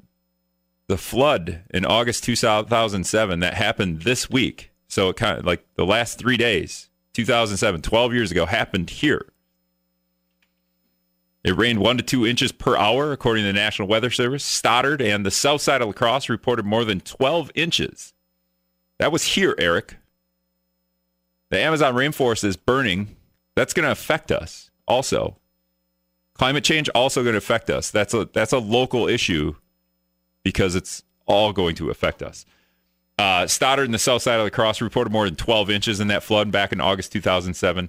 the 0.86 0.98
flood 0.98 1.62
in 1.70 1.84
August 1.84 2.24
2007 2.24 3.40
that 3.40 3.54
happened 3.54 4.02
this 4.02 4.28
week. 4.28 4.70
So 4.88 5.08
it 5.08 5.16
kind 5.16 5.38
of 5.38 5.44
like 5.44 5.64
the 5.76 5.86
last 5.86 6.18
three 6.18 6.36
days, 6.36 6.90
2007, 7.14 7.82
12 7.82 8.14
years 8.14 8.30
ago, 8.30 8.46
happened 8.46 8.90
here. 8.90 9.26
It 11.42 11.56
rained 11.56 11.78
one 11.78 11.98
to 11.98 12.02
two 12.02 12.26
inches 12.26 12.52
per 12.52 12.76
hour, 12.76 13.12
according 13.12 13.44
to 13.44 13.48
the 13.48 13.52
National 13.52 13.86
Weather 13.86 14.10
Service. 14.10 14.44
Stoddard 14.44 15.02
and 15.02 15.26
the 15.26 15.30
south 15.30 15.60
side 15.60 15.82
of 15.82 15.88
La 15.88 15.92
Crosse 15.92 16.30
reported 16.30 16.64
more 16.64 16.84
than 16.84 17.00
12 17.00 17.50
inches. 17.54 18.14
That 18.98 19.12
was 19.12 19.24
here, 19.24 19.54
Eric. 19.58 19.96
The 21.50 21.60
Amazon 21.60 21.94
rainforest 21.94 22.44
is 22.44 22.56
burning. 22.56 23.16
That's 23.54 23.74
going 23.74 23.84
to 23.84 23.92
affect 23.92 24.32
us 24.32 24.70
also. 24.88 25.36
Climate 26.34 26.64
change 26.64 26.88
also 26.94 27.22
going 27.22 27.34
to 27.34 27.38
affect 27.38 27.70
us. 27.70 27.90
That's 27.90 28.14
a 28.14 28.28
that's 28.32 28.52
a 28.52 28.58
local 28.58 29.06
issue 29.06 29.54
because 30.44 30.76
it's 30.76 31.02
all 31.26 31.52
going 31.52 31.74
to 31.74 31.90
affect 31.90 32.22
us. 32.22 32.46
Uh, 33.18 33.46
Stoddard 33.46 33.86
and 33.86 33.94
the 33.94 33.98
south 33.98 34.22
side 34.22 34.38
of 34.38 34.44
La 34.44 34.50
Crosse 34.50 34.80
reported 34.80 35.12
more 35.12 35.24
than 35.24 35.36
12 35.36 35.70
inches 35.70 36.00
in 36.00 36.08
that 36.08 36.22
flood 36.22 36.52
back 36.52 36.72
in 36.72 36.80
August 36.80 37.10
2007. 37.12 37.88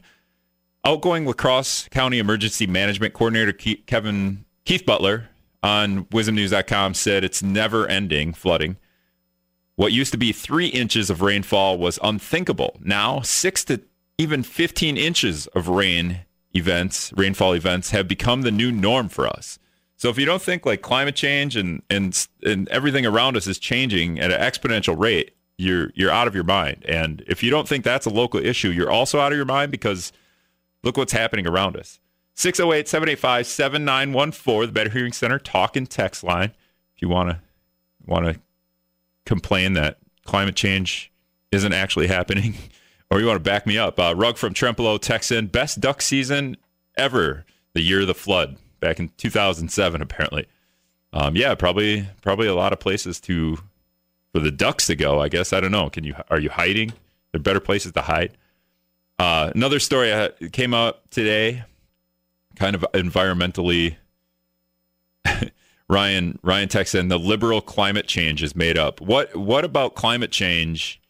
Outgoing 0.83 1.25
La 1.25 1.33
Crosse 1.33 1.87
County 1.89 2.19
Emergency 2.19 2.65
Management 2.65 3.13
Coordinator 3.13 3.53
Kevin 3.85 4.45
Keith 4.65 4.85
Butler 4.85 5.29
on 5.63 6.05
WIZMnews.com 6.05 6.93
said 6.93 7.23
it's 7.23 7.41
never 7.41 7.87
ending 7.87 8.33
flooding. 8.33 8.77
What 9.75 9.91
used 9.91 10.11
to 10.11 10.17
be 10.17 10.31
three 10.31 10.67
inches 10.67 11.09
of 11.09 11.21
rainfall 11.21 11.77
was 11.77 11.99
unthinkable. 12.01 12.77
Now, 12.81 13.21
six 13.21 13.63
to 13.65 13.81
even 14.17 14.43
15 14.43 14.95
inches 14.95 15.47
of 15.47 15.67
rain 15.67 16.21
events, 16.53 17.11
rainfall 17.17 17.53
events, 17.53 17.89
have 17.89 18.07
become 18.07 18.43
the 18.43 18.51
new 18.51 18.71
norm 18.71 19.09
for 19.09 19.27
us. 19.27 19.59
So 20.05 20.11
if 20.11 20.19
you 20.19 20.25
don't 20.27 20.43
think 20.43 20.67
like 20.67 20.83
climate 20.83 21.15
change 21.15 21.55
and 21.55 21.81
and 21.89 22.27
and 22.43 22.69
everything 22.69 23.07
around 23.07 23.35
us 23.37 23.47
is 23.47 23.57
changing 23.57 24.19
at 24.19 24.31
an 24.31 24.39
exponential 24.39 24.95
rate, 24.95 25.35
you're 25.57 25.89
you're 25.95 26.11
out 26.11 26.27
of 26.27 26.35
your 26.35 26.43
mind. 26.43 26.85
And 26.87 27.23
if 27.27 27.41
you 27.41 27.49
don't 27.49 27.67
think 27.67 27.83
that's 27.83 28.05
a 28.05 28.11
local 28.11 28.39
issue, 28.39 28.69
you're 28.69 28.91
also 28.91 29.19
out 29.19 29.31
of 29.31 29.35
your 29.35 29.47
mind 29.47 29.71
because 29.71 30.13
look 30.83 30.95
what's 30.95 31.13
happening 31.13 31.47
around 31.47 31.75
us. 31.75 31.99
608-785-7914, 32.35 34.67
the 34.67 34.71
Better 34.71 34.91
Hearing 34.91 35.11
Center 35.11 35.39
talk 35.39 35.75
and 35.75 35.89
text 35.89 36.23
line. 36.23 36.51
If 36.95 37.01
you 37.01 37.09
want 37.09 37.31
to 37.31 37.39
want 38.05 38.27
to 38.27 38.39
complain 39.25 39.73
that 39.73 39.97
climate 40.23 40.55
change 40.55 41.11
isn't 41.51 41.73
actually 41.73 42.05
happening, 42.05 42.53
or 43.09 43.19
you 43.19 43.25
want 43.25 43.37
to 43.37 43.43
back 43.43 43.65
me 43.65 43.79
up, 43.79 43.99
uh, 43.99 44.13
Rug 44.15 44.37
from 44.37 44.53
Trempealeau 44.53 45.01
Texan, 45.01 45.47
best 45.47 45.79
duck 45.79 45.99
season 45.99 46.57
ever, 46.95 47.43
the 47.73 47.81
year 47.81 48.01
of 48.01 48.07
the 48.07 48.13
flood 48.13 48.57
back 48.85 48.99
in 48.99 49.09
2007, 49.17 50.01
apparently. 50.01 50.45
Um, 51.11 51.35
yeah, 51.35 51.55
probably 51.55 52.07
probably 52.21 52.47
a 52.47 52.53
lot 52.53 52.73
of 52.73 52.79
places 52.79 53.19
to 53.21 53.57
for 54.31 54.39
the 54.39 54.51
ducks 54.51 54.87
to 54.87 54.95
go. 54.95 55.19
I 55.21 55.29
guess 55.29 55.53
I 55.53 55.59
don't 55.59 55.71
know. 55.71 55.89
Can 55.89 56.03
you 56.03 56.15
are 56.29 56.39
you 56.39 56.49
hiding? 56.49 56.89
There 57.31 57.39
are 57.39 57.43
better 57.43 57.59
places 57.59 57.93
to 57.93 58.01
hide. 58.01 58.37
Uh, 59.17 59.51
another 59.55 59.79
story 59.79 60.13
came 60.51 60.73
out 60.73 61.09
today, 61.09 61.63
kind 62.57 62.75
of 62.75 62.85
environmentally 62.93 63.95
Ryan 65.89 66.37
Ryan 66.43 66.67
texts 66.67 66.95
in 66.95 67.07
the 67.07 67.17
liberal 67.17 67.61
climate 67.61 68.07
change 68.07 68.43
is 68.43 68.55
made 68.55 68.77
up. 68.77 69.01
What 69.01 69.35
what 69.35 69.63
about 69.63 69.95
climate 69.95 70.31
change? 70.31 71.01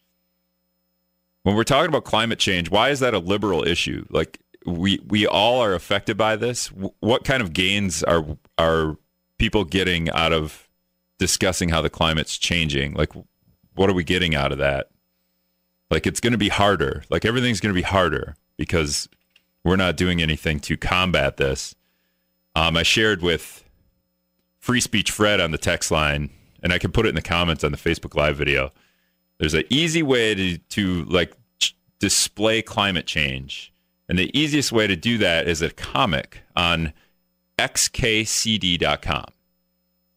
When 1.43 1.55
we're 1.55 1.63
talking 1.63 1.89
about 1.89 2.05
climate 2.05 2.39
change, 2.39 2.71
why 2.71 2.89
is 2.89 2.99
that 3.01 3.13
a 3.13 3.19
liberal 3.19 3.67
issue? 3.67 4.05
Like 4.09 4.39
we 4.65 4.99
we 5.05 5.27
all 5.27 5.61
are 5.61 5.73
affected 5.73 6.17
by 6.17 6.35
this. 6.35 6.67
What 6.99 7.23
kind 7.23 7.41
of 7.41 7.53
gains 7.53 8.03
are 8.03 8.25
are 8.57 8.97
people 9.37 9.63
getting 9.63 10.09
out 10.09 10.33
of 10.33 10.67
discussing 11.17 11.69
how 11.69 11.81
the 11.81 11.89
climate's 11.89 12.37
changing? 12.37 12.93
Like 12.93 13.13
what 13.75 13.89
are 13.89 13.93
we 13.93 14.03
getting 14.03 14.35
out 14.35 14.51
of 14.51 14.57
that? 14.57 14.89
Like 15.91 16.07
it's 16.07 16.19
going 16.19 16.31
to 16.31 16.37
be 16.37 16.49
harder. 16.49 17.03
Like 17.09 17.25
everything's 17.25 17.59
going 17.59 17.73
to 17.73 17.79
be 17.79 17.83
harder 17.83 18.35
because 18.57 19.07
we're 19.63 19.75
not 19.75 19.97
doing 19.97 20.21
anything 20.21 20.59
to 20.61 20.77
combat 20.77 21.37
this. 21.37 21.75
Um, 22.55 22.77
I 22.77 22.83
shared 22.83 23.21
with 23.21 23.63
Free 24.59 24.81
Speech 24.81 25.11
Fred 25.11 25.41
on 25.41 25.51
the 25.51 25.57
text 25.57 25.91
line, 25.91 26.29
and 26.63 26.71
I 26.73 26.79
can 26.79 26.91
put 26.91 27.05
it 27.05 27.09
in 27.09 27.15
the 27.15 27.21
comments 27.21 27.63
on 27.63 27.71
the 27.71 27.77
Facebook 27.77 28.15
Live 28.15 28.37
video. 28.37 28.71
There's 29.37 29.53
an 29.53 29.63
easy 29.69 30.01
way 30.01 30.33
to, 30.33 30.57
to 30.57 31.03
like 31.05 31.33
ch- 31.59 31.75
display 31.99 32.61
climate 32.61 33.05
change. 33.05 33.73
And 34.07 34.19
the 34.19 34.37
easiest 34.37 34.71
way 34.71 34.87
to 34.87 34.95
do 34.95 35.17
that 35.17 35.47
is 35.47 35.61
a 35.61 35.71
comic 35.71 36.41
on 36.55 36.93
xkcd.com, 37.57 39.25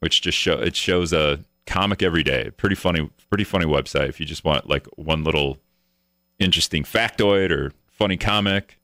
which 0.00 0.22
just 0.22 0.36
show 0.36 0.54
it 0.54 0.76
shows 0.76 1.12
a 1.12 1.40
comic 1.66 2.02
every 2.02 2.22
day. 2.22 2.50
Pretty 2.56 2.74
funny, 2.74 3.08
pretty 3.28 3.44
funny 3.44 3.64
website. 3.64 4.08
If 4.08 4.20
you 4.20 4.26
just 4.26 4.44
want 4.44 4.68
like 4.68 4.86
one 4.96 5.24
little 5.24 5.58
interesting 6.38 6.82
factoid 6.82 7.50
or 7.50 7.72
funny 7.86 8.16
comic, 8.16 8.78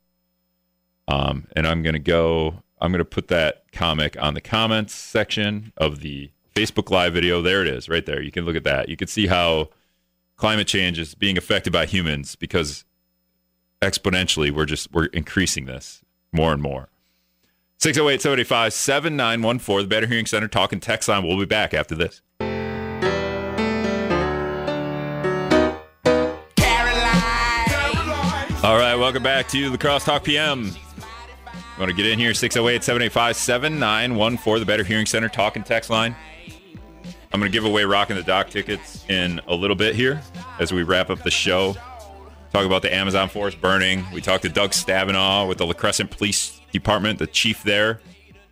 um, 1.08 1.48
and 1.54 1.66
I'm 1.66 1.82
gonna 1.82 1.98
go. 1.98 2.62
I'm 2.80 2.92
gonna 2.92 3.04
put 3.04 3.28
that 3.28 3.64
comic 3.72 4.20
on 4.20 4.34
the 4.34 4.40
comments 4.40 4.94
section 4.94 5.72
of 5.76 6.00
the 6.00 6.30
Facebook 6.54 6.90
Live 6.90 7.14
video. 7.14 7.42
There 7.42 7.62
it 7.62 7.68
is, 7.68 7.88
right 7.88 8.04
there. 8.04 8.22
You 8.22 8.30
can 8.30 8.44
look 8.44 8.56
at 8.56 8.64
that. 8.64 8.88
You 8.88 8.96
can 8.96 9.08
see 9.08 9.26
how 9.26 9.68
climate 10.36 10.66
change 10.66 10.98
is 10.98 11.14
being 11.14 11.38
affected 11.38 11.72
by 11.72 11.86
humans 11.86 12.36
because 12.36 12.84
exponentially 13.80 14.50
we're 14.50 14.66
just 14.66 14.92
we're 14.92 15.06
increasing 15.06 15.66
this 15.66 16.02
more 16.32 16.52
and 16.52 16.62
more. 16.62 16.88
608 17.78 18.20
785 18.22 18.72
7914, 18.72 19.84
the 19.84 19.88
Better 19.88 20.06
Hearing 20.06 20.26
Center 20.26 20.48
talking 20.48 20.80
text 20.80 21.08
line. 21.08 21.22
We'll 21.26 21.38
be 21.38 21.44
back 21.44 21.74
after 21.74 21.94
this. 21.94 22.22
Caroline. 26.56 27.34
All 28.64 28.78
right, 28.78 28.94
welcome 28.96 29.22
back 29.22 29.48
to 29.48 29.70
La 29.70 29.76
Crosse 29.76 30.04
Talk 30.04 30.24
PM. 30.24 30.70
Want 31.78 31.90
to 31.90 31.96
get 31.96 32.06
in 32.06 32.18
here? 32.18 32.32
608 32.32 32.84
785 32.84 33.36
7914, 33.36 34.60
the 34.60 34.66
Better 34.66 34.84
Hearing 34.84 35.06
Center 35.06 35.28
talking 35.28 35.62
text 35.64 35.90
line. 35.90 36.14
I'm 37.32 37.40
going 37.40 37.50
to 37.50 37.54
give 37.54 37.64
away 37.64 37.84
Rocking 37.84 38.14
the 38.14 38.22
Dock 38.22 38.48
tickets 38.48 39.04
in 39.08 39.40
a 39.48 39.54
little 39.54 39.74
bit 39.74 39.96
here 39.96 40.22
as 40.60 40.72
we 40.72 40.84
wrap 40.84 41.10
up 41.10 41.24
the 41.24 41.32
show. 41.32 41.74
Talk 42.54 42.64
about 42.64 42.82
the 42.82 42.94
Amazon 42.94 43.28
forest 43.28 43.60
burning. 43.60 44.06
We 44.12 44.20
talked 44.20 44.44
to 44.44 44.48
Doug 44.48 44.70
Stavenau 44.70 45.46
with 45.46 45.58
the 45.58 45.66
La 45.66 45.72
Crescent 45.72 46.10
Police 46.10 46.60
Department, 46.72 47.18
the 47.18 47.26
chief 47.26 47.62
there, 47.64 48.00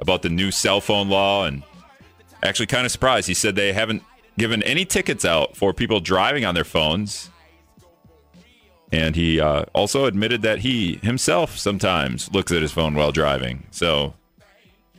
about 0.00 0.22
the 0.22 0.28
new 0.28 0.50
cell 0.50 0.80
phone 0.80 1.08
law. 1.08 1.46
And 1.46 1.62
actually, 2.42 2.66
kind 2.66 2.84
of 2.84 2.92
surprised. 2.92 3.28
He 3.28 3.34
said 3.34 3.54
they 3.54 3.72
haven't 3.72 4.02
given 4.36 4.62
any 4.64 4.84
tickets 4.84 5.24
out 5.24 5.56
for 5.56 5.72
people 5.72 6.00
driving 6.00 6.44
on 6.44 6.54
their 6.54 6.64
phones 6.64 7.30
and 8.92 9.16
he 9.16 9.40
uh, 9.40 9.64
also 9.72 10.04
admitted 10.04 10.42
that 10.42 10.58
he 10.58 10.96
himself 10.96 11.56
sometimes 11.56 12.30
looks 12.32 12.52
at 12.52 12.60
his 12.60 12.70
phone 12.70 12.94
while 12.94 13.10
driving. 13.10 13.66
So 13.70 14.12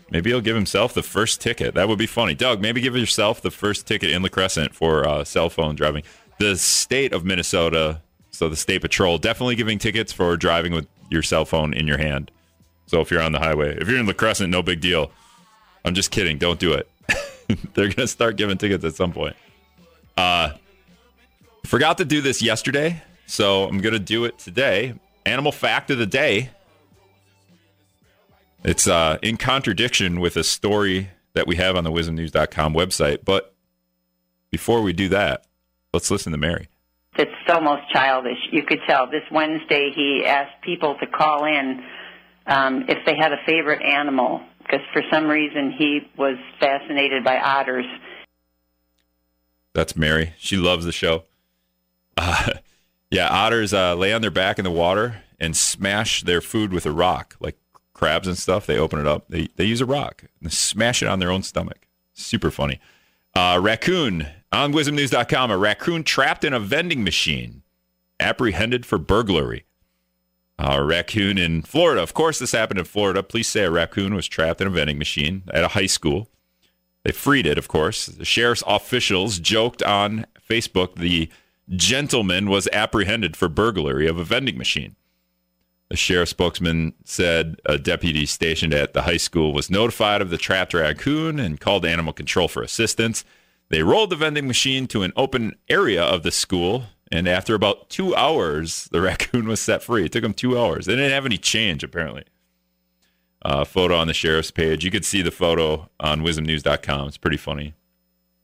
maybe 0.10 0.32
he'll 0.32 0.42
give 0.42 0.56
himself 0.56 0.96
the 0.96 1.04
first 1.04 1.39
ticket. 1.39 1.76
That 1.76 1.88
would 1.88 2.00
be 2.00 2.08
funny. 2.08 2.34
Doug, 2.34 2.60
maybe 2.60 2.82
give 2.82 2.98
yourself 2.98 3.42
the 3.42 3.52
first 3.52 3.86
ticket 3.86 4.10
in 4.10 4.24
La 4.24 4.30
Crescent 4.30 4.74
for 4.74 5.08
uh, 5.08 5.24
cell 5.24 5.50
phone 5.50 5.76
driving. 5.76 6.04
The 6.39 6.58
state 6.58 7.13
of 7.13 7.24
Minnesota, 7.24 8.02
so 8.44 8.50
the 8.50 8.58
state 8.58 8.82
patrol, 8.82 9.18
definitely 9.18 9.56
giving 9.56 9.80
tickets 9.80 10.12
for 10.12 10.36
driving 10.36 10.74
with 10.74 10.86
your 11.10 11.24
cell 11.24 11.46
phone 11.46 11.74
in 11.74 11.88
your 11.88 11.98
hand. 11.98 12.30
So 12.88 13.00
if 13.00 13.10
you're 13.10 13.22
on 13.22 13.32
the 13.32 13.40
highway, 13.40 13.78
if 13.80 13.88
you're 13.88 13.98
in 13.98 14.06
La 14.06 14.12
Crescent, 14.12 14.50
no 14.50 14.62
big 14.62 14.82
deal. 14.82 15.14
I'm 15.86 15.94
just 15.94 16.12
kidding. 16.12 16.40
Don't 16.40 16.60
do 16.60 16.74
it. 16.74 16.90
They're 17.74 17.88
to 17.88 18.06
start 18.06 18.36
giving 18.36 18.58
tickets 18.58 18.84
at 18.84 18.96
some 18.96 19.14
point. 19.14 19.38
Uh, 20.18 20.56
forgot 21.66 22.00
to 22.00 22.06
do 22.06 22.20
this 22.20 22.42
yesterday. 22.42 23.02
So 23.28 23.64
I'm 23.64 23.80
to 23.80 23.98
do 23.98 24.26
it 24.26 24.38
today. 24.40 24.96
Animal 25.26 25.54
fact 25.54 25.90
of 25.90 25.98
the 25.98 26.06
day. 26.06 26.50
It's 28.66 28.90
uh, 28.90 29.20
in 29.22 29.38
contradiction 29.38 30.20
with 30.20 30.36
a 30.36 30.44
story 30.44 31.12
that 31.32 31.48
we 31.48 31.56
have 31.56 31.78
on 31.78 31.86
the 31.86 31.92
WIZMnews.com 31.94 32.74
website. 32.74 33.24
But 33.24 33.56
before 34.52 34.82
we 34.82 34.92
do 34.92 35.08
that, 35.08 35.46
let's 35.94 36.12
listen 36.12 36.34
to 36.34 36.38
Mary. 36.38 36.68
It's 37.15 37.32
almost 37.49 37.84
childish. 37.91 38.38
You 38.52 38.63
could 38.63 38.80
tell. 38.88 39.08
This 39.08 39.23
Wednesday, 39.32 39.91
he 39.95 40.26
asked 40.26 40.62
people 40.63 40.95
to 40.99 41.08
call 41.08 41.45
in 41.45 41.84
um, 42.47 42.86
if 42.88 43.06
they 43.06 43.15
had 43.15 43.32
a 43.32 43.38
favorite 43.45 43.82
animal, 43.84 44.41
because 44.60 44.82
for 44.93 45.04
some 45.12 45.28
reason 45.28 45.71
he 45.78 45.99
was 46.17 46.38
fascinated 46.60 47.23
by 47.23 47.38
otters. 47.38 47.86
That's 49.73 49.95
Mary. 49.95 50.34
She 50.38 50.58
loves 50.58 50.86
the 50.86 50.91
show. 50.91 51.23
Uh, 52.15 52.54
yeah, 53.10 53.28
otters 53.28 53.73
uh, 53.73 53.95
lay 53.95 54.13
on 54.13 54.21
their 54.21 54.30
back 54.30 54.60
in 54.60 54.63
the 54.63 54.71
water 54.71 55.23
and 55.39 55.58
smash 55.58 56.21
their 56.21 56.41
food 56.41 56.71
with 56.71 56.86
a 56.86 56.91
rock, 56.91 57.36
like 57.39 57.58
crabs 57.93 58.28
and 58.28 58.38
stuff. 58.38 58.67
They 58.67 58.78
open 58.78 58.99
it 58.99 59.08
up. 59.08 59.26
They 59.30 59.47
they 59.56 59.65
use 59.65 59.82
a 59.82 59.86
rock 59.88 60.26
and 60.39 60.54
smash 60.54 61.02
it 61.02 61.08
on 61.08 61.17
their 61.17 61.32
own 61.32 61.41
stomach. 61.41 61.88
Super 62.13 62.52
funny. 62.52 62.80
Uh, 63.36 63.60
raccoon 63.62 64.28
on 64.54 64.72
WIZMnews.com. 64.72 65.52
A 65.52 65.58
raccoon 65.58 66.04
trapped 66.04 66.44
in 66.44 66.54
a 66.54 66.60
vending 66.60 67.04
machine, 67.04 67.63
apprehended 68.20 68.86
for 68.86 68.98
burglary. 68.98 69.66
A 70.60 70.84
raccoon 70.84 71.38
in 71.38 71.63
Florida. 71.63 72.02
Of 72.02 72.13
course, 72.13 72.39
this 72.39 72.52
happened 72.52 72.80
in 72.80 72.86
Florida. 72.86 73.24
Police 73.24 73.50
say 73.50 73.63
a 73.63 73.72
raccoon 73.72 74.13
was 74.13 74.28
trapped 74.28 74.62
in 74.62 74.68
a 74.68 74.70
vending 74.70 75.00
machine 75.00 75.44
at 75.52 75.63
a 75.63 75.70
high 75.70 75.88
school. 75.88 76.30
They 77.04 77.12
freed 77.12 77.48
it, 77.48 77.58
of 77.58 77.68
course. 77.68 78.06
The 78.06 78.24
sheriff's 78.24 78.63
officials 78.68 79.39
joked 79.39 79.82
on 79.82 80.26
Facebook 80.48 80.96
the 80.96 81.30
gentleman 81.70 82.50
was 82.50 82.70
apprehended 82.72 83.36
for 83.36 83.50
burglary 83.50 84.08
of 84.08 84.18
a 84.18 84.24
vending 84.24 84.58
machine. 84.58 84.96
The 85.89 85.98
sheriff 85.98 86.30
spokesman 86.30 86.94
said 87.04 87.60
a 87.66 87.78
deputy 87.78 88.26
stationed 88.26 88.74
at 88.74 88.94
the 88.94 89.04
high 89.04 89.18
school 89.18 89.54
was 89.54 89.70
notified 89.70 90.22
of 90.22 90.30
the 90.30 90.38
trapped 90.38 90.74
raccoon 90.74 91.39
and 91.39 91.60
called 91.60 91.86
animal 91.86 92.13
control 92.13 92.48
for 92.48 92.62
assistance. 92.63 93.26
They 93.74 93.82
rolled 93.82 94.12
the 94.12 94.16
vending 94.16 94.46
machine 94.46 94.86
to 94.90 95.02
an 95.02 95.14
open 95.16 95.56
area 95.68 96.04
of 96.04 96.22
the 96.22 96.30
school, 96.30 96.84
and 97.12 97.28
after 97.28 97.56
about 97.56 97.90
two 97.90 98.16
hours, 98.16 98.88
the 98.92 99.02
raccoon 99.02 99.48
was 99.48 99.60
set 99.60 99.82
free. 99.82 100.06
It 100.06 100.12
took 100.12 100.22
them 100.22 100.36
two 100.36 100.60
hours. 100.60 100.86
They 100.86 100.96
didn't 100.96 101.10
have 101.10 101.26
any 101.26 101.40
change, 101.40 101.84
apparently. 101.84 102.24
Uh, 103.42 103.64
photo 103.64 103.98
on 103.98 104.06
the 104.06 104.14
sheriff's 104.14 104.52
page. 104.52 104.86
You 104.86 104.92
could 104.92 105.04
see 105.04 105.24
the 105.24 105.32
photo 105.32 105.90
on 106.00 106.22
WIZMnews.com. 106.22 107.08
It's 107.08 107.18
pretty 107.18 107.38
funny. 107.38 107.74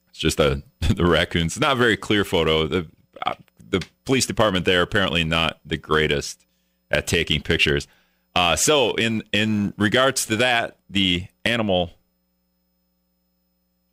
It's 0.09 0.17
just 0.17 0.39
a 0.39 0.63
the 0.81 1.05
raccoon. 1.05 1.45
It's 1.45 1.59
not 1.59 1.73
a 1.73 1.79
very 1.79 1.95
clear 1.95 2.25
photo. 2.25 2.65
The 2.65 2.87
uh, 3.23 3.35
the 3.69 3.85
police 4.05 4.25
department 4.25 4.65
there 4.65 4.81
apparently 4.81 5.23
not 5.23 5.59
the 5.63 5.77
greatest 5.77 6.47
at 6.89 7.05
taking 7.05 7.43
pictures. 7.43 7.87
Uh, 8.35 8.55
so 8.55 8.95
in 8.95 9.21
in 9.31 9.75
regards 9.77 10.25
to 10.25 10.37
that, 10.37 10.79
the 10.89 11.27
animal 11.45 11.91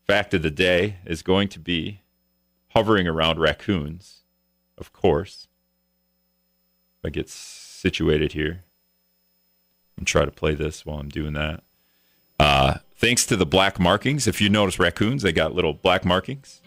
fact 0.06 0.34
of 0.34 0.42
the 0.42 0.50
day 0.50 0.96
is 1.04 1.22
going 1.22 1.48
to 1.48 1.58
be 1.58 2.00
hovering 2.68 3.08
around 3.08 3.38
raccoons, 3.38 4.22
of 4.78 4.92
course. 4.92 5.48
I 7.04 7.08
get 7.08 7.28
situated 7.28 8.32
here 8.32 8.64
and 9.96 10.06
try 10.06 10.24
to 10.24 10.30
play 10.30 10.54
this 10.54 10.84
while 10.84 10.98
I'm 10.98 11.08
doing 11.08 11.32
that. 11.34 11.62
Uh, 12.38 12.78
thanks 12.96 13.24
to 13.26 13.36
the 13.36 13.46
black 13.46 13.80
markings, 13.80 14.26
if 14.26 14.40
you 14.40 14.48
notice 14.48 14.78
raccoons, 14.78 15.22
they 15.22 15.32
got 15.32 15.54
little 15.54 15.72
black 15.72 16.04
markings 16.04 16.60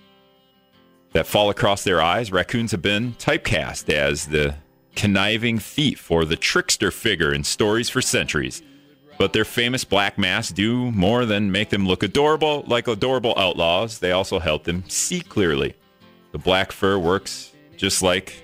that 1.14 1.28
fall 1.28 1.50
across 1.50 1.84
their 1.84 2.02
eyes. 2.02 2.32
Raccoons 2.32 2.72
have 2.72 2.82
been 2.82 3.14
typecast 3.14 3.92
as 3.94 4.28
the 4.28 4.56
conniving 4.96 5.60
thief 5.60 6.10
or 6.12 6.26
the 6.26 6.36
trickster 6.36 6.92
figure 6.92 7.34
in 7.34 7.44
stories 7.44 7.90
for 7.90 8.02
centuries. 8.02 8.62
But 9.20 9.34
their 9.34 9.46
famous 9.46 9.84
black 9.84 10.18
masks 10.18 10.54
do 10.54 10.92
more 10.92 11.26
than 11.26 11.52
make 11.52 11.70
them 11.70 11.86
look 11.86 12.04
adorable. 12.04 12.64
Like 12.66 12.88
adorable 12.88 13.34
outlaws, 13.36 14.00
they 14.00 14.14
also 14.14 14.40
help 14.40 14.64
them 14.64 14.86
see 14.88 15.20
clearly. 15.20 15.76
The 16.32 16.38
black 16.38 16.72
fur 16.72 16.98
works 16.98 17.54
just 17.76 18.02
like 18.02 18.42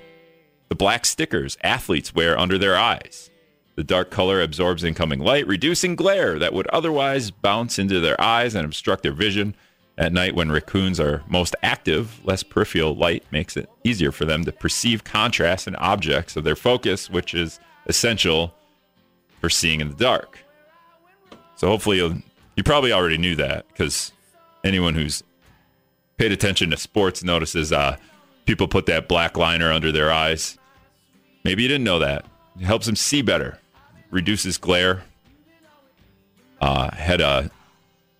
the 0.68 0.76
black 0.76 1.06
stickers 1.06 1.58
athletes 1.64 2.14
wear 2.14 2.38
under 2.38 2.58
their 2.58 2.76
eyes. 2.76 3.30
The 3.76 3.86
dark 3.86 4.12
color 4.12 4.42
absorbs 4.42 4.84
incoming 4.84 5.20
light, 5.20 5.48
reducing 5.48 5.96
glare 5.96 6.38
that 6.40 6.54
would 6.54 6.68
otherwise 6.68 7.32
bounce 7.32 7.80
into 7.80 8.02
their 8.02 8.20
eyes 8.20 8.54
and 8.54 8.66
obstruct 8.66 9.04
their 9.04 9.14
vision. 9.14 9.56
At 9.98 10.12
night, 10.12 10.36
when 10.36 10.52
raccoons 10.52 11.00
are 11.00 11.24
most 11.30 11.56
active, 11.64 12.20
less 12.26 12.44
peripheral 12.44 12.96
light 12.96 13.24
makes 13.32 13.56
it 13.56 13.70
easier 13.86 14.12
for 14.12 14.26
them 14.26 14.44
to 14.44 14.52
perceive 14.52 15.06
contrast 15.06 15.68
and 15.68 15.78
objects 15.78 16.36
of 16.36 16.44
their 16.44 16.58
focus, 16.58 17.10
which 17.10 17.34
is 17.34 17.62
essential 17.86 18.54
for 19.40 19.50
seeing 19.50 19.80
in 19.80 19.88
the 19.88 19.96
dark. 19.96 20.45
So 21.56 21.68
hopefully, 21.68 21.98
you 21.98 22.64
probably 22.64 22.92
already 22.92 23.18
knew 23.18 23.36
that 23.36 23.68
because 23.70 24.12
anyone 24.64 24.94
who's 24.96 25.24
paid 26.18 26.32
attention 26.32 26.70
to 26.72 26.78
sports 26.78 27.24
notices 27.24 27.72
uh, 27.72 27.98
people 28.46 28.68
put 28.68 28.86
that 28.86 29.08
black 29.08 29.38
liner 29.38 29.72
under 29.72 29.92
their 29.92 30.12
eyes. 30.12 30.58
Maybe 31.44 31.64
you 31.64 31.68
didn't 31.68 31.84
know 31.84 32.00
that. 32.00 32.26
It 32.60 32.66
helps 32.66 32.86
them 32.86 32.96
see 32.96 33.22
better, 33.22 33.60
reduces 34.10 34.58
glare. 34.58 35.04
Uh, 36.62 36.90
had 36.96 37.22
a 37.22 37.52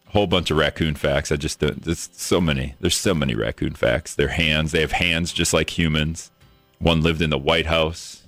whole 0.08 0.28
bunch 0.28 0.52
of 0.52 0.58
raccoon 0.58 0.96
facts. 0.96 1.32
I 1.32 1.36
just 1.36 1.60
there's 1.60 2.10
so 2.14 2.42
many. 2.42 2.76
There's 2.80 2.98
so 2.98 3.14
many 3.14 3.34
raccoon 3.34 3.74
facts. 3.74 4.16
Their 4.16 4.28
hands. 4.28 4.72
They 4.72 4.82
have 4.82 4.92
hands 4.92 5.32
just 5.32 5.54
like 5.54 5.78
humans. 5.78 6.32
One 6.80 7.02
lived 7.02 7.22
in 7.22 7.30
the 7.30 7.38
White 7.38 7.66
House. 7.66 8.24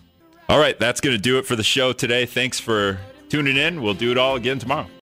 All 0.49 0.59
right, 0.59 0.79
that's 0.79 1.01
going 1.01 1.15
to 1.15 1.21
do 1.21 1.37
it 1.37 1.45
for 1.45 1.57
the 1.57 1.63
show 1.63 1.91
today. 1.91 2.25
Thanks 2.25 2.59
for 2.59 2.99
tuning 3.29 3.57
in. 3.57 3.81
We'll 3.81 3.93
do 3.93 4.11
it 4.11 4.17
all 4.17 4.35
again 4.35 4.59
tomorrow. 4.59 4.87